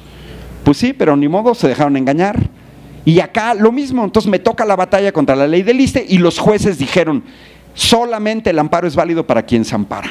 Pues 0.65 0.77
sí, 0.79 0.93
pero 0.93 1.17
ni 1.17 1.29
modo, 1.29 1.55
se 1.55 1.69
dejaron 1.69 1.97
engañar. 1.97 2.51
Y 3.07 3.21
acá 3.21 3.55
lo 3.55 3.71
mismo, 3.71 4.03
entonces 4.03 4.31
me 4.31 4.39
toca 4.39 4.65
la 4.65 4.77
batalla 4.77 5.13
contra 5.13 5.37
la 5.37 5.47
ley 5.47 5.63
del 5.63 5.81
ISTE 5.81 6.07
y 6.09 6.19
los 6.19 6.39
jueces 6.39 6.79
dijeron, 6.79 7.23
solamente 7.75 8.51
el 8.51 8.59
amparo 8.59 8.87
es 8.87 8.97
válido 8.97 9.27
para 9.27 9.43
quien 9.43 9.65
se 9.65 9.75
ampara. 9.75 10.11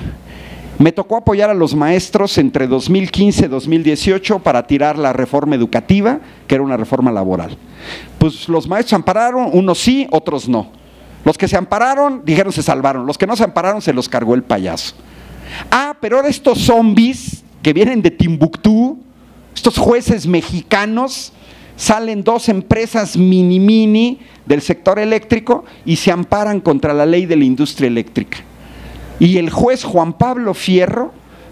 Me 0.80 0.91
tocó 0.91 1.18
apoyar 1.18 1.49
a 1.49 1.53
los 1.53 1.76
maestros 1.76 2.38
entre 2.38 2.68
2015 2.68 3.45
y 3.45 3.47
2018 3.47 4.39
para 4.39 4.66
tirar 4.66 4.97
la 4.97 5.14
reforma 5.14 5.55
educativa, 5.55 6.20
que 6.47 6.55
era 6.55 6.64
una 6.64 6.78
reforma 6.78 7.11
laboral. 7.11 7.57
Pues 8.18 8.49
los 8.49 8.68
maestros 8.68 8.93
ampararon, 8.93 9.49
unos 9.53 9.80
sí, 9.80 10.07
otros 10.11 10.49
no. 10.49 10.72
Los 11.24 11.38
que 11.38 11.47
se 11.47 11.55
ampararon 11.55 12.24
dijeron 12.26 12.51
se 12.51 12.64
salvaron, 12.64 13.05
los 13.05 13.18
que 13.18 13.28
no 13.28 13.36
se 13.36 13.43
ampararon 13.43 13.82
se 13.82 13.93
los 13.93 14.09
cargó 14.09 14.36
el 14.36 14.43
payaso. 14.43 14.95
Ah, 15.72 15.95
pero 16.01 16.18
ahora 16.18 16.30
estos 16.30 16.59
zombies 16.59 17.43
que 17.61 17.72
vienen 17.72 18.01
de 18.01 18.11
Timbuktu, 18.11 18.97
estos 19.55 19.78
jueces 19.78 20.28
mexicanos, 20.28 21.32
salen 21.84 22.23
dos 22.23 22.47
empresas 22.47 23.17
mini 23.17 23.59
mini 23.59 24.19
del 24.45 24.61
sector 24.61 24.99
eléctrico 24.99 25.65
y 25.84 25.97
se 25.97 26.11
amparan 26.11 26.61
contra 26.61 26.93
la 26.93 27.05
ley 27.05 27.25
de 27.25 27.36
la 27.36 27.43
industria 27.43 27.88
eléctrica. 27.88 28.38
Y 29.19 29.38
el 29.38 29.49
juez 29.49 29.84
Juan 29.84 30.13
Pablo 30.13 30.53
Fierro 30.53 31.11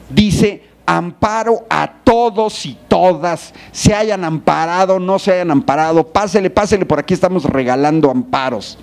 dice, 0.09 0.63
amparo 0.85 1.65
a 1.69 1.95
todos 2.05 2.65
y 2.65 2.77
todas, 2.87 3.53
se 3.73 3.93
hayan 3.93 4.23
amparado, 4.23 5.01
no 5.01 5.19
se 5.19 5.33
hayan 5.33 5.51
amparado, 5.51 6.07
pásele, 6.07 6.49
pásele, 6.49 6.85
por 6.85 6.99
aquí 6.99 7.13
estamos 7.13 7.43
regalando 7.43 8.09
amparos. 8.09 8.77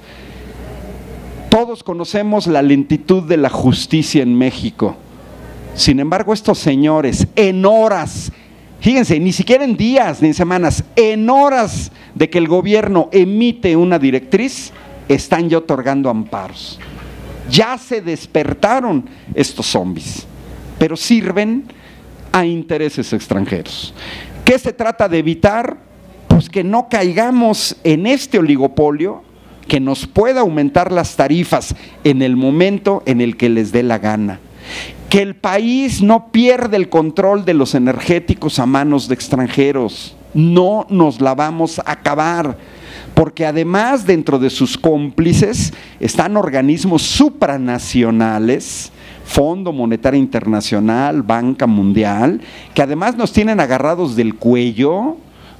Todos 1.49 1.83
conocemos 1.83 2.47
la 2.47 2.61
lentitud 2.61 3.23
de 3.23 3.39
la 3.39 3.49
justicia 3.49 4.23
en 4.23 4.37
México. 4.37 4.97
Sin 5.75 5.99
embargo, 5.99 6.35
estos 6.35 6.59
señores, 6.59 7.27
en 7.37 7.65
horas, 7.65 8.33
fíjense, 8.81 9.19
ni 9.21 9.33
siquiera 9.33 9.65
en 9.65 9.77
días 9.77 10.23
ni 10.23 10.29
en 10.29 10.35
semanas, 10.35 10.85
en 10.97 11.29
horas 11.29 11.93
de 12.15 12.29
que 12.31 12.39
el 12.39 12.49
gobierno 12.49 13.09
emite 13.13 13.77
una 13.77 13.99
directriz, 13.99 14.73
están 15.09 15.49
ya 15.49 15.59
otorgando 15.59 16.11
amparos. 16.11 16.79
Ya 17.51 17.79
se 17.79 18.01
despertaron 18.01 19.09
estos 19.35 19.67
zombies, 19.67 20.27
pero 20.79 20.97
sirven 20.97 21.65
a 22.33 22.45
intereses 22.45 23.13
extranjeros. 23.13 23.95
¿Qué 24.45 24.59
se 24.59 24.73
trata 24.73 25.09
de 25.09 25.19
evitar? 25.19 25.79
Pues 26.29 26.49
que 26.49 26.63
no 26.63 26.89
caigamos 26.89 27.77
en 27.85 28.07
este 28.07 28.39
oligopolio 28.39 29.23
que 29.67 29.81
nos 29.81 30.07
pueda 30.07 30.41
aumentar 30.41 30.91
las 30.91 31.17
tarifas 31.17 31.75
en 32.05 32.23
el 32.23 32.37
momento 32.37 33.03
en 33.07 33.21
el 33.21 33.37
que 33.37 33.49
les 33.51 33.71
dé 33.71 33.83
la 33.83 33.99
gana. 33.99 34.41
Que 35.09 35.23
el 35.23 35.35
país 35.37 36.03
no 36.03 36.31
pierda 36.31 36.77
el 36.77 36.89
control 36.89 37.45
de 37.45 37.55
los 37.55 37.75
energéticos 37.75 38.59
a 38.59 38.67
manos 38.67 39.09
de 39.09 39.15
extranjeros. 39.15 40.17
No 40.35 40.87
nos 40.91 41.21
la 41.21 41.35
vamos 41.35 41.79
a 41.79 41.93
acabar. 41.93 42.59
Porque 43.15 43.47
además 43.47 44.07
dentro 44.07 44.39
de 44.39 44.51
sus 44.51 44.77
cómplices 44.77 45.73
están 45.99 46.37
organismos 46.37 47.03
supranacionales, 47.03 48.93
Fondo 49.25 49.73
Monetario 49.73 50.21
Internacional, 50.21 51.23
Banca 51.23 51.67
Mundial, 51.67 52.41
que 52.75 52.83
además 52.83 53.17
nos 53.17 53.33
tienen 53.33 53.61
agarrados 53.61 54.15
del 54.15 54.37
cuello 54.37 55.17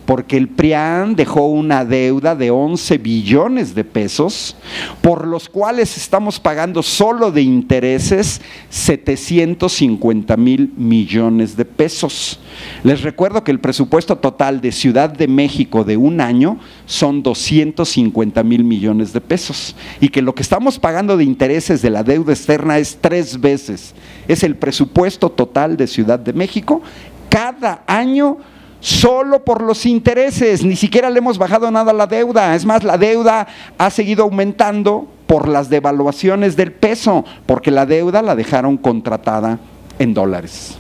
porque 0.09 0.39
el 0.39 0.49
PRIAN 0.49 1.17
dejó 1.17 1.49
una 1.49 1.85
deuda 1.85 2.35
de 2.35 2.51
11 2.51 2.97
billones 2.97 3.75
de 3.75 3.85
pesos, 3.85 4.57
por 5.03 5.27
los 5.27 5.51
cuales 5.51 5.99
estamos 5.99 6.41
pagando 6.41 6.83
solo 6.83 7.31
de 7.31 7.43
intereses 7.43 8.41
750 8.71 10.35
mil 10.39 10.73
millones 10.79 11.59
de 11.59 11.67
pesos. 11.67 12.41
Les 12.85 13.03
recuerdo 13.03 13.45
que 13.45 13.51
el 13.51 13.61
presupuesto 13.61 14.17
total 14.17 14.63
de 14.63 14.73
Ciudad 14.73 15.11
de 15.11 15.29
México 15.29 15.85
de 15.85 15.99
un 15.99 16.23
año 16.23 16.59
son 16.87 17.23
250 17.23 18.43
mil 18.45 18.65
millones 18.65 19.13
de 19.13 19.21
pesos 19.21 19.77
y 20.01 20.09
que 20.09 20.23
lo 20.23 20.35
que 20.35 20.41
estamos 20.41 20.79
pagando 20.79 21.19
de 21.19 21.25
intereses 21.25 21.83
de 21.83 21.91
la 21.91 22.03
deuda 22.03 22.33
externa 22.33 22.79
es 22.79 22.97
tres 22.99 23.39
veces. 23.39 23.95
Es 24.27 24.43
el 24.43 24.57
presupuesto 24.57 25.29
total 25.29 25.77
de 25.77 25.87
Ciudad 25.87 26.19
de 26.19 26.33
México 26.33 26.81
cada 27.29 27.85
año 27.87 28.39
solo 28.81 29.45
por 29.45 29.63
los 29.63 29.87
intereses, 29.87 30.65
ni 30.65 30.77
siquiera 30.77 31.11
le 31.11 31.19
hemos 31.19 31.39
bajado 31.39 31.71
nada 31.71 31.91
a 31.91 31.95
la 31.95 32.07
deuda, 32.07 32.55
es 32.55 32.65
más, 32.65 32.85
la 32.85 32.97
deuda 32.97 33.47
ha 33.77 33.91
seguido 33.91 34.25
aumentando 34.25 35.09
por 35.27 35.49
las 35.49 35.69
devaluaciones 35.69 36.57
del 36.57 36.73
peso, 36.73 37.25
porque 37.47 37.71
la 37.71 37.87
deuda 37.87 38.23
la 38.23 38.37
dejaron 38.37 38.77
contratada 38.77 39.59
en 39.99 40.15
dólares. 40.15 40.79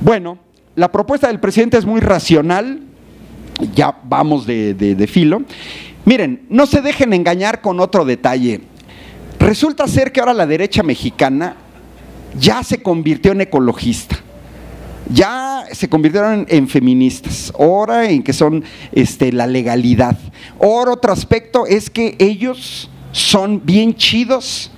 Bueno, 0.00 0.38
la 0.76 0.92
propuesta 0.92 1.26
del 1.28 1.40
presidente 1.40 1.78
es 1.78 1.86
muy 1.86 2.00
racional, 2.00 2.80
ya 3.74 3.98
vamos 4.04 4.46
de, 4.46 4.74
de 4.74 5.06
filo. 5.06 5.42
Miren, 6.04 6.46
no 6.48 6.66
se 6.66 6.80
dejen 6.80 7.12
engañar 7.12 7.60
con 7.60 7.80
otro 7.80 8.04
detalle. 8.04 8.60
Resulta 9.40 9.88
ser 9.88 10.12
que 10.12 10.20
ahora 10.20 10.34
la 10.34 10.46
derecha 10.46 10.82
mexicana 10.82 11.56
ya 12.38 12.62
se 12.62 12.82
convirtió 12.82 13.32
en 13.32 13.40
ecologista 13.40 14.18
ya 15.12 15.64
se 15.72 15.88
convirtieron 15.88 16.46
en 16.48 16.68
feministas, 16.68 17.52
ahora 17.58 18.10
en 18.10 18.22
que 18.22 18.32
son 18.32 18.64
este, 18.92 19.32
la 19.32 19.46
legalidad. 19.46 20.18
Ahora 20.60 20.92
otro 20.92 21.12
aspecto 21.12 21.66
es 21.66 21.90
que 21.90 22.16
ellos 22.18 22.90
son 23.12 23.62
bien 23.64 23.94
chidos 23.94 24.70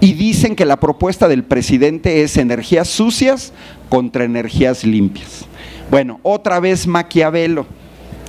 y 0.00 0.12
dicen 0.12 0.56
que 0.56 0.64
la 0.64 0.78
propuesta 0.78 1.28
del 1.28 1.44
presidente 1.44 2.22
es 2.22 2.36
energías 2.36 2.88
sucias 2.88 3.52
contra 3.88 4.24
energías 4.24 4.84
limpias. 4.84 5.44
Bueno, 5.90 6.20
otra 6.22 6.60
vez 6.60 6.86
Maquiavelo. 6.86 7.66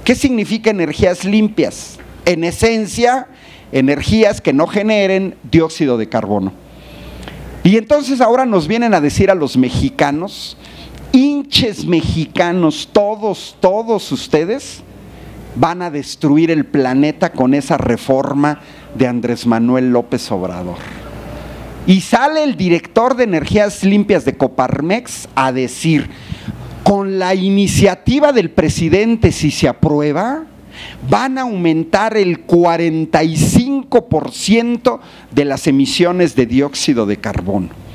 ¿Qué 0.03 0.15
significa 0.15 0.69
energías 0.69 1.25
limpias? 1.25 1.97
En 2.25 2.43
esencia, 2.43 3.27
energías 3.71 4.39
que 4.41 4.53
no 4.53 4.67
generen 4.67 5.35
dióxido 5.51 5.97
de 5.97 6.07
carbono. 6.07 6.53
Y 7.63 7.75
entonces 7.77 8.21
ahora 8.21 8.45
nos 8.45 8.67
vienen 8.67 8.93
a 8.93 9.01
decir 9.01 9.29
a 9.29 9.35
los 9.35 9.57
mexicanos 9.57 10.55
hinches 11.11 11.85
mexicanos, 11.85 12.89
todos, 12.91 13.55
todos 13.59 14.11
ustedes, 14.11 14.81
van 15.55 15.81
a 15.81 15.89
destruir 15.89 16.51
el 16.51 16.65
planeta 16.65 17.31
con 17.31 17.53
esa 17.53 17.77
reforma 17.77 18.59
de 18.95 19.07
Andrés 19.07 19.45
Manuel 19.45 19.91
López 19.91 20.31
Obrador. 20.31 20.77
Y 21.85 22.01
sale 22.01 22.43
el 22.43 22.57
director 22.57 23.15
de 23.15 23.23
energías 23.23 23.83
limpias 23.83 24.25
de 24.25 24.35
Coparmex 24.35 25.29
a 25.35 25.51
decir, 25.51 26.09
con 26.83 27.19
la 27.19 27.33
iniciativa 27.33 28.33
del 28.33 28.49
presidente, 28.49 29.31
si 29.31 29.51
se 29.51 29.67
aprueba, 29.67 30.45
van 31.09 31.37
a 31.37 31.41
aumentar 31.41 32.17
el 32.17 32.45
45% 32.45 34.99
de 35.31 35.45
las 35.45 35.67
emisiones 35.67 36.35
de 36.35 36.45
dióxido 36.45 37.05
de 37.05 37.17
carbono. 37.17 37.86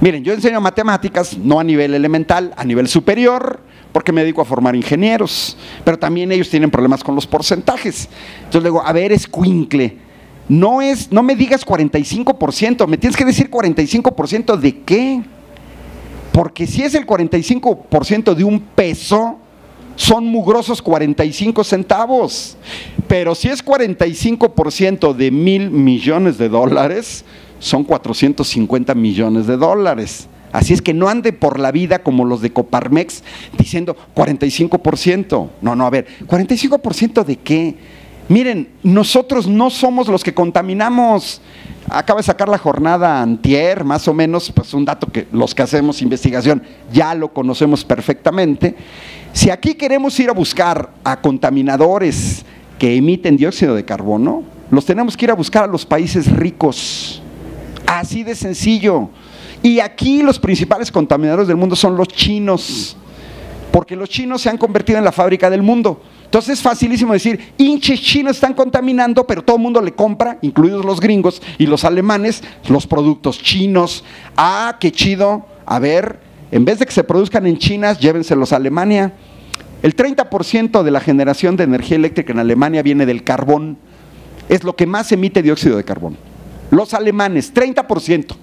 Miren, 0.00 0.22
yo 0.22 0.34
enseño 0.34 0.60
matemáticas 0.60 1.38
no 1.38 1.58
a 1.58 1.64
nivel 1.64 1.94
elemental, 1.94 2.52
a 2.56 2.64
nivel 2.64 2.86
superior, 2.86 3.60
porque 3.92 4.12
me 4.12 4.20
dedico 4.20 4.42
a 4.42 4.44
formar 4.44 4.76
ingenieros, 4.76 5.56
pero 5.84 5.98
también 5.98 6.30
ellos 6.30 6.50
tienen 6.50 6.70
problemas 6.70 7.02
con 7.02 7.14
los 7.14 7.26
porcentajes. 7.26 8.08
Entonces 8.38 8.62
le 8.62 8.68
digo, 8.68 8.82
a 8.84 8.92
ver, 8.92 9.12
escuincle, 9.12 9.96
no 10.48 10.82
es, 10.82 11.10
no 11.10 11.22
me 11.22 11.34
digas 11.34 11.64
45%, 11.66 12.86
me 12.86 12.98
tienes 12.98 13.16
que 13.16 13.24
decir 13.24 13.50
45% 13.50 14.56
de 14.56 14.80
qué. 14.80 15.22
Porque 16.30 16.66
si 16.66 16.82
es 16.82 16.94
el 16.94 17.06
45% 17.06 18.34
de 18.34 18.44
un 18.44 18.60
peso, 18.60 19.38
son 19.96 20.26
mugrosos 20.26 20.82
45 20.82 21.64
centavos. 21.64 22.58
Pero 23.08 23.34
si 23.34 23.48
es 23.48 23.64
45% 23.64 25.14
de 25.14 25.30
mil 25.30 25.70
millones 25.70 26.36
de 26.36 26.50
dólares, 26.50 27.24
son 27.58 27.84
450 27.84 28.94
millones 28.94 29.46
de 29.46 29.56
dólares. 29.56 30.28
Así 30.52 30.72
es 30.72 30.80
que 30.80 30.94
no 30.94 31.08
ande 31.08 31.32
por 31.32 31.58
la 31.58 31.70
vida 31.72 31.98
como 32.02 32.24
los 32.24 32.40
de 32.40 32.52
Coparmex 32.52 33.22
diciendo 33.58 33.96
45%. 34.14 35.48
No, 35.60 35.76
no, 35.76 35.86
a 35.86 35.90
ver, 35.90 36.06
¿45% 36.26 37.24
de 37.24 37.36
qué? 37.36 37.74
Miren, 38.28 38.68
nosotros 38.82 39.46
no 39.46 39.70
somos 39.70 40.08
los 40.08 40.24
que 40.24 40.34
contaminamos. 40.34 41.40
Acaba 41.88 42.18
de 42.18 42.24
sacar 42.24 42.48
la 42.48 42.58
jornada 42.58 43.22
antier, 43.22 43.84
más 43.84 44.08
o 44.08 44.14
menos, 44.14 44.50
pues 44.50 44.74
un 44.74 44.84
dato 44.84 45.06
que 45.06 45.28
los 45.30 45.54
que 45.54 45.62
hacemos 45.62 46.02
investigación 46.02 46.62
ya 46.92 47.14
lo 47.14 47.32
conocemos 47.32 47.84
perfectamente. 47.84 48.74
Si 49.32 49.50
aquí 49.50 49.74
queremos 49.74 50.18
ir 50.18 50.30
a 50.30 50.32
buscar 50.32 50.90
a 51.04 51.20
contaminadores 51.20 52.44
que 52.78 52.96
emiten 52.96 53.36
dióxido 53.36 53.74
de 53.74 53.84
carbono, 53.84 54.42
los 54.70 54.84
tenemos 54.84 55.16
que 55.16 55.26
ir 55.26 55.30
a 55.30 55.34
buscar 55.34 55.64
a 55.64 55.68
los 55.68 55.86
países 55.86 56.32
ricos. 56.32 57.22
Así 57.86 58.22
de 58.24 58.34
sencillo. 58.34 59.10
Y 59.62 59.80
aquí 59.80 60.22
los 60.22 60.38
principales 60.38 60.90
contaminadores 60.90 61.48
del 61.48 61.56
mundo 61.56 61.76
son 61.76 61.96
los 61.96 62.08
chinos, 62.08 62.96
porque 63.72 63.96
los 63.96 64.08
chinos 64.08 64.42
se 64.42 64.50
han 64.50 64.58
convertido 64.58 64.98
en 64.98 65.04
la 65.04 65.12
fábrica 65.12 65.50
del 65.50 65.62
mundo. 65.62 66.00
Entonces 66.24 66.58
es 66.58 66.62
facilísimo 66.62 67.12
decir, 67.12 67.52
hinches 67.56 68.00
chinos 68.00 68.36
están 68.36 68.52
contaminando, 68.52 69.26
pero 69.26 69.42
todo 69.42 69.56
el 69.56 69.62
mundo 69.62 69.80
le 69.80 69.92
compra, 69.92 70.38
incluidos 70.42 70.84
los 70.84 71.00
gringos 71.00 71.40
y 71.56 71.66
los 71.66 71.84
alemanes, 71.84 72.42
los 72.68 72.86
productos 72.86 73.40
chinos. 73.40 74.04
Ah, 74.36 74.76
qué 74.80 74.90
chido. 74.90 75.46
A 75.64 75.78
ver, 75.78 76.20
en 76.50 76.64
vez 76.64 76.78
de 76.78 76.86
que 76.86 76.92
se 76.92 77.04
produzcan 77.04 77.46
en 77.46 77.58
China, 77.58 77.92
llévenselos 77.92 78.52
a 78.52 78.56
Alemania. 78.56 79.14
El 79.82 79.94
30% 79.94 80.82
de 80.82 80.90
la 80.90 81.00
generación 81.00 81.56
de 81.56 81.64
energía 81.64 81.96
eléctrica 81.96 82.32
en 82.32 82.40
Alemania 82.40 82.82
viene 82.82 83.06
del 83.06 83.22
carbón. 83.22 83.78
Es 84.48 84.64
lo 84.64 84.74
que 84.74 84.86
más 84.86 85.10
emite 85.12 85.42
dióxido 85.42 85.76
de 85.76 85.84
carbono. 85.84 86.16
Los 86.70 86.94
alemanes, 86.94 87.52
30% 87.54 88.36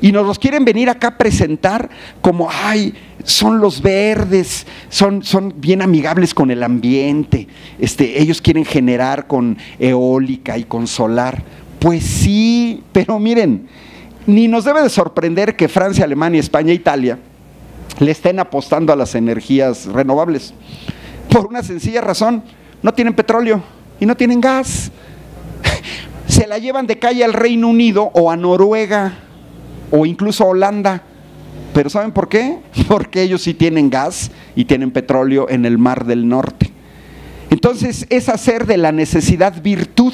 y 0.00 0.12
nos 0.12 0.26
los 0.26 0.38
quieren 0.38 0.64
venir 0.64 0.90
acá 0.90 1.08
a 1.08 1.18
presentar 1.18 1.88
como, 2.20 2.48
ay, 2.50 2.94
son 3.24 3.60
los 3.60 3.80
verdes, 3.82 4.66
son, 4.88 5.22
son 5.22 5.54
bien 5.56 5.82
amigables 5.82 6.34
con 6.34 6.50
el 6.50 6.62
ambiente, 6.62 7.48
este, 7.78 8.20
ellos 8.20 8.40
quieren 8.40 8.64
generar 8.64 9.26
con 9.26 9.56
eólica 9.78 10.58
y 10.58 10.64
con 10.64 10.86
solar. 10.86 11.42
Pues 11.78 12.04
sí, 12.04 12.82
pero 12.92 13.18
miren, 13.18 13.68
ni 14.26 14.48
nos 14.48 14.64
debe 14.64 14.82
de 14.82 14.90
sorprender 14.90 15.56
que 15.56 15.68
Francia, 15.68 16.04
Alemania, 16.04 16.40
España 16.40 16.72
e 16.72 16.74
Italia 16.74 17.18
le 17.98 18.10
estén 18.10 18.38
apostando 18.38 18.92
a 18.92 18.96
las 18.96 19.14
energías 19.14 19.86
renovables. 19.86 20.52
Por 21.30 21.46
una 21.46 21.62
sencilla 21.62 22.00
razón, 22.00 22.42
no 22.82 22.92
tienen 22.94 23.14
petróleo 23.14 23.62
y 24.00 24.06
no 24.06 24.16
tienen 24.16 24.40
gas. 24.40 24.90
Se 26.28 26.46
la 26.46 26.58
llevan 26.58 26.86
de 26.86 26.98
calle 26.98 27.24
al 27.24 27.32
Reino 27.32 27.68
Unido 27.68 28.10
o 28.14 28.30
a 28.30 28.36
Noruega 28.36 29.14
o 29.90 30.06
incluso 30.06 30.46
Holanda. 30.46 31.02
Pero 31.72 31.90
¿saben 31.90 32.12
por 32.12 32.28
qué? 32.28 32.58
Porque 32.88 33.22
ellos 33.22 33.42
sí 33.42 33.54
tienen 33.54 33.90
gas 33.90 34.30
y 34.54 34.64
tienen 34.64 34.90
petróleo 34.90 35.48
en 35.48 35.64
el 35.64 35.78
Mar 35.78 36.04
del 36.04 36.28
Norte. 36.28 36.72
Entonces 37.50 38.06
es 38.10 38.28
hacer 38.28 38.66
de 38.66 38.76
la 38.76 38.92
necesidad 38.92 39.62
virtud. 39.62 40.12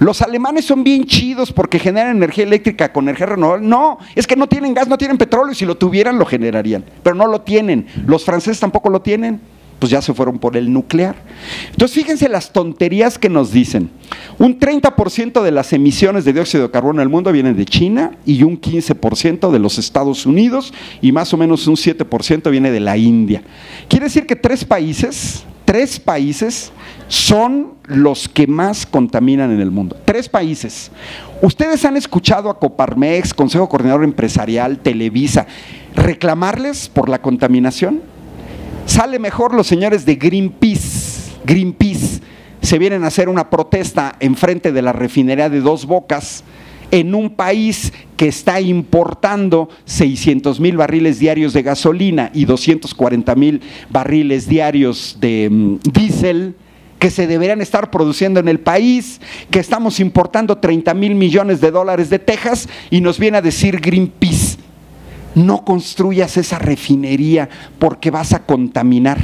Los 0.00 0.20
alemanes 0.20 0.64
son 0.64 0.82
bien 0.82 1.04
chidos 1.04 1.52
porque 1.52 1.78
generan 1.78 2.16
energía 2.16 2.42
eléctrica 2.42 2.92
con 2.92 3.04
energía 3.04 3.26
renovable. 3.26 3.64
No, 3.64 3.98
es 4.16 4.26
que 4.26 4.34
no 4.34 4.48
tienen 4.48 4.74
gas, 4.74 4.88
no 4.88 4.98
tienen 4.98 5.16
petróleo 5.16 5.54
si 5.54 5.64
lo 5.64 5.76
tuvieran 5.76 6.18
lo 6.18 6.26
generarían, 6.26 6.84
pero 7.04 7.14
no 7.14 7.28
lo 7.28 7.42
tienen. 7.42 7.86
Los 8.06 8.24
franceses 8.24 8.58
tampoco 8.58 8.90
lo 8.90 9.00
tienen 9.00 9.40
pues 9.82 9.90
ya 9.90 10.00
se 10.00 10.14
fueron 10.14 10.38
por 10.38 10.56
el 10.56 10.72
nuclear. 10.72 11.16
Entonces 11.72 11.96
fíjense 11.96 12.28
las 12.28 12.52
tonterías 12.52 13.18
que 13.18 13.28
nos 13.28 13.50
dicen. 13.50 13.90
Un 14.38 14.60
30% 14.60 15.42
de 15.42 15.50
las 15.50 15.72
emisiones 15.72 16.24
de 16.24 16.32
dióxido 16.32 16.62
de 16.62 16.70
carbono 16.70 17.00
en 17.00 17.06
el 17.06 17.08
mundo 17.08 17.32
vienen 17.32 17.56
de 17.56 17.64
China 17.64 18.12
y 18.24 18.44
un 18.44 18.60
15% 18.60 19.50
de 19.50 19.58
los 19.58 19.78
Estados 19.78 20.24
Unidos 20.24 20.72
y 21.00 21.10
más 21.10 21.34
o 21.34 21.36
menos 21.36 21.66
un 21.66 21.74
7% 21.74 22.48
viene 22.48 22.70
de 22.70 22.78
la 22.78 22.96
India. 22.96 23.42
Quiere 23.88 24.04
decir 24.04 24.24
que 24.24 24.36
tres 24.36 24.64
países, 24.64 25.42
tres 25.64 25.98
países 25.98 26.70
son 27.08 27.72
los 27.86 28.28
que 28.28 28.46
más 28.46 28.86
contaminan 28.86 29.50
en 29.50 29.60
el 29.60 29.72
mundo. 29.72 29.96
Tres 30.04 30.28
países. 30.28 30.92
Ustedes 31.42 31.84
han 31.84 31.96
escuchado 31.96 32.50
a 32.50 32.60
Coparmex, 32.60 33.34
Consejo 33.34 33.68
Coordinador 33.68 34.04
Empresarial, 34.04 34.78
Televisa, 34.78 35.48
reclamarles 35.96 36.88
por 36.88 37.08
la 37.08 37.20
contaminación. 37.20 38.11
Sale 38.86 39.18
mejor 39.18 39.54
los 39.54 39.66
señores 39.66 40.04
de 40.04 40.16
Greenpeace. 40.16 41.32
Greenpeace 41.44 42.20
se 42.60 42.78
vienen 42.78 43.04
a 43.04 43.08
hacer 43.08 43.28
una 43.28 43.50
protesta 43.50 44.16
enfrente 44.20 44.72
de 44.72 44.82
la 44.82 44.92
refinería 44.92 45.48
de 45.48 45.60
Dos 45.60 45.86
Bocas 45.86 46.44
en 46.90 47.14
un 47.14 47.30
país 47.30 47.92
que 48.16 48.28
está 48.28 48.60
importando 48.60 49.68
600 49.86 50.60
mil 50.60 50.76
barriles 50.76 51.18
diarios 51.18 51.54
de 51.54 51.62
gasolina 51.62 52.30
y 52.34 52.44
240 52.44 53.34
mil 53.34 53.62
barriles 53.88 54.46
diarios 54.46 55.16
de 55.20 55.48
mm, 55.50 55.76
diésel 55.90 56.54
que 56.98 57.10
se 57.10 57.26
deberían 57.26 57.60
estar 57.60 57.90
produciendo 57.90 58.38
en 58.38 58.46
el 58.46 58.60
país, 58.60 59.20
que 59.50 59.58
estamos 59.58 59.98
importando 59.98 60.58
30 60.58 60.94
mil 60.94 61.16
millones 61.16 61.60
de 61.60 61.72
dólares 61.72 62.10
de 62.10 62.20
Texas 62.20 62.68
y 62.90 63.00
nos 63.00 63.18
viene 63.18 63.38
a 63.38 63.42
decir 63.42 63.80
Greenpeace, 63.80 64.51
no 65.34 65.64
construyas 65.64 66.36
esa 66.36 66.58
refinería 66.58 67.48
porque 67.78 68.10
vas 68.10 68.32
a 68.32 68.44
contaminar. 68.44 69.18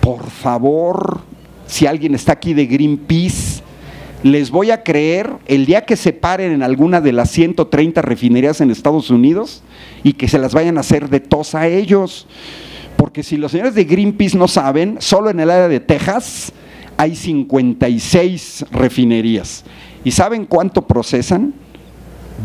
Por 0.00 0.30
favor, 0.30 1.20
si 1.66 1.86
alguien 1.86 2.14
está 2.14 2.32
aquí 2.32 2.54
de 2.54 2.66
Greenpeace, 2.66 3.62
les 4.22 4.50
voy 4.50 4.70
a 4.70 4.82
creer 4.82 5.30
el 5.46 5.66
día 5.66 5.84
que 5.84 5.96
se 5.96 6.12
paren 6.12 6.52
en 6.52 6.62
alguna 6.62 7.00
de 7.00 7.12
las 7.12 7.30
130 7.30 8.02
refinerías 8.02 8.60
en 8.60 8.70
Estados 8.70 9.10
Unidos 9.10 9.62
y 10.02 10.14
que 10.14 10.28
se 10.28 10.38
las 10.38 10.54
vayan 10.54 10.76
a 10.76 10.80
hacer 10.80 11.08
de 11.08 11.20
tos 11.20 11.54
a 11.54 11.68
ellos. 11.68 12.26
Porque 12.96 13.22
si 13.22 13.36
los 13.36 13.52
señores 13.52 13.74
de 13.74 13.84
Greenpeace 13.84 14.36
no 14.36 14.48
saben, 14.48 14.96
solo 14.98 15.30
en 15.30 15.38
el 15.38 15.50
área 15.50 15.68
de 15.68 15.80
Texas 15.80 16.52
hay 16.96 17.14
56 17.14 18.66
refinerías. 18.72 19.64
¿Y 20.02 20.10
saben 20.10 20.46
cuánto 20.46 20.86
procesan? 20.86 21.54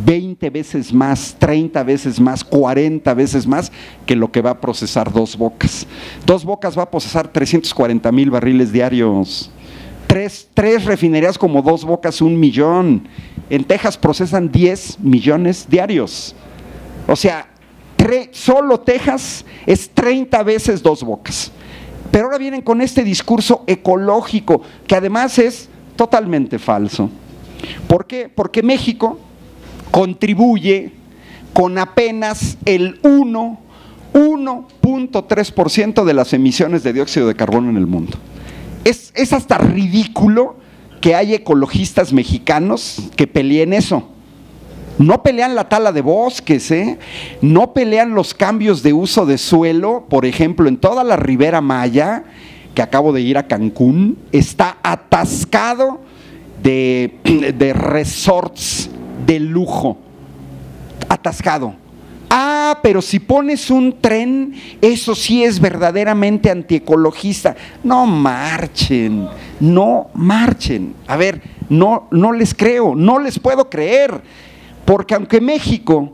20 0.05 0.49
veces 0.49 0.91
más, 0.91 1.35
30 1.37 1.83
veces 1.83 2.19
más, 2.19 2.43
40 2.43 3.13
veces 3.13 3.45
más 3.45 3.71
que 4.05 4.15
lo 4.15 4.31
que 4.31 4.41
va 4.41 4.51
a 4.51 4.61
procesar 4.61 5.11
Dos 5.11 5.37
Bocas. 5.37 5.85
Dos 6.25 6.43
Bocas 6.43 6.77
va 6.77 6.83
a 6.83 6.89
procesar 6.89 7.27
340 7.27 8.11
mil 8.11 8.31
barriles 8.31 8.71
diarios. 8.71 9.51
Tres, 10.07 10.49
tres, 10.53 10.85
refinerías 10.85 11.37
como 11.37 11.61
Dos 11.61 11.85
Bocas, 11.85 12.21
un 12.21 12.39
millón. 12.39 13.07
En 13.49 13.63
Texas 13.63 13.97
procesan 13.97 14.51
10 14.51 14.99
millones 14.99 15.67
diarios. 15.69 16.35
O 17.07 17.15
sea, 17.15 17.47
solo 18.31 18.79
Texas 18.79 19.45
es 19.65 19.89
30 19.89 20.43
veces 20.43 20.81
Dos 20.81 21.03
Bocas. 21.03 21.51
Pero 22.11 22.25
ahora 22.25 22.37
vienen 22.37 22.61
con 22.61 22.81
este 22.81 23.03
discurso 23.03 23.63
ecológico, 23.65 24.61
que 24.87 24.95
además 24.95 25.39
es 25.39 25.69
totalmente 25.95 26.59
falso. 26.59 27.09
¿Por 27.87 28.05
qué? 28.05 28.29
Porque 28.29 28.61
México 28.61 29.19
contribuye 29.93 30.91
con 31.53 31.77
apenas 31.77 32.57
el 32.65 32.99
1, 33.03 33.59
1.3% 34.11 36.03
de 36.03 36.13
las 36.15 36.33
emisiones 36.33 36.81
de 36.81 36.93
dióxido 36.93 37.27
de 37.27 37.35
carbono 37.35 37.69
en 37.69 37.77
el 37.77 37.85
mundo. 37.85 38.17
Es, 38.85 39.11
es 39.13 39.33
hasta 39.33 39.59
ridículo 39.59 40.55
que 40.99 41.13
hay 41.13 41.35
ecologistas 41.35 42.11
mexicanos 42.11 43.03
que 43.15 43.27
peleen 43.27 43.71
eso. 43.71 44.09
No 44.97 45.21
pelean 45.21 45.53
la 45.53 45.69
tala 45.69 45.91
de 45.91 46.01
bosques, 46.01 46.71
¿eh? 46.71 46.97
no 47.41 47.73
pelean 47.73 48.15
los 48.15 48.33
cambios 48.33 48.81
de 48.81 48.93
uso 48.93 49.27
de 49.27 49.37
suelo, 49.37 50.07
por 50.09 50.25
ejemplo, 50.25 50.67
en 50.67 50.77
toda 50.77 51.03
la 51.03 51.17
Ribera 51.17 51.61
Maya, 51.61 52.23
que 52.73 52.81
acabo 52.81 53.13
de 53.13 53.21
ir 53.21 53.37
a 53.37 53.47
Cancún, 53.47 54.17
está 54.31 54.79
atascado 54.81 56.01
de, 56.63 57.13
de 57.55 57.73
resorts 57.73 58.89
de 59.25 59.39
lujo, 59.39 59.97
atascado. 61.09 61.75
Ah, 62.29 62.79
pero 62.81 63.01
si 63.01 63.19
pones 63.19 63.69
un 63.69 64.01
tren, 64.01 64.55
eso 64.81 65.13
sí 65.13 65.43
es 65.43 65.59
verdaderamente 65.59 66.49
antiecologista. 66.49 67.55
No 67.83 68.07
marchen, 68.07 69.27
no 69.59 70.09
marchen. 70.15 70.95
A 71.05 71.15
ver, 71.15 71.41
no, 71.69 72.07
no 72.09 72.31
les 72.31 72.55
creo, 72.55 72.95
no 72.95 73.19
les 73.19 73.37
puedo 73.37 73.69
creer. 73.69 74.21
Porque 74.83 75.13
aunque 75.13 75.39
México 75.39 76.11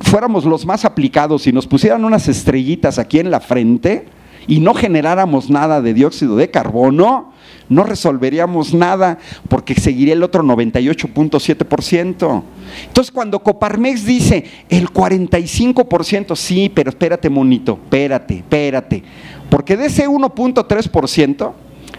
fuéramos 0.00 0.44
los 0.44 0.64
más 0.64 0.86
aplicados 0.86 1.46
y 1.46 1.52
nos 1.52 1.66
pusieran 1.66 2.04
unas 2.04 2.28
estrellitas 2.28 2.98
aquí 2.98 3.18
en 3.18 3.30
la 3.30 3.40
frente, 3.40 4.06
y 4.46 4.60
no 4.60 4.74
generáramos 4.74 5.50
nada 5.50 5.80
de 5.80 5.94
dióxido 5.94 6.36
de 6.36 6.50
carbono, 6.50 7.32
no 7.68 7.84
resolveríamos 7.84 8.74
nada 8.74 9.18
porque 9.48 9.74
seguiría 9.74 10.14
el 10.14 10.22
otro 10.22 10.42
98.7%. 10.42 12.42
Entonces 12.86 13.10
cuando 13.10 13.40
Coparmex 13.40 14.04
dice 14.04 14.44
el 14.68 14.90
45%, 14.90 16.36
sí, 16.36 16.70
pero 16.74 16.90
espérate 16.90 17.30
monito, 17.30 17.78
espérate, 17.82 18.36
espérate, 18.36 19.02
porque 19.48 19.76
de 19.76 19.86
ese 19.86 20.08
1.3%, 20.08 21.52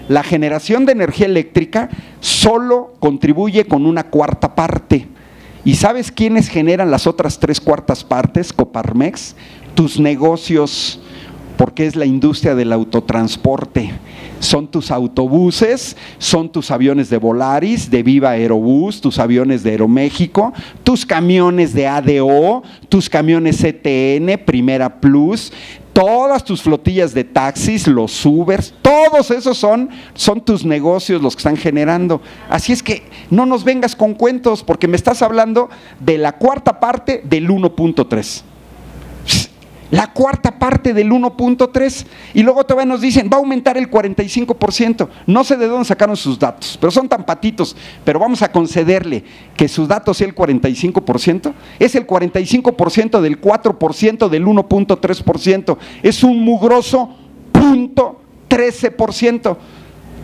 la 0.09 0.23
generación 0.23 0.85
de 0.85 0.91
energía 0.91 1.27
eléctrica 1.27 1.89
solo 2.19 2.93
contribuye 2.99 3.65
con 3.65 3.85
una 3.85 4.03
cuarta 4.03 4.55
parte. 4.55 5.07
¿Y 5.65 5.75
sabes 5.75 6.11
quiénes 6.11 6.49
generan 6.49 6.91
las 6.91 7.07
otras 7.07 7.39
tres 7.39 7.61
cuartas 7.61 8.03
partes, 8.03 8.51
Coparmex? 8.51 9.35
Tus 9.75 9.97
negocios, 9.97 10.99
porque 11.63 11.85
es 11.85 11.95
la 11.95 12.05
industria 12.05 12.55
del 12.55 12.73
autotransporte. 12.73 13.93
Son 14.41 14.67
tus 14.67 14.91
autobuses, 14.91 15.95
son 16.17 16.51
tus 16.51 16.69
aviones 16.71 17.09
de 17.09 17.15
Volaris, 17.15 17.89
de 17.89 18.03
Viva 18.03 18.31
Aerobús, 18.31 18.99
tus 18.99 19.17
aviones 19.17 19.63
de 19.63 19.69
Aeroméxico, 19.69 20.51
tus 20.83 21.05
camiones 21.05 21.73
de 21.73 21.87
ADO, 21.87 22.63
tus 22.89 23.09
camiones 23.09 23.63
ETN, 23.63 24.43
Primera 24.45 24.99
Plus, 24.99 25.53
todas 25.93 26.43
tus 26.43 26.61
flotillas 26.61 27.13
de 27.13 27.23
taxis, 27.23 27.87
los 27.87 28.25
Ubers, 28.25 28.73
todos 28.81 29.31
esos 29.31 29.57
son, 29.57 29.89
son 30.15 30.41
tus 30.41 30.65
negocios 30.65 31.21
los 31.21 31.33
que 31.33 31.39
están 31.39 31.55
generando. 31.55 32.19
Así 32.49 32.73
es 32.73 32.83
que 32.83 33.03
no 33.29 33.45
nos 33.45 33.63
vengas 33.63 33.95
con 33.95 34.15
cuentos 34.15 34.65
porque 34.65 34.89
me 34.89 34.97
estás 34.97 35.21
hablando 35.21 35.69
de 36.01 36.17
la 36.17 36.33
cuarta 36.33 36.81
parte 36.81 37.21
del 37.23 37.47
1.3 37.47 38.43
la 39.93 40.11
cuarta 40.11 40.57
parte 40.57 40.91
del 40.91 41.11
1.3 41.11 42.05
y 42.33 42.41
luego 42.41 42.63
todavía 42.63 42.91
nos 42.91 43.01
dicen 43.01 43.29
va 43.31 43.37
a 43.37 43.39
aumentar 43.39 43.77
el 43.77 43.91
45%. 43.91 45.07
No 45.27 45.43
sé 45.43 45.55
de 45.55 45.67
dónde 45.67 45.85
sacaron 45.85 46.17
sus 46.17 46.39
datos, 46.39 46.79
pero 46.81 46.89
son 46.89 47.07
tan 47.07 47.23
patitos, 47.23 47.75
pero 48.03 48.17
vamos 48.17 48.41
a 48.41 48.51
concederle 48.51 49.23
que 49.55 49.67
sus 49.67 49.87
datos 49.87 50.17
sea 50.17 50.25
el 50.25 50.33
45%. 50.33 51.53
Es 51.77 51.93
el 51.93 52.07
45% 52.07 53.21
del 53.21 53.39
4% 53.39 54.29
del 54.29 54.45
1.3%. 54.47 55.77
Es 56.01 56.23
un 56.23 56.39
mugroso 56.39 57.15
punto 57.51 58.19
13%. 58.49 59.57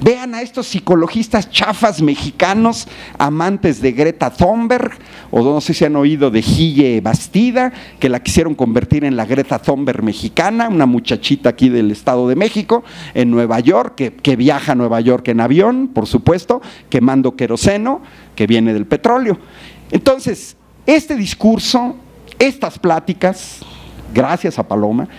Vean 0.01 0.33
a 0.33 0.41
estos 0.41 0.67
psicologistas 0.67 1.51
chafas 1.51 2.01
mexicanos, 2.01 2.87
amantes 3.17 3.81
de 3.81 3.91
Greta 3.91 4.29
Thunberg, 4.29 4.91
o 5.29 5.41
no 5.41 5.59
sé 5.59 5.73
si 5.73 5.83
han 5.83 5.95
oído 5.97 6.31
de 6.31 6.41
Gille 6.41 7.01
Bastida, 7.01 7.73
que 7.99 8.07
la 8.07 8.21
quisieron 8.21 8.55
convertir 8.55 9.03
en 9.03 9.17
la 9.17 9.25
Greta 9.25 9.59
Thunberg 9.59 10.01
mexicana, 10.01 10.69
una 10.69 10.85
muchachita 10.85 11.49
aquí 11.49 11.67
del 11.67 11.91
Estado 11.91 12.29
de 12.29 12.37
México, 12.37 12.83
en 13.13 13.29
Nueva 13.29 13.59
York, 13.59 13.95
que, 13.95 14.13
que 14.13 14.37
viaja 14.37 14.71
a 14.71 14.75
Nueva 14.75 15.01
York 15.01 15.27
en 15.27 15.41
avión, 15.41 15.89
por 15.93 16.07
supuesto, 16.07 16.61
quemando 16.89 17.35
queroseno, 17.35 18.01
que 18.35 18.47
viene 18.47 18.73
del 18.73 18.85
petróleo. 18.85 19.37
Entonces, 19.91 20.55
este 20.85 21.15
discurso, 21.15 21.97
estas 22.37 22.79
pláticas, 22.79 23.59
gracias 24.13 24.57
a 24.59 24.67
Paloma, 24.67 25.09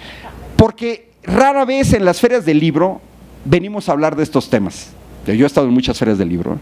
porque 0.57 1.11
rara 1.23 1.67
vez 1.67 1.93
en 1.93 2.07
las 2.07 2.19
ferias 2.19 2.47
del 2.47 2.61
libro 2.61 3.03
venimos 3.45 3.89
a 3.89 3.93
hablar 3.93 4.17
de 4.17 4.23
estos 4.23 4.51
temas. 4.51 4.91
Yo 5.27 5.45
he 5.45 5.47
estado 5.47 5.67
en 5.67 5.75
muchas 5.75 5.99
ferias 5.99 6.19
del 6.19 6.29
libro. 6.29 6.59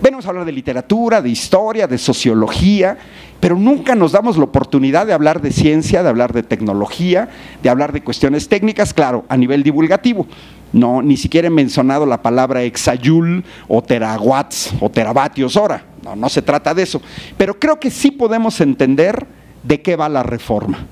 Venimos 0.00 0.26
a 0.26 0.28
hablar 0.28 0.44
de 0.44 0.52
literatura, 0.52 1.22
de 1.22 1.30
historia, 1.30 1.86
de 1.86 1.96
sociología, 1.96 2.98
pero 3.40 3.56
nunca 3.56 3.94
nos 3.94 4.12
damos 4.12 4.36
la 4.36 4.44
oportunidad 4.44 5.06
de 5.06 5.12
hablar 5.12 5.40
de 5.40 5.52
ciencia, 5.52 6.02
de 6.02 6.08
hablar 6.08 6.32
de 6.32 6.42
tecnología, 6.42 7.28
de 7.62 7.70
hablar 7.70 7.92
de 7.92 8.02
cuestiones 8.02 8.48
técnicas, 8.48 8.92
claro, 8.92 9.24
a 9.28 9.36
nivel 9.36 9.62
divulgativo. 9.62 10.26
No, 10.72 11.00
ni 11.00 11.16
siquiera 11.16 11.48
he 11.48 11.50
mencionado 11.50 12.04
la 12.04 12.20
palabra 12.20 12.62
exayul 12.62 13.44
o 13.68 13.82
terawatts 13.82 14.74
o 14.80 14.90
teravatios 14.90 15.56
hora. 15.56 15.84
No, 16.02 16.14
no 16.14 16.28
se 16.28 16.42
trata 16.42 16.74
de 16.74 16.82
eso. 16.82 17.00
Pero 17.38 17.58
creo 17.58 17.80
que 17.80 17.90
sí 17.90 18.10
podemos 18.10 18.60
entender 18.60 19.26
de 19.62 19.80
qué 19.80 19.96
va 19.96 20.08
la 20.08 20.22
reforma. 20.22 20.86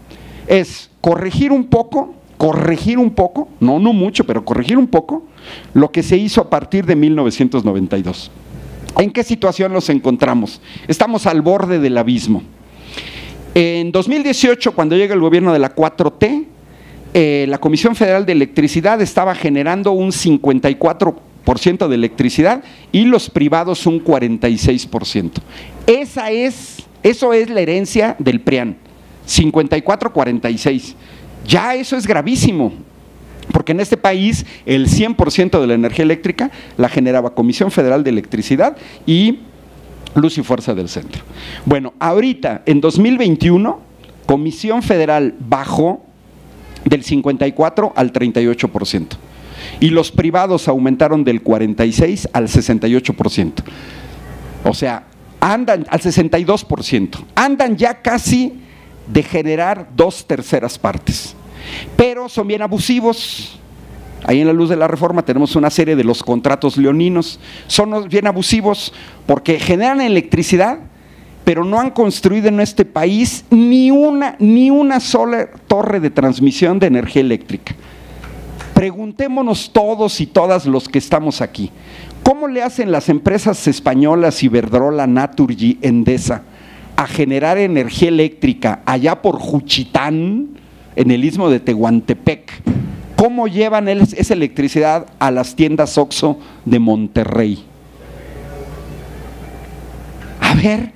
Es 0.46 0.90
corregir 1.00 1.52
un 1.52 1.64
poco 1.64 2.14
corregir 2.36 2.98
un 2.98 3.10
poco, 3.10 3.48
no, 3.60 3.78
no 3.78 3.92
mucho, 3.92 4.24
pero 4.24 4.44
corregir 4.44 4.78
un 4.78 4.86
poco 4.86 5.24
lo 5.72 5.90
que 5.90 6.02
se 6.02 6.16
hizo 6.16 6.40
a 6.40 6.50
partir 6.50 6.84
de 6.86 6.96
1992. 6.96 8.30
¿En 8.98 9.10
qué 9.10 9.24
situación 9.24 9.72
nos 9.72 9.88
encontramos? 9.88 10.60
Estamos 10.86 11.26
al 11.26 11.42
borde 11.42 11.78
del 11.78 11.98
abismo. 11.98 12.42
En 13.54 13.92
2018, 13.92 14.72
cuando 14.74 14.96
llega 14.96 15.14
el 15.14 15.20
gobierno 15.20 15.52
de 15.52 15.58
la 15.58 15.74
4T, 15.74 16.46
eh, 17.12 17.46
la 17.48 17.58
Comisión 17.58 17.94
Federal 17.94 18.26
de 18.26 18.32
Electricidad 18.32 19.00
estaba 19.00 19.34
generando 19.34 19.92
un 19.92 20.10
54% 20.10 21.88
de 21.88 21.94
electricidad 21.94 22.64
y 22.90 23.04
los 23.04 23.30
privados 23.30 23.86
un 23.86 24.02
46%. 24.02 25.30
Esa 25.86 26.30
es, 26.32 26.82
eso 27.04 27.32
es 27.32 27.48
la 27.50 27.60
herencia 27.60 28.16
del 28.18 28.40
PRIAN, 28.40 28.76
54-46. 29.28 30.94
Ya 31.46 31.74
eso 31.74 31.96
es 31.96 32.06
gravísimo, 32.06 32.72
porque 33.52 33.72
en 33.72 33.80
este 33.80 33.96
país 33.96 34.46
el 34.66 34.88
100% 34.88 35.60
de 35.60 35.66
la 35.66 35.74
energía 35.74 36.04
eléctrica 36.04 36.50
la 36.76 36.88
generaba 36.88 37.34
Comisión 37.34 37.70
Federal 37.70 38.04
de 38.04 38.10
Electricidad 38.10 38.76
y 39.06 39.40
Luz 40.14 40.38
y 40.38 40.42
Fuerza 40.42 40.74
del 40.74 40.88
Centro. 40.88 41.22
Bueno, 41.64 41.92
ahorita, 41.98 42.62
en 42.66 42.80
2021, 42.80 43.80
Comisión 44.26 44.82
Federal 44.82 45.34
bajó 45.38 46.04
del 46.84 47.02
54 47.02 47.92
al 47.96 48.12
38%. 48.12 49.06
Y 49.80 49.90
los 49.90 50.12
privados 50.12 50.68
aumentaron 50.68 51.24
del 51.24 51.42
46 51.42 52.28
al 52.32 52.48
68%. 52.48 53.52
O 54.64 54.74
sea, 54.74 55.04
andan 55.40 55.86
al 55.88 56.00
62%. 56.00 57.24
Andan 57.34 57.76
ya 57.76 58.00
casi 58.00 58.60
de 59.06 59.22
generar 59.22 59.88
dos 59.96 60.26
terceras 60.26 60.78
partes. 60.78 61.34
Pero 61.96 62.28
son 62.28 62.46
bien 62.46 62.62
abusivos. 62.62 63.58
Ahí 64.26 64.40
en 64.40 64.46
la 64.46 64.52
luz 64.52 64.70
de 64.70 64.76
la 64.76 64.88
reforma 64.88 65.24
tenemos 65.24 65.54
una 65.54 65.70
serie 65.70 65.96
de 65.96 66.04
los 66.04 66.22
contratos 66.22 66.76
leoninos. 66.76 67.38
Son 67.66 68.08
bien 68.08 68.26
abusivos 68.26 68.92
porque 69.26 69.58
generan 69.58 70.00
electricidad, 70.00 70.78
pero 71.44 71.64
no 71.64 71.78
han 71.78 71.90
construido 71.90 72.48
en 72.48 72.60
este 72.60 72.86
país 72.86 73.44
ni 73.50 73.90
una, 73.90 74.36
ni 74.38 74.70
una 74.70 75.00
sola 75.00 75.48
torre 75.68 76.00
de 76.00 76.10
transmisión 76.10 76.78
de 76.78 76.86
energía 76.86 77.20
eléctrica. 77.20 77.74
Preguntémonos 78.72 79.70
todos 79.72 80.20
y 80.20 80.26
todas 80.26 80.66
los 80.66 80.88
que 80.88 80.98
estamos 80.98 81.40
aquí, 81.40 81.70
¿cómo 82.22 82.48
le 82.48 82.62
hacen 82.62 82.90
las 82.90 83.08
empresas 83.08 83.68
españolas 83.68 84.42
Iberdrola, 84.42 85.06
Naturgy, 85.06 85.78
Endesa? 85.80 86.42
A 86.96 87.06
generar 87.06 87.58
energía 87.58 88.08
eléctrica 88.08 88.82
allá 88.86 89.20
por 89.20 89.38
Juchitán, 89.38 90.48
en 90.96 91.10
el 91.10 91.24
istmo 91.24 91.50
de 91.50 91.60
Tehuantepec, 91.60 92.52
¿cómo 93.16 93.48
llevan 93.48 93.88
esa 93.88 94.34
electricidad 94.34 95.06
a 95.18 95.30
las 95.30 95.56
tiendas 95.56 95.98
OXO 95.98 96.38
de 96.64 96.78
Monterrey? 96.78 97.64
A 100.40 100.54
ver, 100.54 100.92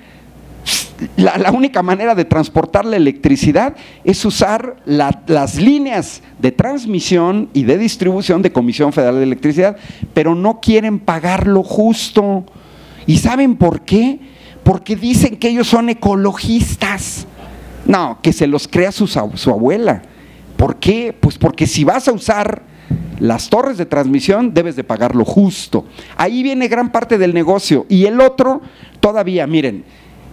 la, 1.16 1.50
única 1.52 1.82
manera 1.82 2.14
de 2.14 2.24
transportar 2.24 2.84
la 2.84 2.96
electricidad 2.96 3.74
es 4.04 4.24
usar 4.24 4.76
las 4.84 5.56
líneas 5.56 6.22
de 6.38 6.52
transmisión 6.52 7.48
y 7.52 7.64
de 7.64 7.78
distribución 7.78 8.42
de 8.42 8.52
Comisión 8.52 8.92
Federal 8.92 9.16
de 9.16 9.22
Electricidad, 9.24 9.76
pero 10.14 10.34
no 10.34 10.60
quieren 10.60 10.98
pagar 10.98 11.46
lo 11.46 11.62
justo. 11.62 12.44
¿Y 13.06 13.18
saben 13.18 13.56
por 13.56 13.82
qué? 13.82 14.20
Porque 14.68 14.96
dicen 14.96 15.38
que 15.38 15.48
ellos 15.48 15.66
son 15.66 15.88
ecologistas. 15.88 17.26
No, 17.86 18.18
que 18.20 18.34
se 18.34 18.46
los 18.46 18.68
crea 18.68 18.92
su, 18.92 19.08
abuela. 19.48 20.02
¿Por 20.58 20.76
qué? 20.76 21.16
Pues 21.18 21.38
porque 21.38 21.66
si 21.66 21.84
vas 21.84 22.06
a 22.06 22.12
usar 22.12 22.64
las 23.18 23.48
torres 23.48 23.78
de 23.78 23.86
transmisión 23.86 24.52
debes 24.52 24.76
de 24.76 24.84
pagar 24.84 25.16
lo 25.16 25.24
justo. 25.24 25.86
Ahí 26.18 26.42
viene 26.42 26.68
gran 26.68 26.92
parte 26.92 27.16
del 27.16 27.32
negocio. 27.32 27.86
Y 27.88 28.04
el 28.04 28.20
otro, 28.20 28.60
todavía, 29.00 29.46
miren, 29.46 29.86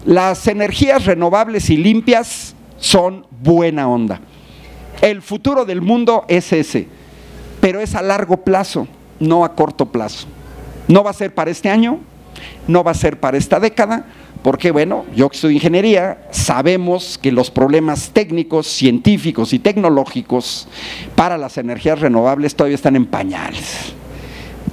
las 0.04 0.46
energías 0.50 1.06
renovables 1.06 1.70
y 1.70 1.78
limpias 1.78 2.56
son 2.76 3.26
buena 3.42 3.88
onda. 3.88 4.20
El 5.02 5.22
futuro 5.22 5.64
del 5.64 5.82
mundo 5.82 6.26
es 6.28 6.52
ese, 6.52 6.90
pero 7.62 7.80
es 7.80 7.96
a 7.96 8.02
largo 8.02 8.44
plazo, 8.44 8.86
no 9.18 9.46
a 9.46 9.56
corto 9.56 9.94
plazo. 9.94 10.28
No 10.90 11.06
va 11.06 11.12
a 11.12 11.14
ser 11.14 11.34
para 11.34 11.52
este 11.52 11.70
año, 11.70 12.02
no 12.68 12.84
va 12.84 12.92
a 12.92 12.96
ser 12.96 13.18
para 13.18 13.38
esta 13.38 13.62
década, 13.62 14.06
porque 14.46 14.70
bueno, 14.70 15.06
yo 15.16 15.28
que 15.28 15.38
estudio 15.38 15.56
ingeniería, 15.56 16.20
sabemos 16.30 17.18
que 17.20 17.32
los 17.32 17.50
problemas 17.50 18.12
técnicos, 18.14 18.68
científicos 18.68 19.54
y 19.54 19.58
tecnológicos 19.58 20.68
para 21.16 21.36
las 21.36 21.58
energías 21.58 22.00
renovables 22.00 22.56
todavía 22.56 22.76
están 22.76 22.96
en 22.96 23.08
pañales. 23.08 23.96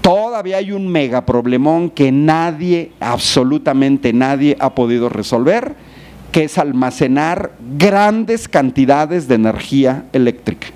Todavía 0.02 0.58
hay 0.58 0.72
un 0.72 0.88
mega 0.88 1.24
problemón 1.24 1.88
que 1.88 2.12
nadie, 2.12 2.92
absolutamente 3.00 4.12
nadie, 4.12 4.58
ha 4.60 4.74
podido 4.74 5.08
resolver, 5.08 5.74
que 6.32 6.44
es 6.44 6.58
almacenar 6.58 7.52
grandes 7.78 8.48
cantidades 8.48 9.26
de 9.26 9.36
energía 9.36 10.04
eléctrica. 10.12 10.66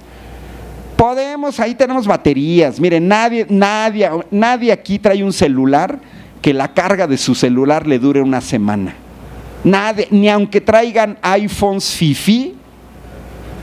Podemos, 0.97 1.61
ahí 1.61 1.75
tenemos 1.75 2.07
baterías. 2.07 2.81
Miren, 2.81 3.07
nadie, 3.07 3.45
nadie, 3.51 4.09
nadie 4.31 4.73
aquí 4.73 4.99
trae 4.99 5.23
un 5.23 5.35
celular 5.35 6.01
que 6.43 6.55
la 6.55 6.75
carga 6.75 7.07
de 7.07 7.19
su 7.19 7.35
celular 7.35 7.87
le 7.87 7.99
dure 7.99 8.21
una 8.21 8.41
semana. 8.41 8.95
Nadie, 9.65 10.09
ni 10.11 10.29
aunque 10.29 10.61
traigan 10.61 11.19
iPhones 11.23 11.91
FIFI, 11.95 12.55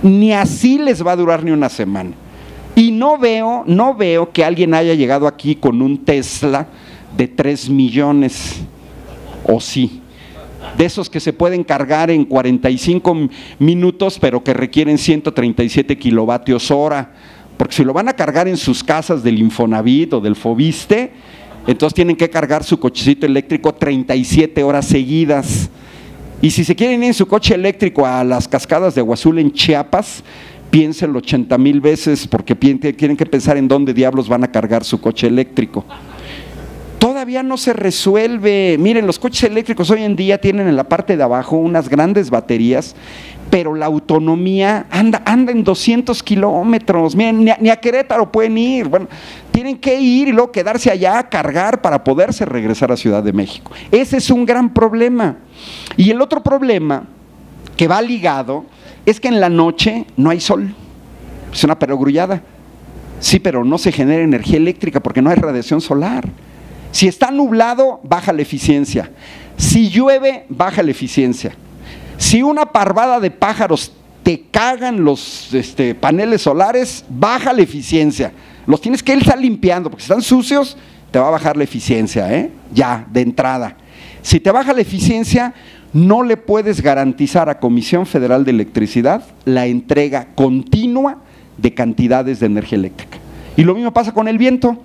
ni 0.03 0.33
así 0.33 0.77
les 0.77 1.05
va 1.05 1.13
a 1.13 1.15
durar 1.15 1.43
ni 1.43 1.51
una 1.51 1.69
semana. 1.69 2.11
Y 2.75 2.91
no 2.91 3.17
veo, 3.17 3.63
no 3.65 3.95
veo 3.95 4.31
que 4.31 4.43
alguien 4.43 4.73
haya 4.73 4.95
llegado 4.95 5.27
aquí 5.27 5.55
con 5.55 5.81
un 5.81 6.03
Tesla 6.03 6.67
de 7.15 7.27
3 7.27 7.69
millones, 7.69 8.61
o 9.45 9.59
sí, 9.61 10.01
de 10.77 10.85
esos 10.85 11.09
que 11.09 11.19
se 11.19 11.33
pueden 11.33 11.63
cargar 11.63 12.09
en 12.09 12.25
45 12.25 13.29
minutos, 13.59 14.17
pero 14.19 14.43
que 14.43 14.53
requieren 14.53 14.97
137 14.97 15.97
kilovatios 15.97 16.71
hora, 16.71 17.11
porque 17.57 17.75
si 17.75 17.83
lo 17.83 17.93
van 17.93 18.09
a 18.09 18.13
cargar 18.13 18.47
en 18.47 18.57
sus 18.57 18.83
casas 18.83 19.23
del 19.23 19.39
Infonavit 19.39 20.13
o 20.13 20.21
del 20.21 20.35
Fobiste, 20.35 21.11
entonces 21.67 21.93
tienen 21.93 22.15
que 22.15 22.29
cargar 22.29 22.63
su 22.63 22.79
cochecito 22.79 23.25
eléctrico 23.25 23.73
37 23.73 24.63
horas 24.63 24.85
seguidas. 24.85 25.69
Y 26.41 26.51
si 26.51 26.65
se 26.65 26.75
quieren 26.75 27.01
ir 27.01 27.07
en 27.07 27.13
su 27.13 27.25
coche 27.25 27.55
eléctrico 27.55 28.05
a 28.05 28.23
las 28.23 28.47
cascadas 28.47 28.95
de 28.95 29.01
Aguazul 29.01 29.39
en 29.39 29.51
Chiapas, 29.53 30.23
piénsenlo 30.69 31.19
80 31.19 31.57
mil 31.57 31.79
veces 31.79 32.27
porque 32.27 32.55
tienen 32.55 33.15
que 33.15 33.25
pensar 33.25 33.55
en 33.57 33.67
dónde 33.67 33.93
diablos 33.93 34.27
van 34.27 34.43
a 34.43 34.51
cargar 34.51 34.83
su 34.83 34.99
coche 34.99 35.27
eléctrico. 35.27 35.85
Todavía 36.99 37.43
no 37.43 37.57
se 37.57 37.73
resuelve. 37.73 38.77
Miren, 38.79 39.05
los 39.05 39.19
coches 39.19 39.43
eléctricos 39.43 39.89
hoy 39.89 40.03
en 40.03 40.15
día 40.15 40.39
tienen 40.39 40.67
en 40.67 40.75
la 40.75 40.85
parte 40.85 41.15
de 41.15 41.23
abajo 41.23 41.57
unas 41.57 41.89
grandes 41.89 42.29
baterías, 42.29 42.95
pero 43.53 43.75
la 43.75 43.85
autonomía 43.85 44.87
anda, 44.89 45.21
en 45.27 45.63
200 45.63 46.23
kilómetros. 46.23 47.15
Miren, 47.15 47.45
ni 47.59 47.69
a, 47.69 47.75
Querétaro 47.75 48.31
pueden 48.31 48.57
ir. 48.57 48.87
Bueno, 48.87 49.07
tienen 49.51 49.77
que 49.77 49.93
ir 50.01 50.29
y 50.29 50.31
luego 50.31 50.51
quedarse 50.51 50.89
allá 50.89 51.19
a 51.19 51.29
cargar 51.29 51.79
para 51.79 52.03
poderse 52.03 52.45
regresar 52.45 52.91
a 52.91 52.97
Ciudad 52.97 53.21
de 53.21 53.31
México. 53.31 53.71
Ese 53.91 54.17
es 54.17 54.31
un 54.31 54.43
gran 54.43 54.73
problema. 54.73 55.37
Y 55.95 56.09
el 56.09 56.19
otro 56.19 56.41
problema 56.41 57.03
que 57.77 57.87
va 57.87 58.01
ligado 58.01 58.65
es 59.05 59.19
que 59.19 59.27
en 59.27 59.39
la 59.39 59.49
noche 59.49 60.07
no 60.17 60.31
hay 60.31 60.39
sol. 60.39 60.73
Es 61.53 61.63
una 61.63 61.77
perogrullada. 61.77 62.41
Sí, 63.19 63.37
pero 63.37 63.63
no 63.63 63.77
se 63.77 63.91
genera 63.91 64.23
energía 64.23 64.57
eléctrica 64.57 64.99
porque 64.99 65.21
no 65.21 65.29
hay 65.29 65.35
radiación 65.35 65.79
solar. 65.79 66.27
Si 66.91 67.07
está 67.07 67.29
nublado, 67.29 67.99
baja 68.03 68.33
la 68.33 68.41
eficiencia. 68.41 69.11
Si 69.57 69.91
llueve, 69.91 70.47
baja 70.49 70.81
la 70.81 70.89
eficiencia. 70.89 71.55
Si 72.17 72.41
una 72.41 72.65
parvada 72.65 73.19
de 73.19 73.31
pájaros 73.31 73.91
te 74.23 74.45
cagan 74.51 75.03
los 75.03 75.53
este, 75.53 75.95
paneles 75.95 76.41
solares, 76.41 77.03
baja 77.09 77.53
la 77.53 77.61
eficiencia. 77.61 78.31
Los 78.65 78.79
tienes 78.79 79.03
que 79.03 79.13
estar 79.13 79.37
limpiando, 79.37 79.89
porque 79.89 80.03
si 80.03 80.11
están 80.11 80.21
sucios, 80.21 80.77
te 81.11 81.19
va 81.19 81.27
a 81.27 81.31
bajar 81.31 81.57
la 81.57 81.63
eficiencia, 81.65 82.33
¿eh? 82.33 82.49
Ya, 82.73 83.05
de 83.11 83.21
entrada. 83.21 83.75
Si 84.21 84.39
te 84.39 84.51
baja 84.51 84.73
la 84.73 84.81
eficiencia, 84.81 85.53
no 85.91 86.23
le 86.23 86.37
puedes 86.37 86.81
garantizar 86.81 87.49
a 87.49 87.59
Comisión 87.59 88.05
Federal 88.05 88.45
de 88.45 88.51
Electricidad 88.51 89.23
la 89.45 89.67
entrega 89.67 90.29
continua 90.33 91.19
de 91.57 91.73
cantidades 91.73 92.39
de 92.39 92.47
energía 92.47 92.77
eléctrica. 92.77 93.17
Y 93.55 93.63
lo 93.63 93.75
mismo 93.75 93.93
pasa 93.93 94.13
con 94.13 94.27
el 94.27 94.37
viento, 94.37 94.81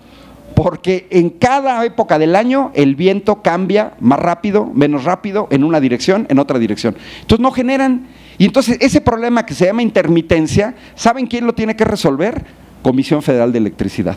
porque 0.59 1.07
en 1.11 1.31
cada 1.31 1.85
época 1.85 2.19
del 2.19 2.35
año 2.35 2.73
el 2.75 2.97
viento 2.97 3.43
cambia 3.43 3.93
más 4.01 4.19
rápido, 4.19 4.67
menos 4.67 5.05
rápido, 5.05 5.47
en 5.53 5.63
una 5.63 5.79
dirección, 5.79 6.27
en 6.29 6.41
otra 6.41 6.59
dirección. 6.59 6.97
Entonces 7.21 7.41
no 7.41 7.53
generan. 7.53 8.09
Y 8.39 8.47
entonces 8.47 8.77
ese 8.81 9.01
problema 9.01 9.47
que 9.47 9.55
se 9.55 9.67
llama 9.67 9.83
intermitencia, 9.83 10.75
¿saben 10.97 11.29
quién 11.29 11.47
lo 11.47 11.55
tiene 11.55 11.77
que 11.77 11.85
resolver? 11.85 12.45
Comisión 12.83 13.23
Federal 13.23 13.53
de 13.53 13.59
Electricidad. 13.59 14.17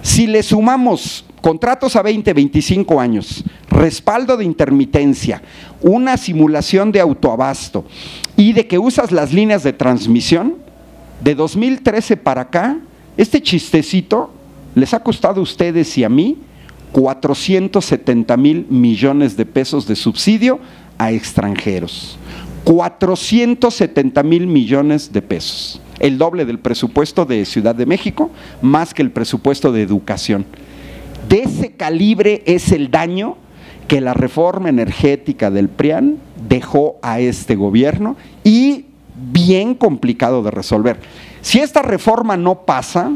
Si 0.00 0.26
le 0.26 0.42
sumamos 0.42 1.26
contratos 1.42 1.96
a 1.96 2.02
20, 2.02 2.32
25 2.32 2.98
años, 2.98 3.44
respaldo 3.68 4.38
de 4.38 4.46
intermitencia, 4.46 5.42
una 5.82 6.16
simulación 6.16 6.92
de 6.92 7.00
autoabasto 7.00 7.84
y 8.38 8.54
de 8.54 8.66
que 8.66 8.78
usas 8.78 9.12
las 9.12 9.34
líneas 9.34 9.62
de 9.62 9.74
transmisión, 9.74 10.54
de 11.22 11.34
2013 11.34 12.16
para 12.16 12.40
acá, 12.40 12.78
este 13.18 13.42
chistecito 13.42 14.30
les 14.74 14.94
ha 14.94 15.02
costado 15.02 15.40
a 15.40 15.42
ustedes 15.42 15.96
y 15.98 16.04
a 16.04 16.08
mí 16.08 16.38
470 16.92 18.36
mil 18.36 18.66
millones 18.70 19.36
de 19.36 19.46
pesos 19.46 19.86
de 19.86 19.96
subsidio 19.96 20.60
a 20.98 21.12
extranjeros. 21.12 22.18
470 22.64 24.22
mil 24.22 24.46
millones 24.46 25.12
de 25.12 25.22
pesos. 25.22 25.80
El 25.98 26.18
doble 26.18 26.44
del 26.44 26.58
presupuesto 26.58 27.24
de 27.24 27.44
Ciudad 27.44 27.74
de 27.74 27.86
México, 27.86 28.30
más 28.62 28.94
que 28.94 29.02
el 29.02 29.10
presupuesto 29.10 29.72
de 29.72 29.82
educación. 29.82 30.46
De 31.28 31.42
ese 31.42 31.72
calibre 31.72 32.42
es 32.46 32.72
el 32.72 32.90
daño 32.90 33.36
que 33.88 34.00
la 34.00 34.14
reforma 34.14 34.68
energética 34.68 35.50
del 35.50 35.68
PRIAN 35.68 36.18
dejó 36.48 36.96
a 37.02 37.20
este 37.20 37.54
gobierno 37.54 38.16
y 38.42 38.86
bien 39.16 39.74
complicado 39.74 40.42
de 40.42 40.50
resolver. 40.50 40.98
Si 41.42 41.60
esta 41.60 41.82
reforma 41.82 42.36
no 42.36 42.62
pasa, 42.62 43.12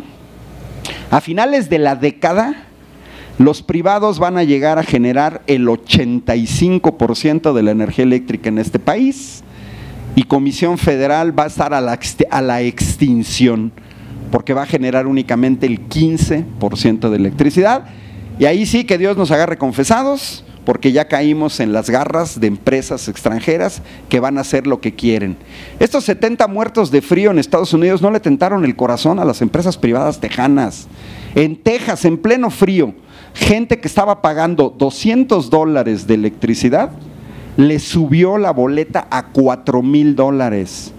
a 1.11 1.20
finales 1.20 1.70
de 1.70 1.79
la 1.79 1.97
década, 1.97 2.64
los 3.39 3.62
privados 3.62 4.18
van 4.18 4.37
a 4.37 4.45
llegar 4.45 4.79
a 4.79 4.83
generar 4.83 5.43
el 5.47 5.66
85% 5.66 7.53
de 7.53 7.62
la 7.62 7.70
energía 7.70 8.05
eléctrica 8.05 8.49
en 8.49 8.59
este 8.59 8.79
país 8.79 9.45
y 10.16 10.24
Comisión 10.24 10.79
Federal 10.79 11.39
va 11.39 11.45
a 11.45 11.47
estar 11.47 11.72
a 11.72 11.81
la, 11.81 11.99
a 12.31 12.43
la 12.43 12.62
extinción 12.62 13.70
porque 14.33 14.55
va 14.55 14.62
a 14.62 14.66
generar 14.66 15.07
únicamente 15.07 15.66
el 15.66 15.89
15% 15.89 17.09
de 17.09 17.16
electricidad. 17.16 17.85
Y 18.39 18.45
ahí 18.45 18.66
sí 18.66 18.85
que 18.85 18.99
Dios 18.99 19.16
nos 19.16 19.31
agarre 19.31 19.57
confesados, 19.57 20.45
porque 20.68 20.92
ya 20.92 21.08
caímos 21.08 21.60
en 21.60 21.72
las 21.72 21.88
garras 21.88 22.40
de 22.40 22.46
empresas 22.46 23.08
extranjeras 23.08 23.80
que 24.10 24.20
van 24.20 24.36
a 24.36 24.42
hacer 24.42 24.66
lo 24.66 24.82
que 24.82 24.94
quieren. 24.94 25.38
Estos 25.80 26.04
70 26.04 26.46
muertos 26.46 26.90
de 26.90 27.00
frío 27.00 27.30
en 27.30 27.38
Estados 27.38 27.72
Unidos 27.72 28.02
no 28.02 28.10
le 28.10 28.20
tentaron 28.20 28.66
el 28.66 28.76
corazón 28.76 29.18
a 29.18 29.24
las 29.24 29.40
empresas 29.40 29.78
privadas 29.78 30.20
tejanas. 30.20 30.86
En 31.34 31.56
Texas, 31.56 32.04
en 32.04 32.18
pleno 32.18 32.50
frío, 32.50 32.92
gente 33.32 33.80
que 33.80 33.88
estaba 33.88 34.20
pagando 34.20 34.68
200 34.68 35.48
dólares 35.48 36.06
de 36.06 36.12
electricidad, 36.12 36.90
le 37.56 37.78
subió 37.78 38.36
la 38.36 38.50
boleta 38.50 39.08
a 39.10 39.28
4 39.28 39.82
mil 39.82 40.14
dólares. 40.16 40.92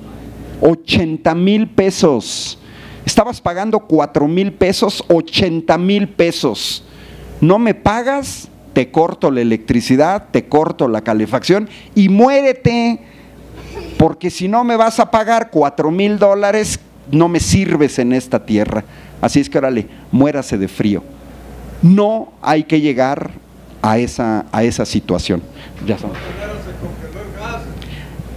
80 0.61 1.36
mil 1.36 1.70
pesos. 1.70 2.57
Estabas 3.05 3.39
pagando 3.39 3.82
4 3.82 4.28
mil 4.28 4.51
pesos, 4.51 5.03
80 5.09 5.78
mil 5.78 6.09
pesos. 6.09 6.84
No 7.39 7.59
me 7.59 7.76
pagas, 7.76 8.49
te 8.74 8.91
corto 8.91 9.32
la 9.32 9.41
electricidad, 9.41 10.26
te 10.32 10.45
corto 10.45 10.88
la 10.88 11.01
calefacción 11.01 11.70
y 11.95 12.09
muérete. 12.09 12.99
Porque 13.97 14.30
si 14.30 14.47
no 14.47 14.63
me 14.63 14.78
vas 14.78 14.99
a 14.99 15.11
pagar 15.11 15.49
4 15.51 15.91
mil 15.91 16.20
dólares, 16.20 16.80
no 17.11 17.28
me 17.28 17.39
sirves 17.39 17.99
en 17.99 18.13
esta 18.13 18.45
tierra. 18.45 18.84
Así 19.22 19.39
es 19.39 19.49
que 19.49 19.57
órale, 19.57 19.88
muérase 20.11 20.57
de 20.57 20.67
frío. 20.67 21.03
No 21.82 22.32
hay 22.41 22.63
que 22.63 22.80
llegar 22.80 23.32
a 23.82 23.97
esa, 23.97 24.45
a 24.51 24.63
esa 24.63 24.86
situación. 24.86 25.41
Ya 25.86 25.97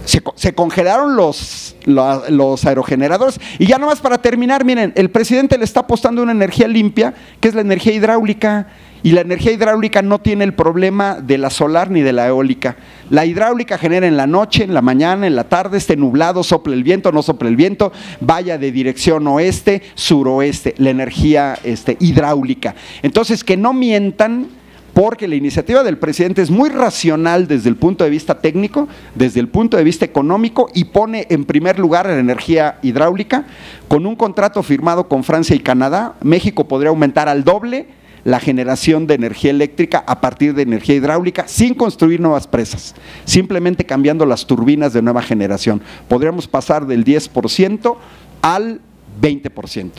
se, 0.05 0.53
congelaron 0.53 1.15
los, 1.15 1.75
los, 1.85 2.65
aerogeneradores. 2.65 3.39
Y 3.59 3.67
ya 3.67 3.77
nomás 3.77 4.01
para 4.01 4.17
terminar, 4.17 4.65
miren, 4.65 4.93
el 4.95 5.09
presidente 5.09 5.57
le 5.57 5.63
está 5.63 5.81
apostando 5.81 6.21
una 6.21 6.31
energía 6.31 6.67
limpia, 6.67 7.13
que 7.39 7.47
es 7.47 7.55
la 7.55 7.61
energía 7.61 7.93
hidráulica. 7.93 8.67
Y 9.03 9.11
la 9.11 9.21
energía 9.21 9.51
hidráulica 9.51 10.01
no 10.01 10.19
tiene 10.19 10.45
el 10.45 10.53
problema 10.53 11.19
de 11.19 11.37
la 11.37 11.49
solar 11.49 11.91
ni 11.91 12.01
de 12.01 12.13
la 12.13 12.27
eólica. 12.27 12.77
La 13.09 13.25
hidráulica 13.25 13.77
genera 13.77 14.07
en 14.07 14.15
la 14.15 14.27
noche, 14.27 14.63
en 14.63 14.73
la 14.73 14.81
mañana, 14.81 15.27
en 15.27 15.35
la 15.35 15.43
tarde, 15.43 15.77
esté 15.77 15.97
nublado, 15.97 16.41
sople 16.41 16.73
el 16.73 16.83
viento, 16.83 17.11
no 17.11 17.21
sople 17.21 17.49
el 17.49 17.57
viento, 17.57 17.91
vaya 18.21 18.57
de 18.57 18.71
dirección 18.71 19.27
oeste, 19.27 19.81
suroeste, 19.95 20.73
la 20.77 20.89
energía 20.89 21.59
este, 21.65 21.97
hidráulica. 21.99 22.75
Entonces, 23.01 23.43
que 23.43 23.57
no 23.57 23.73
mientan 23.73 24.47
porque 24.93 25.27
la 25.27 25.35
iniciativa 25.35 25.83
del 25.83 25.97
presidente 25.97 26.41
es 26.41 26.49
muy 26.49 26.69
racional 26.69 27.47
desde 27.47 27.67
el 27.67 27.75
punto 27.75 28.03
de 28.03 28.09
vista 28.09 28.39
técnico, 28.39 28.87
desde 29.15 29.39
el 29.41 29.49
punto 29.49 29.75
de 29.75 29.83
vista 29.83 30.05
económico 30.05 30.69
y 30.73 30.85
pone 30.85 31.27
en 31.29 31.45
primer 31.45 31.79
lugar 31.79 32.05
la 32.05 32.19
energía 32.19 32.77
hidráulica. 32.81 33.45
Con 33.87 34.05
un 34.05 34.15
contrato 34.15 34.63
firmado 34.63 35.09
con 35.09 35.23
Francia 35.23 35.55
y 35.55 35.59
Canadá, 35.59 36.13
México 36.21 36.67
podría 36.67 36.89
aumentar 36.89 37.27
al 37.27 37.43
doble 37.43 37.87
la 38.25 38.39
generación 38.39 39.05
de 39.07 39.15
energía 39.15 39.51
eléctrica 39.51 40.03
a 40.07 40.21
partir 40.21 40.53
de 40.53 40.61
energía 40.61 40.95
hidráulica 40.95 41.47
sin 41.47 41.73
construir 41.73 42.19
nuevas 42.19 42.47
presas, 42.47 42.95
simplemente 43.25 43.85
cambiando 43.85 44.25
las 44.25 44.45
turbinas 44.45 44.93
de 44.93 45.01
nueva 45.01 45.21
generación. 45.21 45.81
Podríamos 46.07 46.47
pasar 46.47 46.85
del 46.85 47.03
10% 47.03 47.97
al 48.41 48.79
20%. 49.21 49.91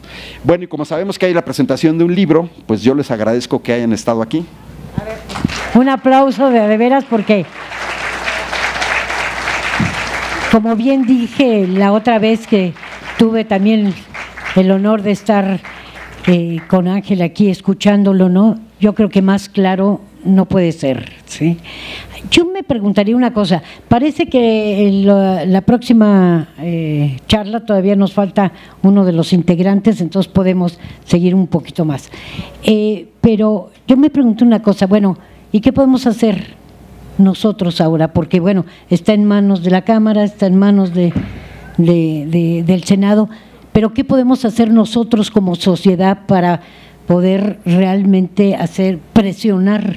Bueno, 0.42 0.64
y 0.64 0.66
como 0.66 0.84
sabemos 0.84 1.18
que 1.18 1.26
hay 1.26 1.34
la 1.34 1.44
presentación 1.44 1.98
de 1.98 2.04
un 2.04 2.14
libro, 2.14 2.48
pues 2.66 2.82
yo 2.82 2.94
les 2.94 3.10
agradezco 3.10 3.62
que 3.62 3.72
hayan 3.72 3.92
estado 3.92 4.22
aquí. 4.22 4.44
Un 5.74 5.88
aplauso 5.88 6.50
de, 6.50 6.60
de 6.60 6.76
veras 6.76 7.04
porque, 7.04 7.44
como 10.50 10.76
bien 10.76 11.04
dije 11.04 11.66
la 11.66 11.92
otra 11.92 12.18
vez 12.18 12.46
que 12.46 12.72
tuve 13.18 13.44
también 13.44 13.94
el 14.56 14.70
honor 14.70 15.02
de 15.02 15.10
estar 15.10 15.60
eh, 16.26 16.58
con 16.68 16.88
Ángel 16.88 17.22
aquí 17.22 17.48
escuchándolo, 17.50 18.28
¿no? 18.28 18.58
Yo 18.80 18.94
creo 18.94 19.08
que 19.08 19.22
más 19.22 19.48
claro 19.48 20.00
no 20.24 20.46
puede 20.46 20.72
ser, 20.72 21.12
¿sí? 21.26 21.58
Yo 22.30 22.46
me 22.46 22.62
preguntaría 22.62 23.14
una 23.14 23.34
cosa, 23.34 23.62
parece 23.88 24.26
que 24.26 24.90
la, 25.04 25.44
la 25.44 25.60
próxima 25.60 26.48
eh, 26.58 27.18
charla 27.28 27.66
todavía 27.66 27.94
nos 27.96 28.14
falta 28.14 28.52
uno 28.82 29.04
de 29.04 29.12
los 29.12 29.34
integrantes, 29.34 30.00
entonces 30.00 30.32
podemos 30.32 30.78
seguir 31.04 31.34
un 31.34 31.46
poquito 31.46 31.84
más. 31.84 32.10
Eh, 32.62 33.08
pero 33.20 33.70
yo 33.86 33.98
me 33.98 34.08
pregunto 34.08 34.44
una 34.46 34.62
cosa, 34.62 34.86
bueno, 34.86 35.18
¿y 35.52 35.60
qué 35.60 35.74
podemos 35.74 36.06
hacer 36.06 36.54
nosotros 37.18 37.82
ahora? 37.82 38.08
Porque 38.14 38.40
bueno, 38.40 38.64
está 38.88 39.12
en 39.12 39.26
manos 39.26 39.62
de 39.62 39.70
la 39.70 39.82
Cámara, 39.82 40.24
está 40.24 40.46
en 40.46 40.56
manos 40.56 40.94
de, 40.94 41.12
de- 41.76 42.26
de- 42.26 42.62
del 42.66 42.84
Senado, 42.84 43.28
pero 43.74 43.92
¿qué 43.92 44.04
podemos 44.04 44.44
hacer 44.44 44.70
nosotros 44.70 45.32
como 45.32 45.56
sociedad 45.56 46.26
para 46.26 46.60
poder 47.08 47.58
realmente 47.66 48.54
hacer 48.54 49.00
presionar? 49.12 49.96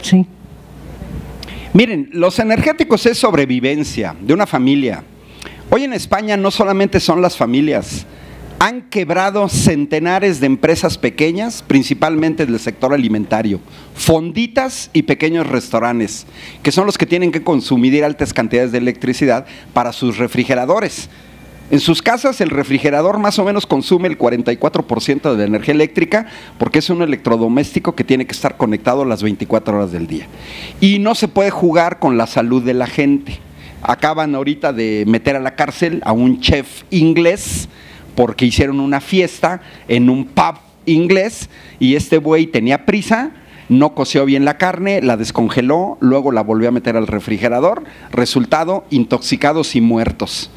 ¿sí? 0.00 0.24
Miren, 1.74 2.08
los 2.14 2.38
energéticos 2.38 3.04
es 3.04 3.18
sobrevivencia 3.18 4.16
de 4.18 4.32
una 4.32 4.46
familia. 4.46 5.04
Hoy 5.68 5.84
en 5.84 5.92
España 5.92 6.38
no 6.38 6.50
solamente 6.50 6.98
son 6.98 7.20
las 7.20 7.36
familias, 7.36 8.06
han 8.58 8.88
quebrado 8.88 9.50
centenares 9.50 10.40
de 10.40 10.46
empresas 10.46 10.96
pequeñas, 10.96 11.62
principalmente 11.62 12.46
del 12.46 12.58
sector 12.58 12.94
alimentario, 12.94 13.60
fonditas 13.94 14.88
y 14.94 15.02
pequeños 15.02 15.46
restaurantes, 15.46 16.26
que 16.62 16.72
son 16.72 16.86
los 16.86 16.96
que 16.96 17.04
tienen 17.04 17.32
que 17.32 17.42
consumir 17.42 18.02
altas 18.02 18.32
cantidades 18.32 18.72
de 18.72 18.78
electricidad 18.78 19.44
para 19.74 19.92
sus 19.92 20.16
refrigeradores. 20.16 21.10
En 21.70 21.78
sus 21.78 22.02
casas 22.02 22.40
el 22.40 22.50
refrigerador 22.50 23.18
más 23.18 23.38
o 23.38 23.44
menos 23.44 23.64
consume 23.64 24.08
el 24.08 24.18
44% 24.18 25.30
de 25.30 25.38
la 25.38 25.44
energía 25.44 25.72
eléctrica 25.72 26.26
porque 26.58 26.80
es 26.80 26.90
un 26.90 27.00
electrodoméstico 27.00 27.94
que 27.94 28.02
tiene 28.02 28.26
que 28.26 28.32
estar 28.32 28.56
conectado 28.56 29.04
las 29.04 29.22
24 29.22 29.76
horas 29.76 29.92
del 29.92 30.08
día. 30.08 30.26
Y 30.80 30.98
no 30.98 31.14
se 31.14 31.28
puede 31.28 31.50
jugar 31.50 32.00
con 32.00 32.18
la 32.18 32.26
salud 32.26 32.64
de 32.64 32.74
la 32.74 32.88
gente. 32.88 33.38
Acaban 33.82 34.34
ahorita 34.34 34.72
de 34.72 35.04
meter 35.06 35.36
a 35.36 35.40
la 35.40 35.54
cárcel 35.54 36.02
a 36.04 36.12
un 36.12 36.40
chef 36.40 36.82
inglés 36.90 37.68
porque 38.16 38.46
hicieron 38.46 38.80
una 38.80 39.00
fiesta 39.00 39.62
en 39.86 40.10
un 40.10 40.26
pub 40.26 40.56
inglés 40.86 41.48
y 41.78 41.94
este 41.94 42.18
buey 42.18 42.48
tenía 42.48 42.84
prisa, 42.84 43.30
no 43.68 43.94
coció 43.94 44.24
bien 44.24 44.44
la 44.44 44.58
carne, 44.58 45.02
la 45.02 45.16
descongeló, 45.16 45.98
luego 46.00 46.32
la 46.32 46.42
volvió 46.42 46.68
a 46.68 46.72
meter 46.72 46.96
al 46.96 47.06
refrigerador, 47.06 47.84
resultado, 48.10 48.84
intoxicados 48.90 49.76
y 49.76 49.80
muertos. 49.80 50.50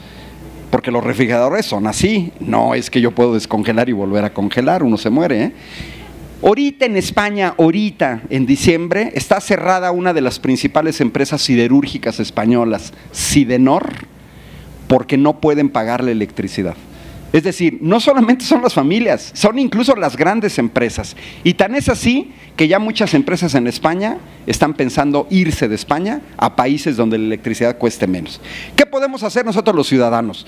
Porque 0.74 0.89
los 0.89 1.03
refrigeradores 1.03 1.67
son 1.67 1.86
así, 1.86 2.32
no 2.39 2.74
es 2.74 2.89
que 2.89 2.99
yo 2.99 3.11
puedo 3.11 3.36
descongelar 3.36 3.89
y 3.89 3.91
volver 3.91 4.26
a 4.26 4.34
congelar, 4.34 4.82
uno 4.82 4.97
se 4.97 5.11
muere. 5.11 5.43
¿eh? 5.43 5.51
Ahorita 6.41 6.88
en 6.88 6.97
España, 6.97 7.53
ahorita 7.59 8.24
en 8.32 8.47
diciembre, 8.47 9.11
está 9.13 9.39
cerrada 9.39 9.91
una 9.91 10.13
de 10.13 10.21
las 10.21 10.39
principales 10.39 10.99
empresas 10.99 11.43
siderúrgicas 11.43 12.19
españolas, 12.19 12.91
Sidenor, 13.11 13.88
porque 14.88 15.15
no 15.15 15.39
pueden 15.39 15.69
pagar 15.69 16.03
la 16.03 16.09
electricidad. 16.09 16.76
Es 17.34 17.44
decir, 17.44 17.80
no 17.82 18.00
solamente 18.00 18.46
son 18.46 18.62
las 18.62 18.76
familias, 18.76 19.32
son 19.34 19.58
incluso 19.58 19.96
las 19.96 20.16
grandes 20.16 20.60
empresas. 20.60 21.16
Y 21.44 21.56
tan 21.56 21.74
es 21.74 21.90
así 21.90 22.32
que 22.56 22.68
ya 22.68 22.78
muchas 22.78 23.16
empresas 23.16 23.56
en 23.56 23.66
España 23.66 24.18
están 24.46 24.76
pensando 24.76 25.26
irse 25.32 25.68
de 25.68 25.74
España 25.74 26.22
a 26.38 26.56
países 26.56 26.96
donde 26.96 27.18
la 27.18 27.26
electricidad 27.26 27.80
cueste 27.80 28.06
menos. 28.06 28.40
¿Qué 28.76 28.86
podemos 28.86 29.24
hacer 29.24 29.46
nosotros 29.46 29.76
los 29.76 29.88
ciudadanos? 29.88 30.46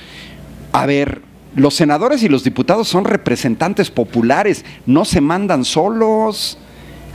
A 0.73 0.85
ver, 0.85 1.23
los 1.55 1.73
senadores 1.73 2.21
y 2.21 2.29
los 2.29 2.43
diputados 2.43 2.87
son 2.87 3.05
representantes 3.05 3.89
populares, 3.89 4.63
no 4.85 5.05
se 5.05 5.21
mandan 5.21 5.65
solos. 5.65 6.59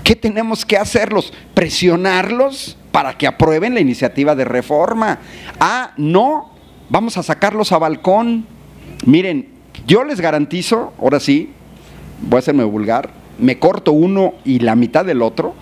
¿Qué 0.02 0.16
tenemos 0.16 0.66
que 0.66 0.78
hacerlos? 0.78 1.32
Presionarlos 1.54 2.76
para 2.90 3.16
que 3.16 3.28
aprueben 3.28 3.74
la 3.74 3.80
iniciativa 3.80 4.34
de 4.34 4.46
reforma. 4.46 5.20
Ah, 5.60 5.92
no, 5.96 6.50
vamos 6.88 7.16
a 7.18 7.22
sacarlos 7.22 7.70
a 7.70 7.78
balcón. 7.78 8.46
Miren, 9.06 9.59
yo 9.86 10.04
les 10.04 10.20
garantizo, 10.20 10.92
ahora 11.00 11.20
sí, 11.20 11.50
voy 12.22 12.36
a 12.36 12.40
hacerme 12.40 12.64
vulgar, 12.64 13.10
me 13.38 13.58
corto 13.58 13.92
uno 13.92 14.34
y 14.44 14.60
la 14.60 14.76
mitad 14.76 15.04
del 15.04 15.22
otro. 15.22 15.54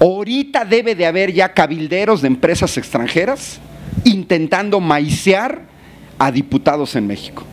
Ahorita 0.00 0.64
debe 0.64 0.94
de 0.94 1.06
haber 1.06 1.32
ya 1.32 1.54
cabilderos 1.54 2.20
de 2.20 2.28
empresas 2.28 2.76
extranjeras 2.76 3.60
intentando 4.04 4.80
maicear 4.80 5.62
a 6.18 6.30
diputados 6.30 6.96
en 6.96 7.06
México. 7.06 7.44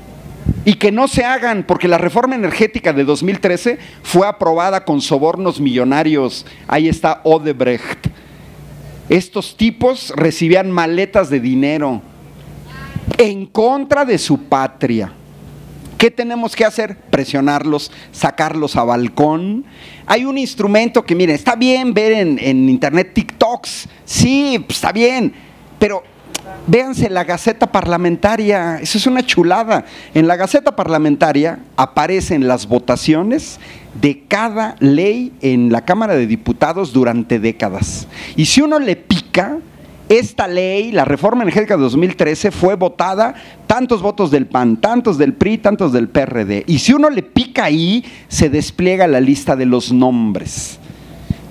Y 0.65 0.73
que 0.73 0.91
no 0.91 1.07
se 1.07 1.23
hagan, 1.23 1.63
porque 1.63 1.87
la 1.87 1.97
reforma 1.97 2.35
energética 2.35 2.93
de 2.93 3.03
2013 3.03 3.77
fue 4.03 4.27
aprobada 4.27 4.83
con 4.85 5.01
sobornos 5.01 5.59
millonarios. 5.59 6.45
Ahí 6.67 6.87
está 6.87 7.21
Odebrecht. 7.23 8.07
Estos 9.09 9.57
tipos 9.57 10.13
recibían 10.15 10.71
maletas 10.71 11.29
de 11.29 11.39
dinero 11.39 12.01
en 13.17 13.45
contra 13.45 14.05
de 14.05 14.17
su 14.17 14.43
patria. 14.43 15.13
¿Qué 16.01 16.09
tenemos 16.09 16.55
que 16.55 16.65
hacer? 16.65 16.97
Presionarlos, 16.97 17.91
sacarlos 18.11 18.75
a 18.75 18.83
balcón. 18.83 19.63
Hay 20.07 20.25
un 20.25 20.39
instrumento 20.39 21.03
que, 21.03 21.13
miren, 21.13 21.35
está 21.35 21.55
bien 21.55 21.93
ver 21.93 22.13
en, 22.13 22.39
en 22.39 22.67
internet 22.69 23.11
TikToks, 23.13 23.87
sí, 24.03 24.57
pues, 24.65 24.77
está 24.77 24.91
bien, 24.91 25.31
pero 25.77 26.01
véanse 26.65 27.07
la 27.07 27.23
Gaceta 27.23 27.71
Parlamentaria, 27.71 28.79
eso 28.81 28.97
es 28.97 29.05
una 29.05 29.23
chulada. 29.23 29.85
En 30.15 30.27
la 30.27 30.37
Gaceta 30.37 30.75
Parlamentaria 30.75 31.59
aparecen 31.75 32.47
las 32.47 32.67
votaciones 32.67 33.59
de 34.01 34.23
cada 34.27 34.77
ley 34.79 35.31
en 35.41 35.71
la 35.71 35.85
Cámara 35.85 36.15
de 36.15 36.25
Diputados 36.25 36.93
durante 36.93 37.37
décadas. 37.37 38.07
Y 38.35 38.45
si 38.45 38.61
uno 38.61 38.79
le 38.79 38.95
pica, 38.95 39.59
esta 40.09 40.47
ley, 40.47 40.91
la 40.91 41.05
reforma 41.05 41.43
energética 41.43 41.77
de 41.77 41.83
2013, 41.83 42.51
fue 42.51 42.75
votada 42.75 43.33
tantos 43.67 44.01
votos 44.01 44.29
del 44.29 44.45
PAN, 44.45 44.77
tantos 44.77 45.17
del 45.17 45.33
PRI, 45.33 45.59
tantos 45.59 45.93
del 45.93 46.09
PRD. 46.09 46.65
Y 46.67 46.79
si 46.79 46.93
uno 46.93 47.09
le 47.09 47.23
pica 47.23 47.65
ahí, 47.65 48.03
se 48.27 48.49
despliega 48.49 49.07
la 49.07 49.21
lista 49.21 49.55
de 49.55 49.65
los 49.65 49.91
nombres. 49.91 50.79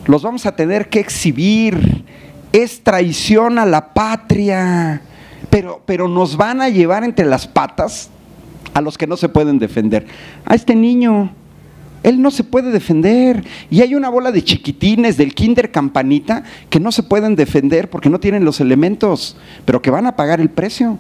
Los 0.07 0.23
vamos 0.23 0.45
a 0.47 0.57
tener 0.57 0.89
que 0.89 1.01
exhibir. 1.01 2.05
Es 2.53 2.83
traición 2.83 3.59
a 3.59 3.65
la 3.65 3.95
patria. 3.95 5.03
Pero, 5.49 5.81
pero 5.87 6.09
nos 6.09 6.37
van 6.37 6.61
a 6.61 6.69
llevar 6.69 7.05
entre 7.05 7.25
las 7.25 7.47
patas 7.47 8.11
a 8.75 8.81
los 8.81 8.99
que 8.99 9.07
no 9.07 9.17
se 9.17 9.29
pueden 9.29 9.59
defender. 9.59 10.07
A 10.45 10.55
este 10.55 10.75
niño, 10.75 11.33
él 12.03 12.23
no 12.23 12.31
se 12.31 12.45
puede 12.45 12.71
defender. 12.71 13.45
Y 13.71 13.83
hay 13.83 13.95
una 13.95 14.09
bola 14.09 14.33
de 14.33 14.43
chiquitines 14.43 15.17
del 15.17 15.35
kinder 15.35 15.71
campanita 15.71 16.45
que 16.69 16.81
no 16.81 16.93
se 16.93 17.03
pueden 17.03 17.37
defender 17.37 17.91
porque 17.91 18.11
no 18.11 18.21
tienen 18.21 18.45
los 18.45 18.61
elementos, 18.61 19.37
pero 19.65 19.83
que 19.83 19.91
van 19.91 20.07
a 20.07 20.17
pagar 20.17 20.41
el 20.41 20.51
precio. 20.51 20.99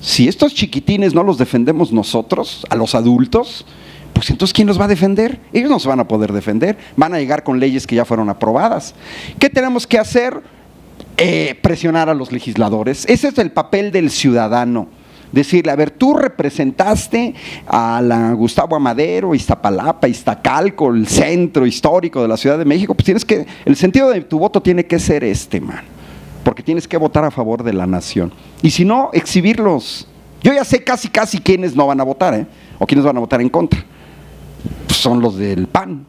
Si 0.00 0.26
estos 0.26 0.54
chiquitines 0.54 1.14
no 1.14 1.22
los 1.22 1.38
defendemos 1.38 1.92
nosotros, 1.92 2.66
a 2.70 2.76
los 2.76 2.94
adultos, 2.94 3.64
pues 4.12 4.30
entonces 4.30 4.52
¿quién 4.52 4.66
los 4.66 4.80
va 4.80 4.86
a 4.86 4.88
defender? 4.88 5.38
Ellos 5.52 5.70
no 5.70 5.78
se 5.78 5.88
van 5.88 6.00
a 6.00 6.08
poder 6.08 6.32
defender. 6.32 6.76
Van 6.96 7.14
a 7.14 7.18
llegar 7.18 7.44
con 7.44 7.60
leyes 7.60 7.86
que 7.86 7.96
ya 7.96 8.04
fueron 8.04 8.28
aprobadas. 8.28 8.94
¿Qué 9.38 9.48
tenemos 9.48 9.86
que 9.86 9.98
hacer? 9.98 10.42
Eh, 11.18 11.58
presionar 11.62 12.08
a 12.08 12.14
los 12.14 12.32
legisladores. 12.32 13.04
Ese 13.08 13.28
es 13.28 13.38
el 13.38 13.52
papel 13.52 13.92
del 13.92 14.10
ciudadano 14.10 14.88
decirle, 15.32 15.72
a 15.72 15.76
ver, 15.76 15.90
tú 15.90 16.14
representaste 16.14 17.34
a 17.66 18.00
la 18.02 18.32
Gustavo 18.32 18.76
Amadero, 18.76 19.34
Iztapalapa, 19.34 20.06
Iztacalco, 20.06 20.90
el 20.90 21.08
centro 21.08 21.66
histórico 21.66 22.22
de 22.22 22.28
la 22.28 22.36
Ciudad 22.36 22.58
de 22.58 22.64
México, 22.64 22.94
pues 22.94 23.06
tienes 23.06 23.24
que, 23.24 23.46
el 23.64 23.76
sentido 23.76 24.10
de 24.10 24.20
tu 24.20 24.38
voto 24.38 24.60
tiene 24.60 24.86
que 24.86 24.98
ser 24.98 25.24
este, 25.24 25.60
man, 25.60 25.82
porque 26.44 26.62
tienes 26.62 26.86
que 26.86 26.96
votar 26.96 27.24
a 27.24 27.30
favor 27.30 27.62
de 27.62 27.72
la 27.72 27.86
nación. 27.86 28.32
Y 28.60 28.70
si 28.70 28.84
no, 28.84 29.10
exhibirlos. 29.12 30.06
Yo 30.42 30.52
ya 30.52 30.64
sé 30.64 30.82
casi, 30.82 31.08
casi 31.08 31.38
quiénes 31.38 31.74
no 31.74 31.86
van 31.86 32.00
a 32.00 32.04
votar, 32.04 32.34
¿eh? 32.34 32.46
O 32.78 32.86
quiénes 32.86 33.04
van 33.04 33.16
a 33.16 33.20
votar 33.20 33.40
en 33.40 33.48
contra. 33.48 33.84
Pues 34.86 34.98
son 34.98 35.20
los 35.20 35.36
del 35.36 35.68
PAN, 35.68 36.04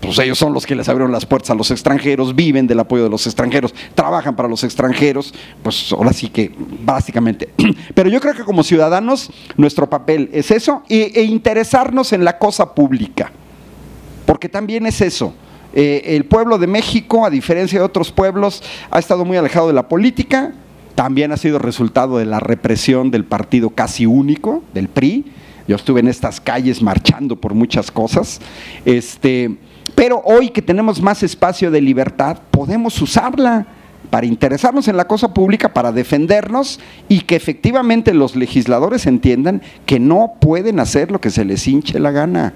pues 0.00 0.18
ellos 0.18 0.38
son 0.38 0.52
los 0.52 0.66
que 0.66 0.74
les 0.74 0.88
abrieron 0.88 1.12
las 1.12 1.26
puertas 1.26 1.50
a 1.50 1.54
los 1.54 1.70
extranjeros, 1.70 2.34
viven 2.34 2.66
del 2.66 2.80
apoyo 2.80 3.04
de 3.04 3.10
los 3.10 3.26
extranjeros, 3.26 3.74
trabajan 3.94 4.36
para 4.36 4.48
los 4.48 4.62
extranjeros, 4.64 5.34
pues 5.62 5.92
ahora 5.92 6.12
sí 6.12 6.28
que 6.28 6.52
básicamente. 6.84 7.50
Pero 7.94 8.08
yo 8.08 8.20
creo 8.20 8.34
que 8.34 8.44
como 8.44 8.62
ciudadanos 8.62 9.30
nuestro 9.56 9.88
papel 9.88 10.30
es 10.32 10.50
eso 10.50 10.82
e, 10.88 11.22
interesarnos 11.22 12.12
en 12.12 12.24
la 12.24 12.38
cosa 12.38 12.74
pública, 12.74 13.32
porque 14.26 14.48
también 14.48 14.86
es 14.86 15.00
eso. 15.00 15.34
Eh, 15.74 16.16
el 16.16 16.24
pueblo 16.24 16.58
de 16.58 16.66
México, 16.66 17.26
a 17.26 17.30
diferencia 17.30 17.78
de 17.78 17.84
otros 17.84 18.10
pueblos, 18.10 18.62
ha 18.90 18.98
estado 18.98 19.24
muy 19.24 19.36
alejado 19.36 19.66
de 19.68 19.74
la 19.74 19.88
política, 19.88 20.52
también 20.94 21.30
ha 21.30 21.36
sido 21.36 21.58
resultado 21.58 22.18
de 22.18 22.24
la 22.24 22.40
represión 22.40 23.10
del 23.10 23.24
partido 23.24 23.70
casi 23.70 24.06
único, 24.06 24.62
del 24.74 24.88
PRI. 24.88 25.26
Yo 25.68 25.76
estuve 25.76 26.00
en 26.00 26.08
estas 26.08 26.40
calles 26.40 26.82
marchando 26.82 27.36
por 27.36 27.54
muchas 27.54 27.90
cosas. 27.90 28.40
Este, 28.84 29.58
pero 29.94 30.22
hoy 30.24 30.50
que 30.50 30.62
tenemos 30.62 31.00
más 31.00 31.22
espacio 31.22 31.70
de 31.70 31.80
libertad, 31.80 32.38
podemos 32.50 33.00
usarla. 33.00 33.66
para 34.10 34.26
interesarnos 34.26 34.88
en 34.88 34.96
la 34.96 35.06
cosa 35.06 35.34
pública, 35.34 35.74
para 35.74 35.92
defendernos 35.92 36.80
y 37.10 37.20
que 37.22 37.36
efectivamente 37.36 38.14
los 38.14 38.36
legisladores 38.36 39.06
entiendan 39.06 39.60
que 39.84 40.00
no 40.00 40.34
pueden 40.40 40.80
hacer 40.80 41.10
lo 41.10 41.20
que 41.20 41.28
se 41.28 41.44
les 41.44 41.66
hinche 41.68 41.98
la 41.98 42.10
gana. 42.10 42.54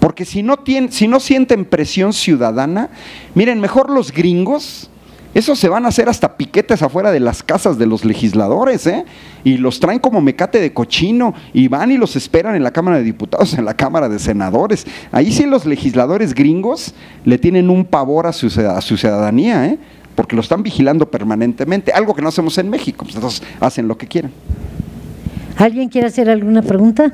Porque 0.00 0.24
si 0.24 0.42
no, 0.42 0.56
tienen, 0.56 0.90
si 0.90 1.06
no 1.06 1.20
sienten 1.20 1.66
presión 1.66 2.12
ciudadana, 2.12 2.90
miren, 3.36 3.60
mejor 3.60 3.90
los 3.90 4.10
gringos, 4.10 4.90
esos 5.34 5.58
se 5.58 5.68
van 5.68 5.84
a 5.86 5.88
hacer 5.88 6.08
hasta 6.08 6.36
piquetes 6.36 6.82
afuera 6.82 7.10
de 7.10 7.20
las 7.20 7.42
casas 7.42 7.78
de 7.78 7.86
los 7.86 8.04
legisladores, 8.04 8.86
¿eh? 8.86 9.04
Y 9.44 9.56
los 9.56 9.80
traen 9.80 9.98
como 9.98 10.20
mecate 10.20 10.60
de 10.60 10.72
cochino 10.72 11.34
y 11.54 11.68
van 11.68 11.90
y 11.90 11.96
los 11.96 12.16
esperan 12.16 12.54
en 12.54 12.62
la 12.62 12.70
Cámara 12.70 12.98
de 12.98 13.04
Diputados, 13.04 13.54
en 13.58 13.64
la 13.64 13.74
Cámara 13.74 14.08
de 14.08 14.18
Senadores. 14.18 14.86
Ahí 15.10 15.32
sí 15.32 15.46
los 15.46 15.64
legisladores 15.64 16.34
gringos 16.34 16.94
le 17.24 17.38
tienen 17.38 17.70
un 17.70 17.84
pavor 17.84 18.26
a 18.26 18.32
su, 18.32 18.46
a 18.60 18.80
su 18.80 18.96
ciudadanía, 18.96 19.66
¿eh? 19.66 19.78
Porque 20.14 20.36
lo 20.36 20.42
están 20.42 20.62
vigilando 20.62 21.10
permanentemente, 21.10 21.90
algo 21.92 22.14
que 22.14 22.20
no 22.20 22.28
hacemos 22.28 22.58
en 22.58 22.68
México, 22.68 23.04
pues 23.04 23.14
entonces 23.14 23.42
hacen 23.60 23.88
lo 23.88 23.96
que 23.96 24.06
quieran. 24.06 24.30
¿Alguien 25.56 25.88
quiere 25.88 26.08
hacer 26.08 26.28
alguna 26.28 26.60
pregunta? 26.60 27.12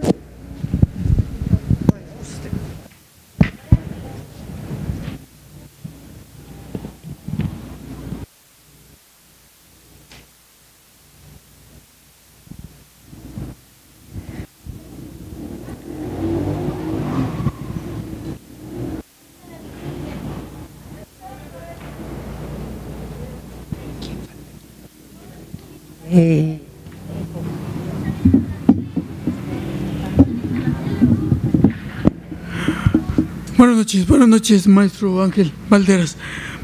Buenas 33.97 34.29
noches, 34.29 34.67
maestro 34.67 35.23
Ángel 35.23 35.51
Valderas. 35.71 36.17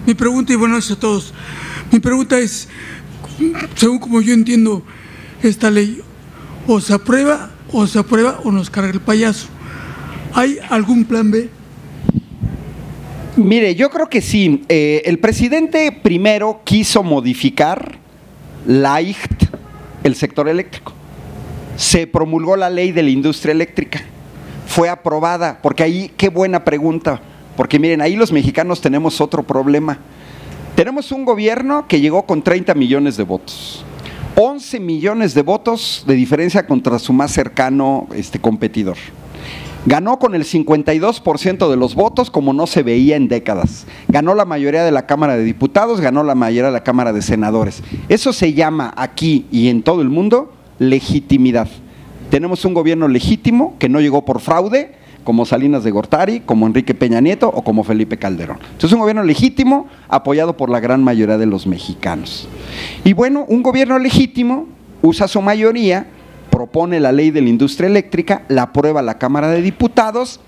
Mi 0.06 0.12
pregunta, 0.12 0.52
y 0.52 0.56
buenas 0.56 0.76
noches 0.76 0.90
a 0.90 1.00
todos. 1.00 1.32
Mi 1.90 1.98
pregunta 1.98 2.38
es, 2.38 2.68
según 3.76 3.98
como 3.98 4.20
yo 4.20 4.34
entiendo 4.34 4.82
esta 5.42 5.70
ley, 5.70 6.02
o 6.66 6.80
se 6.80 6.92
aprueba, 6.92 7.50
o 7.72 7.86
se 7.86 7.98
aprueba, 7.98 8.40
o 8.44 8.52
nos 8.52 8.68
carga 8.68 8.90
el 8.90 9.00
payaso. 9.00 9.46
¿Hay 10.34 10.58
algún 10.68 11.04
plan 11.04 11.30
B? 11.30 11.48
Mire, 13.36 13.74
yo 13.74 13.88
creo 13.90 14.08
que 14.08 14.20
sí. 14.20 14.62
Eh, 14.68 15.02
el 15.06 15.18
presidente 15.18 15.92
primero 15.92 16.60
quiso 16.64 17.02
modificar 17.02 17.98
leicht 18.66 19.44
el 20.02 20.14
sector 20.14 20.48
eléctrico. 20.48 20.92
Se 21.76 22.06
promulgó 22.06 22.56
la 22.56 22.68
ley 22.68 22.92
de 22.92 23.02
la 23.02 23.10
industria 23.10 23.52
eléctrica. 23.52 24.04
Fue 24.74 24.88
aprobada, 24.88 25.60
porque 25.62 25.84
ahí, 25.84 26.10
qué 26.16 26.28
buena 26.28 26.64
pregunta, 26.64 27.20
porque 27.56 27.78
miren, 27.78 28.00
ahí 28.00 28.16
los 28.16 28.32
mexicanos 28.32 28.80
tenemos 28.80 29.20
otro 29.20 29.44
problema. 29.44 30.00
Tenemos 30.74 31.12
un 31.12 31.24
gobierno 31.24 31.86
que 31.86 32.00
llegó 32.00 32.26
con 32.26 32.42
30 32.42 32.74
millones 32.74 33.16
de 33.16 33.22
votos. 33.22 33.84
11 34.34 34.80
millones 34.80 35.32
de 35.32 35.42
votos 35.42 36.02
de 36.08 36.14
diferencia 36.14 36.66
contra 36.66 36.98
su 36.98 37.12
más 37.12 37.30
cercano 37.30 38.08
este, 38.16 38.40
competidor. 38.40 38.96
Ganó 39.86 40.18
con 40.18 40.34
el 40.34 40.44
52% 40.44 41.70
de 41.70 41.76
los 41.76 41.94
votos 41.94 42.32
como 42.32 42.52
no 42.52 42.66
se 42.66 42.82
veía 42.82 43.14
en 43.14 43.28
décadas. 43.28 43.86
Ganó 44.08 44.34
la 44.34 44.44
mayoría 44.44 44.82
de 44.82 44.90
la 44.90 45.06
Cámara 45.06 45.36
de 45.36 45.44
Diputados, 45.44 46.00
ganó 46.00 46.24
la 46.24 46.34
mayoría 46.34 46.66
de 46.66 46.72
la 46.72 46.82
Cámara 46.82 47.12
de 47.12 47.22
Senadores. 47.22 47.84
Eso 48.08 48.32
se 48.32 48.54
llama 48.54 48.92
aquí 48.96 49.46
y 49.52 49.68
en 49.68 49.84
todo 49.84 50.02
el 50.02 50.08
mundo 50.08 50.52
legitimidad. 50.80 51.68
Tenemos 52.30 52.64
un 52.64 52.74
gobierno 52.74 53.08
legítimo 53.08 53.76
que 53.78 53.88
no 53.88 54.00
llegó 54.00 54.24
por 54.24 54.40
fraude, 54.40 54.92
como 55.24 55.46
Salinas 55.46 55.82
de 55.84 55.90
Gortari, 55.90 56.40
como 56.40 56.66
Enrique 56.66 56.94
Peña 56.94 57.20
Nieto 57.20 57.48
o 57.48 57.64
como 57.64 57.82
Felipe 57.82 58.18
Calderón. 58.18 58.58
Entonces, 58.62 58.92
un 58.92 59.00
gobierno 59.00 59.22
legítimo 59.22 59.88
apoyado 60.08 60.56
por 60.56 60.70
la 60.70 60.80
gran 60.80 61.02
mayoría 61.02 61.38
de 61.38 61.46
los 61.46 61.66
mexicanos. 61.66 62.46
Y 63.04 63.14
bueno, 63.14 63.44
un 63.48 63.62
gobierno 63.62 63.98
legítimo 63.98 64.66
usa 65.02 65.26
su 65.26 65.40
mayoría, 65.40 66.06
propone 66.50 67.00
la 67.00 67.10
ley 67.10 67.30
de 67.30 67.40
la 67.40 67.48
industria 67.48 67.88
eléctrica, 67.88 68.42
la 68.48 68.62
aprueba 68.62 69.02
la 69.02 69.18
Cámara 69.18 69.48
de 69.48 69.62
Diputados, 69.62 70.40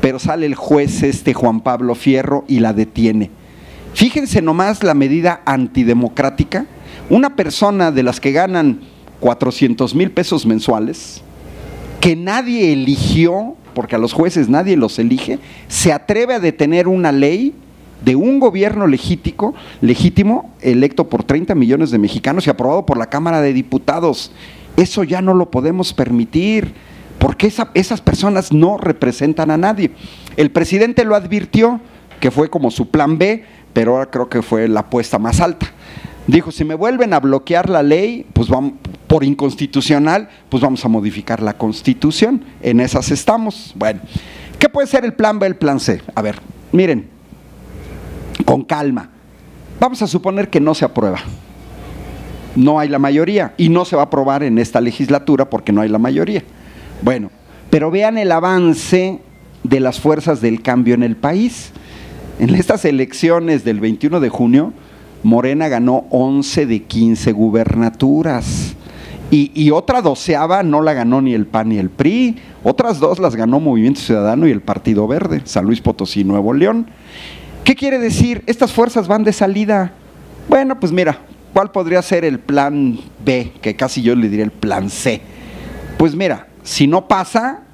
pero 0.00 0.18
sale 0.18 0.46
el 0.46 0.54
juez 0.54 1.02
este 1.02 1.34
Juan 1.34 1.60
Pablo 1.60 1.94
Fierro 1.94 2.44
y 2.48 2.60
la 2.60 2.72
detiene. 2.72 3.30
Fíjense 3.94 4.42
nomás 4.42 4.84
la 4.84 4.94
medida 4.94 5.42
antidemocrática. 5.44 6.66
Una 7.10 7.34
persona 7.34 7.90
de 7.90 8.02
las 8.02 8.20
que 8.20 8.32
ganan 8.32 8.80
400 9.20 9.94
mil 9.94 10.10
pesos 10.10 10.46
mensuales, 10.46 11.22
que 12.00 12.16
nadie 12.16 12.72
eligió, 12.72 13.54
porque 13.74 13.96
a 13.96 13.98
los 13.98 14.12
jueces 14.12 14.48
nadie 14.48 14.76
los 14.76 14.98
elige, 14.98 15.38
se 15.68 15.92
atreve 15.92 16.34
a 16.34 16.40
detener 16.40 16.88
una 16.88 17.12
ley 17.12 17.54
de 18.04 18.14
un 18.14 18.38
gobierno 18.38 18.86
legítimo, 18.86 19.54
legítimo, 19.80 20.54
electo 20.60 21.08
por 21.08 21.24
30 21.24 21.54
millones 21.54 21.90
de 21.90 21.98
mexicanos 21.98 22.46
y 22.46 22.50
aprobado 22.50 22.86
por 22.86 22.96
la 22.96 23.06
Cámara 23.06 23.40
de 23.40 23.52
Diputados. 23.52 24.30
Eso 24.76 25.02
ya 25.02 25.20
no 25.20 25.34
lo 25.34 25.50
podemos 25.50 25.92
permitir, 25.92 26.72
porque 27.18 27.52
esas 27.74 28.00
personas 28.00 28.52
no 28.52 28.78
representan 28.78 29.50
a 29.50 29.56
nadie. 29.56 29.90
El 30.36 30.52
presidente 30.52 31.04
lo 31.04 31.16
advirtió, 31.16 31.80
que 32.20 32.30
fue 32.30 32.48
como 32.48 32.70
su 32.70 32.88
plan 32.90 33.18
B, 33.18 33.44
pero 33.72 33.94
ahora 33.96 34.10
creo 34.10 34.28
que 34.28 34.42
fue 34.42 34.68
la 34.68 34.80
apuesta 34.80 35.18
más 35.18 35.40
alta. 35.40 35.72
Dijo, 36.28 36.52
si 36.52 36.62
me 36.62 36.74
vuelven 36.74 37.14
a 37.14 37.20
bloquear 37.20 37.70
la 37.70 37.82
ley, 37.82 38.26
pues 38.34 38.48
vamos, 38.48 38.74
por 39.06 39.24
inconstitucional, 39.24 40.28
pues 40.50 40.62
vamos 40.62 40.84
a 40.84 40.88
modificar 40.88 41.42
la 41.42 41.56
constitución. 41.56 42.44
En 42.60 42.80
esas 42.80 43.10
estamos. 43.10 43.72
Bueno, 43.74 44.00
¿qué 44.58 44.68
puede 44.68 44.86
ser 44.86 45.06
el 45.06 45.14
plan 45.14 45.38
B, 45.38 45.46
el 45.46 45.56
plan 45.56 45.80
C? 45.80 46.02
A 46.14 46.20
ver, 46.20 46.38
miren, 46.70 47.08
con 48.44 48.62
calma. 48.62 49.08
Vamos 49.80 50.02
a 50.02 50.06
suponer 50.06 50.50
que 50.50 50.60
no 50.60 50.74
se 50.74 50.84
aprueba. 50.84 51.18
No 52.54 52.78
hay 52.78 52.90
la 52.90 52.98
mayoría 52.98 53.54
y 53.56 53.70
no 53.70 53.86
se 53.86 53.96
va 53.96 54.02
a 54.02 54.04
aprobar 54.06 54.42
en 54.42 54.58
esta 54.58 54.82
legislatura 54.82 55.48
porque 55.48 55.72
no 55.72 55.80
hay 55.80 55.88
la 55.88 55.98
mayoría. 55.98 56.42
Bueno, 57.00 57.30
pero 57.70 57.90
vean 57.90 58.18
el 58.18 58.32
avance 58.32 59.22
de 59.64 59.80
las 59.80 59.98
fuerzas 59.98 60.42
del 60.42 60.60
cambio 60.60 60.92
en 60.92 61.04
el 61.04 61.16
país. 61.16 61.72
En 62.38 62.54
estas 62.54 62.84
elecciones 62.84 63.64
del 63.64 63.80
21 63.80 64.20
de 64.20 64.28
junio, 64.28 64.74
Morena 65.22 65.68
ganó 65.68 66.06
11 66.10 66.66
de 66.66 66.82
15 66.82 67.32
gubernaturas. 67.32 68.74
Y, 69.30 69.70
otra 69.72 70.00
doceava 70.00 70.62
no 70.62 70.80
la 70.80 70.94
ganó 70.94 71.20
ni 71.20 71.34
el 71.34 71.46
PAN 71.46 71.68
ni 71.68 71.76
el 71.76 71.90
PRI, 71.90 72.36
otras 72.64 72.98
dos 72.98 73.18
las 73.18 73.36
ganó 73.36 73.60
Movimiento 73.60 74.00
Ciudadano 74.00 74.48
y 74.48 74.50
el 74.50 74.62
Partido 74.62 75.06
Verde, 75.06 75.42
San 75.44 75.66
Luis 75.66 75.82
Potosí, 75.82 76.24
Nuevo 76.24 76.54
León. 76.54 76.86
¿Qué 77.62 77.74
quiere 77.74 77.98
decir? 77.98 78.42
Estas 78.46 78.72
fuerzas 78.72 79.06
van 79.06 79.24
de 79.24 79.34
salida. 79.34 79.92
Bueno, 80.48 80.80
pues 80.80 80.92
mira, 80.92 81.18
¿cuál 81.52 81.70
podría 81.72 82.00
ser 82.00 82.24
el 82.24 82.38
plan 82.38 82.98
B? 83.22 83.52
Que 83.60 83.76
casi 83.76 84.00
yo 84.00 84.16
le 84.16 84.30
diría 84.30 84.46
el 84.46 84.50
plan 84.50 84.88
C. 84.88 85.20
Pues 85.98 86.14
mira, 86.14 86.46
si 86.62 86.86
no 86.86 87.06
pasa, 87.06 87.64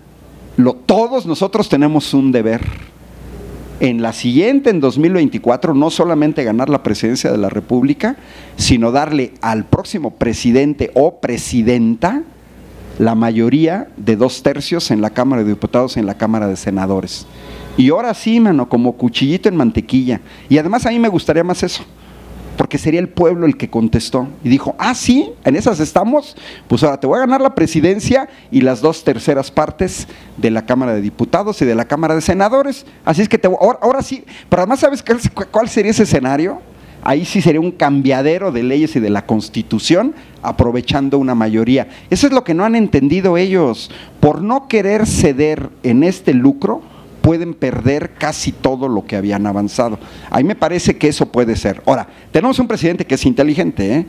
lo, 0.57 0.73
todos 0.75 1.25
nosotros 1.25 1.69
tenemos 1.69 2.15
un 2.15 2.33
deber 2.33 2.63
en 3.81 4.03
la 4.03 4.13
siguiente, 4.13 4.71
en 4.71 4.81
2024, 4.81 5.75
no 5.75 5.91
solamente 5.91 6.45
ganar 6.45 6.69
la 6.69 6.83
presidencia 6.83 7.31
de 7.31 7.39
la 7.39 7.49
República, 7.49 8.17
sino 8.57 8.93
darle 8.93 9.33
al 9.41 9.65
próximo 9.65 10.11
presidente 10.13 10.91
o 10.95 11.21
presidenta 11.21 12.23
la 12.99 13.15
mayoría 13.15 13.89
de 13.97 14.17
dos 14.17 14.43
tercios 14.43 14.91
en 14.91 15.01
la 15.01 15.11
Cámara 15.11 15.43
de 15.43 15.49
Diputados 15.49 15.97
y 15.97 16.01
en 16.01 16.07
la 16.07 16.17
Cámara 16.17 16.47
de 16.47 16.57
Senadores. 16.57 17.27
Y 17.77 17.91
ahora 17.91 18.15
sí, 18.15 18.39
mano, 18.39 18.69
como 18.69 18.93
cuchillito 18.93 19.49
en 19.49 19.57
mantequilla. 19.57 20.21
Y 20.49 20.59
además 20.59 20.87
a 20.87 20.91
mí 20.91 20.99
me 21.01 21.09
gustaría 21.09 21.43
más 21.43 21.63
eso 21.65 21.85
porque 22.57 22.79
sería 22.79 23.01
el 23.01 23.09
pueblo 23.09 23.47
el 23.47 23.57
que 23.57 23.71
contestó 23.71 24.29
y 24.43 24.49
dijo, 24.49 24.75
ah, 24.79 24.95
sí, 24.95 25.31
en 25.45 25.57
esas 25.57 25.81
estamos, 25.81 26.37
pues 26.69 26.83
ahora 26.83 26.99
te 26.99 27.07
voy 27.07 27.17
a 27.17 27.21
ganar 27.21 27.41
la 27.41 27.55
presidencia 27.55 28.29
y 28.51 28.61
las 28.61 28.81
dos 28.81 29.05
terceras 29.05 29.51
partes 29.51 30.07
de 30.37 30.51
la 30.51 30.65
Cámara 30.67 30.95
de 30.95 31.01
Diputados 31.01 31.61
y 31.63 31.65
de 31.65 31.75
la 31.75 31.87
Cámara 31.87 32.15
de 32.15 32.21
Senadores. 32.21 32.87
Así 33.05 33.23
es 33.23 33.29
que 33.29 33.39
te, 33.39 33.49
ahora, 33.49 33.79
ahora 33.83 34.03
sí, 34.03 34.25
pero 34.49 34.63
además 34.63 34.81
sabes 34.81 35.05
cuál 35.51 35.69
sería 35.69 35.91
ese 35.91 36.05
escenario. 36.05 36.61
Ahí 37.07 37.27
sí 37.27 37.43
sería 37.43 37.61
un 37.61 37.71
cambiadero 37.71 38.51
de 38.51 38.63
leyes 38.63 38.97
y 38.97 39.01
de 39.01 39.11
la 39.11 39.27
constitución 39.27 40.15
aprovechando 40.43 41.19
una 41.19 41.35
mayoría. 41.35 41.87
Eso 42.09 42.27
es 42.27 42.33
lo 42.33 42.45
que 42.45 42.55
no 42.55 42.65
han 42.65 42.75
entendido 42.75 43.37
ellos. 43.37 43.91
Por 44.21 44.41
no 44.41 44.69
querer 44.69 45.07
ceder 45.07 45.69
en 45.83 46.03
este 46.03 46.33
lucro, 46.33 46.81
pueden 47.25 47.55
perder 47.55 48.11
casi 48.19 48.53
todo 48.53 48.87
lo 48.87 49.07
que 49.07 49.17
habían 49.17 49.47
avanzado. 49.47 49.99
A 50.29 50.37
mí 50.37 50.45
me 50.45 50.55
parece 50.55 50.99
que 50.99 51.09
eso 51.09 51.25
puede 51.25 51.57
ser. 51.57 51.81
Ahora, 51.87 52.07
tenemos 52.31 52.59
un 52.59 52.69
presidente 52.69 53.07
que 53.07 53.15
es 53.15 53.25
inteligente, 53.25 53.95
¿eh? 53.95 54.07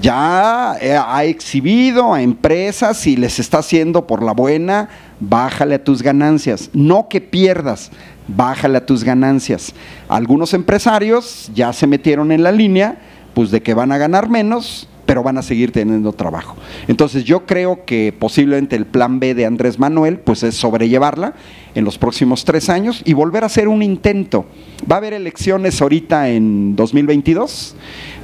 ya 0.00 0.74
eh, 0.80 0.96
ha 0.96 1.24
exhibido 1.24 2.14
a 2.14 2.22
empresas 2.22 3.06
y 3.06 3.16
les 3.16 3.38
está 3.38 3.58
haciendo 3.58 4.06
por 4.06 4.22
la 4.22 4.32
buena, 4.32 4.88
bájale 5.20 5.74
a 5.74 5.84
tus 5.84 6.00
ganancias, 6.00 6.70
no 6.72 7.06
que 7.10 7.20
pierdas, 7.20 7.90
bájale 8.28 8.78
a 8.78 8.86
tus 8.86 9.04
ganancias. 9.04 9.74
Algunos 10.08 10.54
empresarios 10.54 11.50
ya 11.54 11.70
se 11.74 11.86
metieron 11.86 12.32
en 12.32 12.42
la 12.42 12.50
línea 12.50 12.96
Pues 13.34 13.50
de 13.50 13.62
que 13.62 13.74
van 13.74 13.92
a 13.92 13.98
ganar 13.98 14.30
menos, 14.30 14.88
pero 15.06 15.22
van 15.22 15.38
a 15.38 15.42
seguir 15.42 15.72
teniendo 15.72 16.12
trabajo. 16.12 16.56
Entonces 16.88 17.24
yo 17.24 17.46
creo 17.46 17.84
que 17.84 18.14
posiblemente 18.16 18.76
el 18.76 18.86
plan 18.86 19.20
B 19.20 19.34
de 19.34 19.46
Andrés 19.46 19.78
Manuel 19.78 20.18
pues 20.18 20.42
es 20.42 20.54
sobrellevarla 20.54 21.34
en 21.74 21.84
los 21.84 21.98
próximos 21.98 22.44
tres 22.44 22.68
años 22.68 23.02
y 23.04 23.12
volver 23.12 23.42
a 23.42 23.46
hacer 23.46 23.68
un 23.68 23.82
intento. 23.82 24.46
Va 24.90 24.96
a 24.96 24.98
haber 24.98 25.12
elecciones 25.12 25.80
ahorita 25.80 26.28
en 26.30 26.76
2022. 26.76 27.76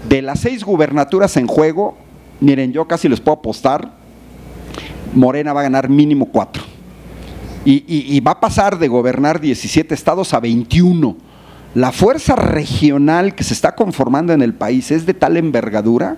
De 0.09 0.23
las 0.23 0.41
seis 0.41 0.65
gubernaturas 0.65 1.37
en 1.37 1.47
juego, 1.47 1.97
miren, 2.41 2.73
yo 2.73 2.87
casi 2.87 3.09
les 3.09 3.21
puedo 3.21 3.39
apostar, 3.39 3.93
Morena 5.15 5.53
va 5.53 5.61
a 5.61 5.65
ganar 5.65 5.89
mínimo 5.89 6.27
cuatro. 6.27 6.63
Y, 7.63 7.85
y 7.87 8.19
va 8.21 8.33
a 8.33 8.41
pasar 8.41 8.79
de 8.79 8.89
gobernar 8.89 9.39
17 9.39 9.95
estados 9.95 10.33
a 10.33 10.41
21. 10.41 11.17
La 11.75 11.93
fuerza 11.93 12.35
regional 12.35 13.35
que 13.35 13.45
se 13.45 13.53
está 13.53 13.75
conformando 13.75 14.33
en 14.33 14.41
el 14.41 14.55
país 14.55 14.91
es 14.91 15.05
de 15.05 15.13
tal 15.13 15.37
envergadura 15.37 16.17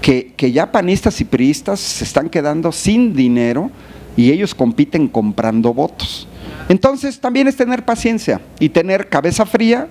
que, 0.00 0.52
ya 0.52 0.72
panistas 0.72 1.20
y 1.20 1.24
priistas 1.24 1.80
se 1.80 2.04
están 2.04 2.28
quedando 2.28 2.72
sin 2.72 3.14
dinero 3.14 3.70
y 4.16 4.30
ellos 4.30 4.54
compiten 4.54 5.08
comprando 5.08 5.72
votos. 5.74 6.26
Entonces 6.68 7.20
también 7.20 7.48
es 7.48 7.56
tener 7.56 7.84
paciencia 7.84 8.40
y 8.58 8.68
tener 8.68 9.08
cabeza 9.08 9.46
fría, 9.46 9.88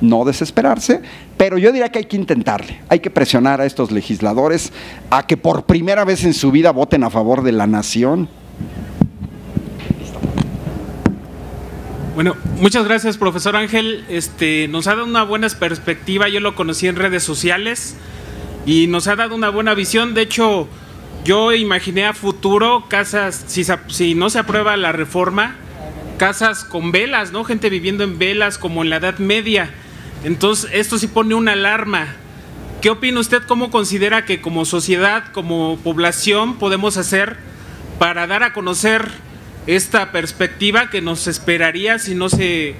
no 0.00 0.24
desesperarse, 0.24 1.00
pero 1.36 1.58
yo 1.58 1.72
diría 1.72 1.90
que 1.90 1.98
hay 1.98 2.04
que 2.04 2.16
intentarle, 2.16 2.80
hay 2.88 3.00
que 3.00 3.10
presionar 3.10 3.60
a 3.60 3.66
estos 3.66 3.90
legisladores 3.90 4.72
a 5.10 5.26
que 5.26 5.36
por 5.36 5.64
primera 5.64 6.04
vez 6.04 6.24
en 6.24 6.34
su 6.34 6.50
vida 6.50 6.70
voten 6.70 7.02
a 7.04 7.10
favor 7.10 7.42
de 7.42 7.52
la 7.52 7.66
nación. 7.66 8.28
Bueno, 12.14 12.34
muchas 12.60 12.84
gracias, 12.84 13.16
profesor 13.16 13.54
Ángel. 13.54 14.04
Este, 14.08 14.66
nos 14.68 14.88
ha 14.88 14.96
dado 14.96 15.04
una 15.04 15.22
buena 15.22 15.48
perspectiva. 15.50 16.28
Yo 16.28 16.40
lo 16.40 16.56
conocí 16.56 16.88
en 16.88 16.96
redes 16.96 17.22
sociales 17.22 17.96
y 18.68 18.86
nos 18.86 19.08
ha 19.08 19.16
dado 19.16 19.34
una 19.34 19.48
buena 19.48 19.72
visión. 19.72 20.12
De 20.12 20.20
hecho, 20.20 20.68
yo 21.24 21.54
imaginé 21.54 22.04
a 22.04 22.12
futuro 22.12 22.84
casas, 22.86 23.44
si, 23.46 23.64
si 23.88 24.14
no 24.14 24.28
se 24.28 24.40
aprueba 24.40 24.76
la 24.76 24.92
reforma, 24.92 25.56
casas 26.18 26.64
con 26.64 26.92
velas, 26.92 27.32
¿no? 27.32 27.44
Gente 27.44 27.70
viviendo 27.70 28.04
en 28.04 28.18
velas 28.18 28.58
como 28.58 28.82
en 28.82 28.90
la 28.90 28.96
Edad 28.96 29.18
Media. 29.20 29.70
Entonces, 30.22 30.68
esto 30.74 30.98
sí 30.98 31.06
pone 31.06 31.34
una 31.34 31.52
alarma. 31.52 32.08
¿Qué 32.82 32.90
opina 32.90 33.20
usted? 33.20 33.42
¿Cómo 33.44 33.70
considera 33.70 34.26
que 34.26 34.42
como 34.42 34.66
sociedad, 34.66 35.32
como 35.32 35.78
población, 35.82 36.58
podemos 36.58 36.98
hacer 36.98 37.38
para 37.98 38.26
dar 38.26 38.42
a 38.42 38.52
conocer 38.52 39.08
esta 39.66 40.12
perspectiva 40.12 40.90
que 40.90 41.00
nos 41.00 41.26
esperaría 41.26 41.98
si 41.98 42.14
no 42.14 42.28
se 42.28 42.74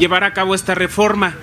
llevara 0.00 0.26
a 0.26 0.32
cabo 0.32 0.56
esta 0.56 0.74
reforma? 0.74 1.36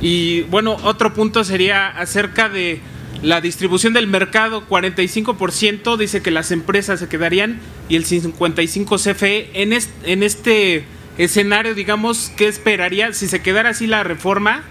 Y 0.00 0.40
bueno, 0.44 0.78
otro 0.84 1.12
punto 1.12 1.44
sería 1.44 1.88
acerca 1.88 2.48
de 2.48 2.80
la 3.26 3.40
distribución 3.40 3.92
del 3.92 4.06
mercado, 4.06 4.62
45% 4.68 5.96
dice 5.96 6.22
que 6.22 6.30
las 6.30 6.52
empresas 6.52 7.00
se 7.00 7.08
quedarían 7.08 7.58
y 7.88 7.96
el 7.96 8.06
55% 8.06 9.02
CFE. 9.02 9.50
En 9.52 9.72
este, 9.72 10.12
en 10.12 10.22
este 10.22 10.84
escenario, 11.18 11.74
digamos, 11.74 12.30
¿qué 12.36 12.46
esperaría? 12.46 13.12
Si 13.12 13.26
se 13.26 13.42
quedara 13.42 13.70
así 13.70 13.88
la 13.88 14.04
reforma, 14.04 14.62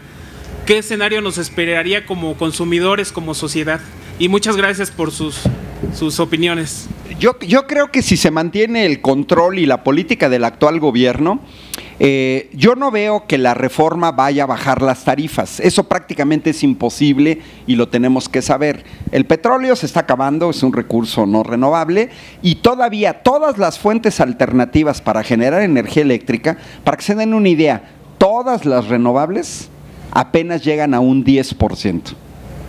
¿qué 0.65 0.77
escenario 0.77 1.19
nos 1.19 1.37
esperaría 1.37 2.05
como 2.05 2.37
consumidores, 2.37 3.11
como 3.11 3.33
sociedad? 3.33 3.81
Y 4.19 4.29
muchas 4.29 4.55
gracias 4.55 4.89
por 4.89 5.11
sus, 5.11 5.37
opiniones. 6.17 6.87
Yo, 7.19 7.37
yo 7.39 7.67
creo 7.67 7.91
que 7.91 8.01
si 8.01 8.15
se 8.15 8.31
mantiene 8.31 8.85
el 8.85 9.01
control 9.01 9.59
y 9.59 9.65
la 9.65 9.83
política 9.83 10.29
del 10.29 10.45
actual 10.45 10.79
gobierno, 10.79 11.43
eh, 11.99 12.49
yo 12.53 12.75
no 12.75 12.91
veo 12.91 13.25
que 13.25 13.37
la 13.37 13.53
reforma 13.53 14.11
vaya 14.11 14.43
a 14.43 14.47
bajar 14.47 14.81
las 14.81 15.05
tarifas. 15.05 15.59
Eso 15.59 15.85
prácticamente 15.85 16.49
es 16.49 16.63
imposible 16.63 17.39
y 17.67 17.75
lo 17.75 17.87
tenemos 17.87 18.27
que 18.27 18.41
saber. 18.41 18.83
El 19.11 19.25
petróleo 19.25 19.75
se 19.75 19.85
está 19.85 20.01
acabando, 20.01 20.49
es 20.49 20.61
un 20.63 20.73
recurso 20.73 21.25
no 21.25 21.43
renovable 21.43 22.09
y 22.41 22.55
todavía 22.55 23.23
todas 23.23 23.57
las 23.57 23.79
fuentes 23.79 24.19
alternativas 24.19 25.01
para 25.01 25.23
generar 25.23 25.61
energía 25.61 26.03
eléctrica, 26.03 26.57
para 26.83 26.97
que 26.97 27.03
se 27.03 27.15
den 27.15 27.33
una 27.33 27.49
idea, 27.49 27.91
todas 28.17 28.65
las 28.65 28.87
renovables 28.87 29.69
apenas 30.11 30.63
llegan 30.63 30.93
a 30.93 30.99
un 30.99 31.23
10%. 31.23 32.01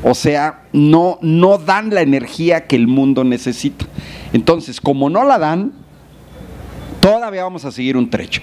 O 0.04 0.14
sea, 0.14 0.62
no, 0.72 1.18
no 1.20 1.58
dan 1.58 1.92
la 1.92 2.02
energía 2.02 2.66
que 2.66 2.76
el 2.76 2.86
mundo 2.86 3.24
necesita. 3.24 3.86
Entonces, 4.32 4.80
como 4.80 5.10
no 5.10 5.24
la 5.24 5.38
dan, 5.38 5.72
todavía 7.06 7.44
vamos 7.44 7.64
a 7.64 7.70
seguir 7.70 7.96
un 7.96 8.10
trecho. 8.10 8.40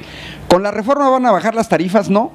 ¿Con 0.47 0.63
la 0.63 0.71
reforma 0.71 1.09
van 1.09 1.25
a 1.25 1.31
bajar 1.31 1.53
las 1.53 1.67
tarifas? 1.67 2.09
No. 2.09 2.31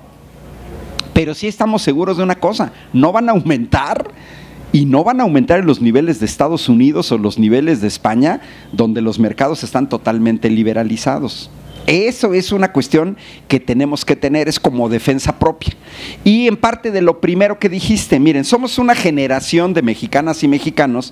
Pero 1.15 1.35
sí 1.35 1.49
estamos 1.49 1.81
seguros 1.81 2.19
de 2.19 2.23
una 2.23 2.35
cosa, 2.35 2.71
no 2.93 3.13
van 3.13 3.31
a 3.31 3.33
aumentar 3.33 4.11
y 4.71 4.85
no 4.85 5.03
van 5.05 5.21
a 5.21 5.23
aumentar 5.23 5.61
en 5.61 5.67
los 5.67 5.81
niveles 5.81 6.21
de 6.21 6.27
Estados 6.27 6.69
Unidos 6.69 7.11
o 7.13 7.19
los 7.19 7.39
niveles 7.39 7.81
de 7.81 7.89
España, 7.89 8.43
donde 8.73 9.01
los 9.01 9.19
mercados 9.19 9.65
están 9.65 9.89
totalmente 9.89 10.51
liberalizados. 10.51 11.51
Eso 11.87 12.35
es 12.35 12.53
una 12.53 12.73
cuestión 12.73 13.17
que 13.49 13.59
tenemos 13.59 14.05
que 14.05 14.15
tener, 14.15 14.47
es 14.47 14.61
como 14.61 14.91
defensa 14.91 15.39
propia. 15.39 15.73
Y 16.23 16.47
en 16.47 16.59
parte 16.59 16.91
de 16.91 17.01
lo 17.01 17.23
primero 17.23 17.59
que 17.59 17.71
dijiste, 17.71 18.21
miren, 18.21 18.45
somos 18.45 18.79
una 18.79 18.95
generación 18.95 19.73
de 19.73 19.81
mexicanas 19.81 20.45
y 20.45 20.49
mexicanos 20.49 21.11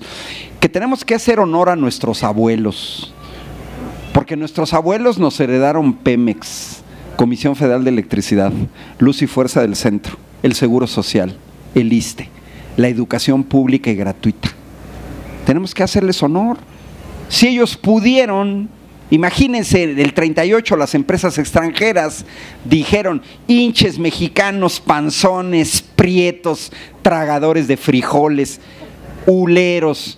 que 0.59 0.69
tenemos 0.69 1.03
que 1.03 1.15
hacer 1.15 1.39
honor 1.39 1.69
a 1.69 1.75
nuestros 1.75 2.23
abuelos, 2.23 3.11
porque 4.17 4.35
nuestros 4.35 4.73
abuelos 4.73 5.19
nos 5.19 5.39
heredaron 5.39 5.93
Pemex, 5.93 6.77
Comisión 7.17 7.55
Federal 7.55 7.83
de 7.83 7.91
Electricidad, 7.91 8.51
Luz 8.97 9.21
y 9.21 9.27
Fuerza 9.27 9.61
del 9.61 9.75
Centro, 9.75 10.17
el 10.41 10.55
Seguro 10.55 10.87
Social, 10.87 11.37
el 11.75 11.93
ISTE, 11.93 12.27
la 12.77 12.87
educación 12.87 13.43
pública 13.43 13.91
y 13.91 13.95
gratuita. 13.95 14.49
Tenemos 15.45 15.75
que 15.75 15.83
hacerles 15.83 16.23
honor. 16.23 16.57
Si 17.29 17.47
ellos 17.47 17.77
pudieron, 17.77 18.69
imagínense, 19.11 19.93
del 19.93 20.15
38 20.15 20.75
las 20.77 20.95
empresas 20.95 21.37
extranjeras 21.37 22.25
dijeron, 22.65 23.21
hinches 23.45 23.99
mexicanos, 23.99 24.79
panzones, 24.79 25.83
prietos, 25.95 26.71
tragadores 27.03 27.67
de 27.67 27.77
frijoles, 27.77 28.61
huleros, 29.27 30.17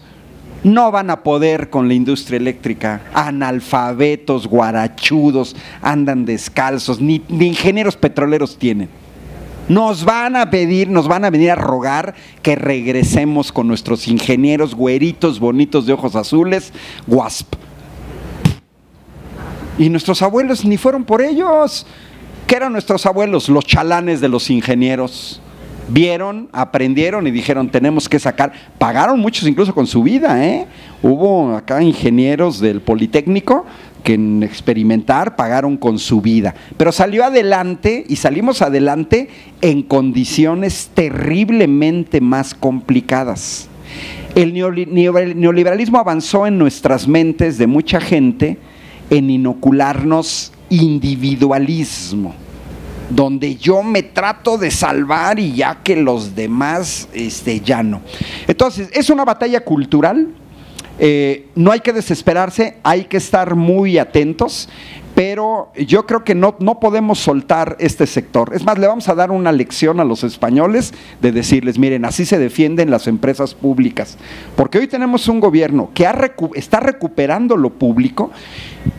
no 0.64 0.92
van 0.92 1.10
a 1.10 1.24
poder 1.24 1.70
con 1.70 1.88
la 1.88 1.94
industria 1.94 2.38
eléctrica. 2.38 3.02
Analfabetos, 3.14 4.48
guarachudos, 4.48 5.56
andan 5.82 6.26
descalzos, 6.26 7.00
ni, 7.00 7.22
ingenieros 7.30 7.96
petroleros 7.96 8.58
tienen. 8.58 8.90
Nos 9.68 10.04
van 10.04 10.36
a 10.36 10.50
pedir, 10.50 10.90
nos 10.90 11.08
van 11.08 11.26
a 11.26 11.30
venir 11.30 11.52
a 11.52 11.56
rogar 11.56 12.16
que 12.42 12.56
regresemos 12.56 13.52
con 13.52 13.68
nuestros 13.68 14.08
ingenieros 14.08 14.74
güeritos, 14.74 15.40
bonitos 15.40 15.86
de 15.86 15.94
ojos 15.94 16.16
azules, 16.16 16.74
WASP. 17.08 17.54
Y 19.78 19.90
nuestros 19.90 20.22
abuelos 20.24 20.66
ni 20.66 20.78
fueron 20.78 21.04
por 21.04 21.22
ellos. 21.22 21.86
¿Qué 22.48 22.56
eran 22.56 22.74
nuestros 22.74 23.06
abuelos? 23.06 23.48
Los 23.48 23.64
chalanes 23.64 24.22
de 24.22 24.28
los 24.28 24.50
ingenieros 24.50 25.40
vieron, 25.90 26.50
aprendieron 26.52 27.28
y 27.28 27.32
dijeron, 27.32 27.70
tenemos 27.70 28.08
que 28.08 28.20
sacar. 28.20 28.52
Pagaron 28.78 29.20
muchos 29.20 29.48
incluso 29.48 29.74
con 29.74 29.88
su 29.88 30.04
vida, 30.04 30.46
¿eh? 30.46 30.68
Hubo 31.02 31.56
acá 31.56 31.82
ingenieros 31.82 32.60
del 32.60 32.82
Politécnico 32.82 33.66
que 34.04 34.14
en 34.14 34.44
experimentar 34.44 35.36
pagaron 35.36 35.78
con 35.78 36.00
su 36.00 36.22
vida. 36.22 36.56
Pero 36.78 36.92
salió 36.92 37.26
adelante 37.26 38.06
y 38.08 38.16
salimos 38.16 38.62
adelante 38.62 39.30
en 39.62 39.84
condiciones 39.84 40.92
terriblemente 40.94 42.22
más 42.22 42.54
complicadas. 42.54 43.68
El 44.36 44.54
neoliberalismo 44.54 45.98
avanzó 45.98 46.46
en 46.46 46.58
nuestras 46.58 47.08
mentes 47.08 47.58
de 47.58 47.68
mucha 47.68 48.00
gente 48.00 48.58
en 49.10 49.30
inocularnos 49.30 50.54
individualismo 50.70 52.36
donde 53.10 53.56
yo 53.56 53.84
me 53.84 54.04
trato 54.04 54.58
de 54.58 54.72
salvar 54.72 55.40
y 55.40 55.54
ya 55.54 55.80
que 55.84 55.96
los 55.96 56.36
demás 56.36 57.10
este, 57.14 57.60
ya 57.60 57.84
no. 57.84 58.02
Entonces, 58.48 58.90
es 58.94 59.10
una 59.10 59.26
batalla 59.26 59.62
cultural, 59.62 60.28
eh, 61.02 61.48
no 61.56 61.72
hay 61.72 61.80
que 61.80 61.94
desesperarse, 61.94 62.78
hay 62.84 63.06
que 63.06 63.18
estar 63.18 63.56
muy 63.56 63.98
atentos, 63.98 64.68
pero 65.16 65.72
yo 65.76 66.06
creo 66.06 66.26
que 66.26 66.36
no, 66.36 66.56
no 66.60 66.80
podemos 66.80 67.20
soltar 67.20 67.78
este 67.80 68.06
sector. 68.06 68.52
Es 68.54 68.66
más, 68.66 68.78
le 68.78 68.88
vamos 68.88 69.08
a 69.08 69.16
dar 69.16 69.32
una 69.32 69.52
lección 69.54 70.00
a 70.02 70.04
los 70.04 70.26
españoles 70.26 70.94
de 71.22 71.32
decirles, 71.32 71.80
miren, 71.80 72.04
así 72.04 72.26
se 72.26 72.38
defienden 72.38 72.92
las 72.92 73.08
empresas 73.08 73.54
públicas, 73.54 74.18
porque 74.58 74.78
hoy 74.78 74.88
tenemos 74.88 75.28
un 75.30 75.40
gobierno 75.40 75.90
que 75.94 76.06
está 76.56 76.82
recuperando 76.82 77.56
lo 77.56 77.70
público. 77.70 78.32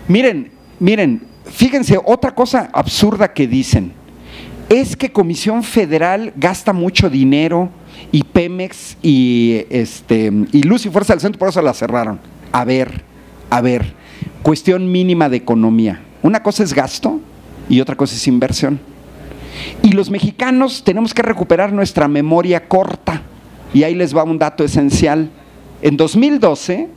Miren, 0.08 0.50
miren, 0.78 1.22
fíjense, 1.44 1.98
otra 2.02 2.34
cosa 2.34 2.70
absurda 2.72 3.34
que 3.34 3.46
dicen 3.46 3.92
es 4.70 4.96
que 4.96 5.10
Comisión 5.10 5.64
Federal 5.64 6.32
gasta 6.36 6.72
mucho 6.72 7.10
dinero 7.10 7.68
y 8.12 8.22
Pemex 8.22 8.96
y, 9.02 9.66
este, 9.68 10.32
y 10.52 10.62
Luz 10.62 10.86
y 10.86 10.90
Fuerza 10.90 11.12
del 11.12 11.20
Centro 11.20 11.40
por 11.40 11.48
eso 11.48 11.60
la 11.60 11.74
cerraron. 11.74 12.20
A 12.52 12.64
ver, 12.64 13.02
a 13.50 13.60
ver, 13.60 13.92
cuestión 14.42 14.90
mínima 14.90 15.28
de 15.28 15.38
economía. 15.38 16.00
Una 16.22 16.42
cosa 16.44 16.62
es 16.62 16.72
gasto 16.72 17.20
y 17.68 17.80
otra 17.80 17.96
cosa 17.96 18.14
es 18.14 18.28
inversión. 18.28 18.78
Y 19.82 19.90
los 19.90 20.08
mexicanos 20.08 20.84
tenemos 20.84 21.12
que 21.12 21.22
recuperar 21.22 21.72
nuestra 21.72 22.06
memoria 22.06 22.68
corta. 22.68 23.22
y 23.74 23.82
ahí 23.82 23.94
les 23.94 24.16
va 24.16 24.22
un 24.22 24.38
dato 24.38 24.64
esencial. 24.64 25.30
En 25.82 25.96
2012, 25.96 26.88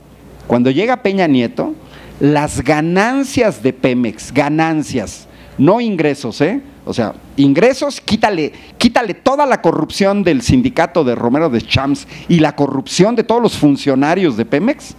cuando 0.46 0.70
llega 0.70 1.02
Peña 1.02 1.26
Nieto, 1.26 1.74
las 2.20 2.62
ganancias 2.62 3.62
de 3.64 3.72
Pemex, 3.72 4.32
ganancias, 4.32 5.26
no 5.58 5.80
ingresos, 5.80 6.40
¿eh? 6.40 6.60
O 6.86 6.92
sea, 6.92 7.14
ingresos, 7.36 8.00
quítale, 8.00 8.52
quítale 8.76 9.14
toda 9.14 9.46
la 9.46 9.62
corrupción 9.62 10.22
del 10.22 10.42
sindicato 10.42 11.02
de 11.02 11.14
Romero 11.14 11.48
de 11.48 11.62
Champs 11.62 12.06
y 12.28 12.40
la 12.40 12.54
corrupción 12.54 13.16
de 13.16 13.24
todos 13.24 13.40
los 13.40 13.56
funcionarios 13.56 14.36
de 14.36 14.44
Pemex. 14.44 14.94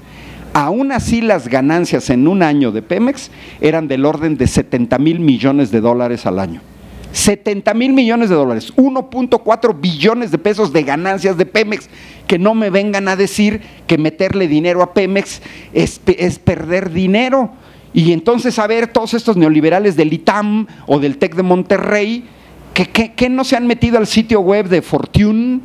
Aún 0.53 0.91
así, 0.91 1.22
las 1.22 1.48
ganancias 1.48 2.10
en 2.10 2.28
un 2.28 2.41
año 2.41 2.72
de 2.72 2.82
Pemex 2.82 3.30
eran 3.62 3.88
del 3.88 4.06
orden 4.06 4.38
de 4.38 4.48
70 4.48 4.98
mil 4.99 5.20
millones 5.20 5.70
de 5.70 5.82
dólares 5.82 6.26
al 6.26 6.40
año. 6.40 6.62
70 7.12 7.74
mil 7.76 7.94
millones 7.94 8.30
de 8.30 8.36
dólares, 8.36 8.74
1.4 8.76 9.80
billones 9.80 10.32
de 10.32 10.38
pesos 10.38 10.74
de 10.74 10.84
ganancias 10.84 11.38
de 11.38 11.45
Pemex. 11.45 11.90
Que 12.28 12.40
no 12.40 12.56
me 12.56 12.70
vengan 12.70 13.07
a 13.07 13.16
decir 13.16 13.62
que 13.86 13.98
meterle 13.98 14.48
dinero 14.48 14.82
a 14.82 14.94
Pemex 14.94 15.41
es, 15.72 16.02
es 16.07 16.40
perder 16.40 16.91
dinero. 16.91 17.52
Y 17.96 18.12
entonces, 18.12 18.60
a 18.60 18.68
ver, 18.68 18.88
todos 18.88 19.14
estos 19.14 19.38
neoliberales 19.38 19.96
del 19.96 20.12
ITAM 20.12 20.68
o 20.86 21.00
del 21.00 21.18
TEC 21.18 21.34
de 21.36 21.44
Monterrey, 21.44 22.26
que, 22.74 23.30
no 23.30 23.46
se 23.46 23.56
han 23.56 23.68
metido 23.68 23.98
al 23.98 24.06
sitio 24.06 24.42
web 24.42 24.68
de 24.68 24.82
Fortune 24.82 25.62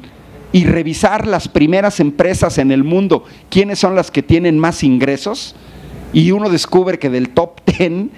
y 0.53 0.65
revisar 0.65 1.27
las 1.27 1.49
primeras 1.49 1.99
empresas 1.99 2.59
en 2.59 2.71
el 2.71 2.85
mundo, 2.85 3.25
quiénes 3.49 3.81
son 3.81 3.97
las 3.97 4.13
que 4.13 4.23
tienen 4.23 4.61
más 4.61 4.85
ingresos, 4.85 5.57
y 6.13 6.31
uno 6.31 6.49
descubre 6.49 7.01
que 7.01 7.11
del 7.11 7.31
top 7.31 7.63
10, 7.67 8.11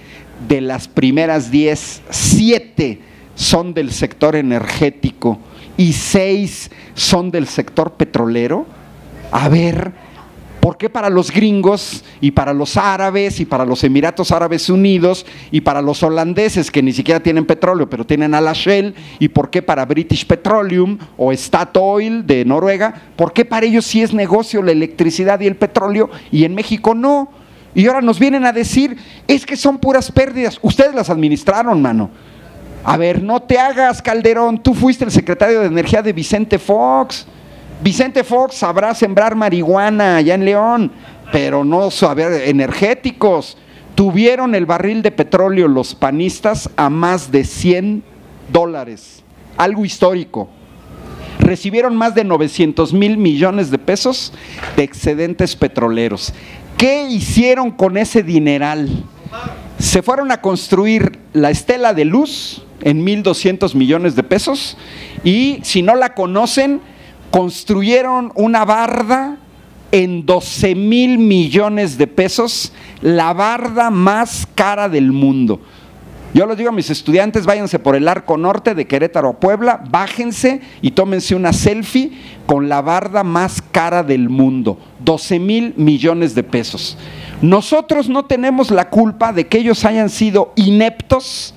de 0.47 0.60
las 0.60 0.89
primeras 0.89 1.51
10, 1.51 2.02
7 2.10 3.01
son 3.34 3.72
del 3.72 3.93
sector 3.93 4.36
energético 4.36 5.39
y 5.78 5.94
6 5.94 6.70
son 6.93 7.30
del 7.30 7.47
sector 7.47 7.94
petrolero. 7.94 8.66
A 9.30 9.48
ver, 9.48 9.93
¿Por 10.62 10.76
qué 10.76 10.89
para 10.89 11.10
los 11.10 11.32
gringos 11.32 12.05
y 12.20 12.30
para 12.30 12.52
los 12.55 12.76
árabes 12.76 13.40
y 13.40 13.44
para 13.44 13.64
los 13.64 13.82
Emiratos 13.82 14.30
Árabes 14.30 14.70
Unidos 14.70 15.26
y 15.51 15.60
para 15.60 15.82
los 15.82 16.05
holandeses 16.05 16.70
que 16.70 16.84
ni 16.84 16.93
siquiera 16.93 17.18
tienen 17.18 17.47
petróleo 17.47 17.90
pero 17.90 18.06
tienen 18.06 18.32
a 18.32 18.52
Shell? 18.52 18.94
¿Y 19.18 19.26
por 19.26 19.51
qué 19.51 19.60
para 19.60 19.84
British 19.84 20.24
Petroleum 20.24 20.98
o 21.16 21.32
Statoil 21.32 22.24
de 22.24 22.44
Noruega? 22.44 22.94
¿Por 23.16 23.32
qué 23.32 23.44
para 23.44 23.66
ellos 23.66 23.84
sí 23.84 24.02
es 24.02 24.14
negocio 24.14 24.62
la 24.62 24.70
electricidad 24.70 25.40
y 25.40 25.48
el 25.48 25.56
petróleo 25.56 26.10
y 26.30 26.44
en 26.44 26.55
México 26.55 26.94
no? 26.94 27.28
Y 27.74 27.89
ahora 27.89 28.01
nos 28.01 28.20
vienen 28.20 28.47
a 28.47 28.52
decir, 28.52 28.97
es 29.26 29.44
que 29.44 29.56
son 29.56 29.78
puras 29.78 30.12
pérdidas. 30.12 30.60
Ustedes 30.62 30.94
las 30.94 31.10
administraron, 31.10 31.82
mano. 31.82 32.09
A 32.84 32.97
ver, 32.97 33.20
no 33.20 33.43
te 33.43 33.59
hagas, 33.59 34.01
Calderón. 34.01 34.62
Tú 34.62 34.74
fuiste 34.74 35.05
el 35.05 35.10
secretario 35.10 35.59
de 35.59 35.66
Energía 35.66 36.02
de 36.02 36.12
Vicente 36.12 36.60
Fox. 36.60 37.26
Vicente 37.82 38.22
Fox 38.22 38.54
sabrá 38.54 38.94
sembrar 38.94 39.34
marihuana 39.34 40.16
allá 40.16 40.34
en 40.34 40.44
León, 40.44 40.92
pero 41.32 41.64
no 41.64 41.90
saber 41.90 42.48
energéticos. 42.48 43.56
Tuvieron 43.96 44.54
el 44.54 44.66
barril 44.66 45.02
de 45.02 45.10
petróleo 45.10 45.66
los 45.66 45.96
panistas 45.96 46.70
a 46.76 46.88
más 46.88 47.32
de 47.32 47.42
100 47.42 48.04
dólares, 48.52 49.24
algo 49.56 49.84
histórico. 49.84 50.48
Recibieron 51.40 51.96
más 51.96 52.14
de 52.14 52.22
900 52.22 52.92
mil 52.92 53.18
millones 53.18 53.72
de 53.72 53.78
pesos 53.78 54.32
de 54.76 54.84
excedentes 54.84 55.56
petroleros. 55.56 56.32
¿Qué 56.78 57.09
hicieron 57.09 57.72
con 57.72 57.96
ese 57.96 58.22
dineral? 58.22 58.88
Se 59.80 60.02
fueron 60.02 60.30
a 60.30 60.40
construir 60.40 61.18
la 61.32 61.50
estela 61.50 61.94
de 61.94 62.04
luz 62.04 62.64
en 62.82 63.04
1.200 63.04 63.74
millones 63.74 64.14
de 64.14 64.22
pesos 64.22 64.76
y 65.24 65.59
si 65.62 65.82
no 65.82 65.96
la 65.96 66.14
conocen, 66.14 66.80
construyeron 67.32 68.30
una 68.36 68.64
barda 68.64 69.38
en 69.90 70.24
12 70.24 70.74
mil 70.74 71.18
millones 71.18 71.98
de 71.98 72.06
pesos, 72.06 72.72
la 73.00 73.32
barda 73.32 73.90
más 73.90 74.46
cara 74.54 74.88
del 74.88 75.12
mundo. 75.12 75.60
Yo 76.34 76.46
les 76.46 76.56
digo 76.56 76.68
a 76.68 76.72
mis 76.72 76.90
estudiantes, 76.90 77.44
váyanse 77.44 77.78
por 77.78 77.96
el 77.96 78.06
arco 78.06 78.36
norte 78.36 78.74
de 78.74 78.86
Querétaro 78.86 79.30
a 79.30 79.40
Puebla, 79.40 79.82
bájense 79.90 80.60
y 80.82 80.92
tómense 80.92 81.34
una 81.34 81.52
selfie 81.52 82.12
con 82.46 82.68
la 82.68 82.82
barda 82.82 83.24
más 83.24 83.62
cara 83.62 84.02
del 84.02 84.28
mundo, 84.28 84.78
12 85.00 85.38
mil 85.38 85.74
millones 85.76 86.34
de 86.34 86.42
pesos. 86.42 86.98
Nosotros 87.40 88.09
no 88.09 88.26
tenemos 88.26 88.70
la 88.70 88.90
culpa 88.90 89.32
de 89.32 89.46
que 89.46 89.59
ellos 89.59 89.84
hayan 89.86 90.10
sido 90.10 90.52
ineptos 90.56 91.54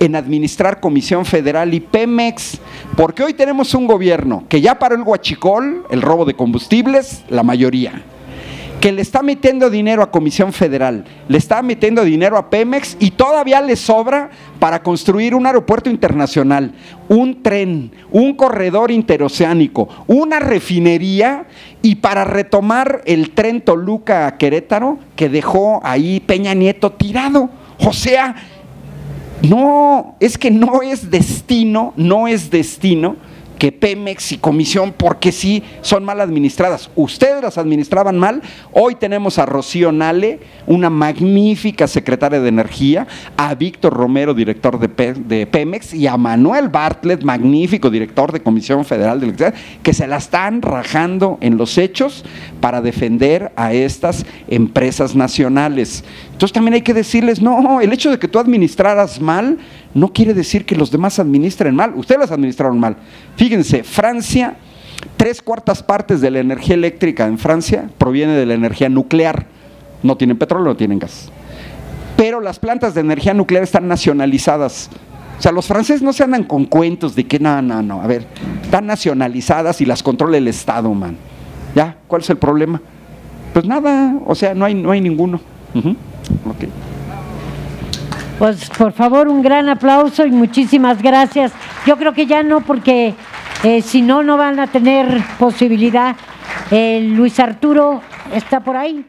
en 0.00 0.16
administrar 0.16 0.80
Comisión 0.80 1.24
Federal 1.24 1.72
y 1.74 1.80
Pemex, 1.80 2.58
porque 2.96 3.22
hoy 3.22 3.34
tenemos 3.34 3.74
un 3.74 3.86
gobierno 3.86 4.44
que 4.48 4.60
ya 4.60 4.78
paró 4.78 4.94
el 4.94 5.04
guachicol, 5.04 5.86
el 5.90 6.02
robo 6.02 6.24
de 6.24 6.34
combustibles, 6.34 7.22
la 7.28 7.42
mayoría, 7.42 8.02
que 8.80 8.92
le 8.92 9.00
está 9.00 9.22
metiendo 9.22 9.70
dinero 9.70 10.02
a 10.02 10.10
Comisión 10.10 10.52
Federal, 10.52 11.06
le 11.26 11.38
está 11.38 11.62
metiendo 11.62 12.04
dinero 12.04 12.36
a 12.36 12.50
Pemex 12.50 12.98
y 13.00 13.12
todavía 13.12 13.62
le 13.62 13.76
sobra 13.76 14.28
para 14.58 14.82
construir 14.82 15.34
un 15.34 15.46
aeropuerto 15.46 15.88
internacional, 15.88 16.72
un 17.08 17.42
tren, 17.42 17.92
un 18.10 18.34
corredor 18.34 18.90
interoceánico, 18.90 19.88
una 20.06 20.38
refinería 20.38 21.46
y 21.80 21.94
para 21.94 22.24
retomar 22.24 23.00
el 23.06 23.30
tren 23.30 23.62
Toluca 23.62 24.36
Querétaro 24.36 24.98
que 25.16 25.30
dejó 25.30 25.80
ahí 25.82 26.20
Peña 26.20 26.52
Nieto 26.52 26.92
tirado. 26.92 27.48
O 27.78 27.92
sea, 27.92 28.36
no, 29.42 30.16
es 30.20 30.38
que 30.38 30.50
no 30.50 30.82
es 30.82 31.10
destino, 31.10 31.92
no 31.96 32.28
es 32.28 32.50
destino 32.50 33.16
que 33.58 33.72
Pemex 33.72 34.32
y 34.32 34.38
Comisión, 34.38 34.94
porque 34.96 35.32
sí, 35.32 35.62
son 35.80 36.04
mal 36.04 36.20
administradas. 36.20 36.90
Ustedes 36.94 37.42
las 37.42 37.58
administraban 37.58 38.18
mal. 38.18 38.42
Hoy 38.72 38.94
tenemos 38.96 39.38
a 39.38 39.46
Rocío 39.46 39.92
Nale, 39.92 40.40
una 40.66 40.90
magnífica 40.90 41.86
secretaria 41.86 42.40
de 42.40 42.48
Energía, 42.48 43.06
a 43.36 43.54
Víctor 43.54 43.94
Romero, 43.94 44.34
director 44.34 44.78
de, 44.78 45.46
Pemex, 45.46 45.94
y 45.94 46.06
a 46.06 46.16
Manuel 46.16 46.68
Bartlett, 46.68 47.22
magnífico 47.22 47.90
director 47.90 48.32
de 48.32 48.40
Comisión 48.40 48.84
Federal 48.84 49.20
de 49.20 49.26
Electricidad, 49.26 49.54
que 49.82 49.92
se 49.92 50.06
la 50.06 50.16
están 50.16 50.62
rajando 50.62 51.38
en 51.40 51.56
los 51.56 51.78
hechos 51.78 52.24
para 52.60 52.80
defender 52.80 53.52
a 53.56 53.72
estas 53.72 54.26
empresas 54.48 55.14
nacionales. 55.14 56.04
Entonces 56.32 56.52
también 56.52 56.74
hay 56.74 56.82
que 56.82 56.94
decirles, 56.94 57.40
no, 57.40 57.80
el 57.80 57.92
hecho 57.92 58.10
de 58.10 58.18
que 58.18 58.28
tú 58.28 58.38
administraras 58.38 59.20
mal 59.20 59.58
no 59.94 60.12
quiere 60.12 60.34
decir 60.34 60.66
que 60.66 60.76
los 60.76 60.90
demás 60.90 61.18
administren 61.18 61.74
mal. 61.74 61.94
Ustedes 61.94 62.20
las 62.20 62.32
administraron 62.32 62.78
mal. 62.78 62.96
Fíjense, 63.36 63.84
Francia, 63.84 64.56
tres 65.16 65.40
cuartas 65.40 65.82
partes 65.82 66.20
de 66.20 66.30
la 66.30 66.40
energía 66.40 66.74
eléctrica 66.74 67.26
en 67.26 67.38
Francia 67.38 67.88
proviene 67.96 68.34
de 68.34 68.44
la 68.44 68.54
energía 68.54 68.88
nuclear. 68.88 69.46
No 70.02 70.16
tienen 70.16 70.36
petróleo, 70.36 70.66
no 70.66 70.76
tienen 70.76 70.98
gas. 70.98 71.30
Pero 72.16 72.40
las 72.40 72.58
plantas 72.58 72.94
de 72.94 73.00
energía 73.00 73.34
nuclear 73.34 73.62
están 73.62 73.88
nacionalizadas. 73.88 74.90
O 75.38 75.42
sea, 75.42 75.52
los 75.52 75.66
franceses 75.66 76.02
no 76.02 76.12
se 76.12 76.24
andan 76.24 76.44
con 76.44 76.64
cuentos 76.64 77.14
de 77.14 77.26
que 77.26 77.38
no, 77.38 77.62
no, 77.62 77.82
no. 77.82 78.02
A 78.02 78.06
ver, 78.06 78.26
están 78.62 78.86
nacionalizadas 78.86 79.80
y 79.80 79.86
las 79.86 80.02
controla 80.02 80.36
el 80.36 80.48
Estado, 80.48 80.92
man. 80.92 81.16
¿Ya? 81.74 81.96
¿Cuál 82.06 82.22
es 82.22 82.30
el 82.30 82.36
problema? 82.36 82.80
Pues 83.52 83.64
nada, 83.64 84.16
o 84.26 84.34
sea, 84.34 84.54
no 84.54 84.64
hay, 84.64 84.74
no 84.74 84.90
hay 84.90 85.00
ninguno. 85.00 85.40
Pues 88.38 88.68
por 88.70 88.92
favor, 88.92 89.28
un 89.28 89.42
gran 89.42 89.68
aplauso 89.68 90.26
y 90.26 90.30
muchísimas 90.30 91.00
gracias. 91.00 91.52
Yo 91.86 91.96
creo 91.96 92.12
que 92.12 92.26
ya 92.26 92.42
no, 92.42 92.60
porque 92.60 93.14
eh, 93.62 93.80
si 93.80 94.02
no, 94.02 94.22
no 94.22 94.36
van 94.36 94.58
a 94.58 94.66
tener 94.66 95.22
posibilidad. 95.38 96.16
Luis 96.70 97.38
Arturo 97.38 98.02
está 98.32 98.60
por 98.60 98.76
ahí. 98.76 99.04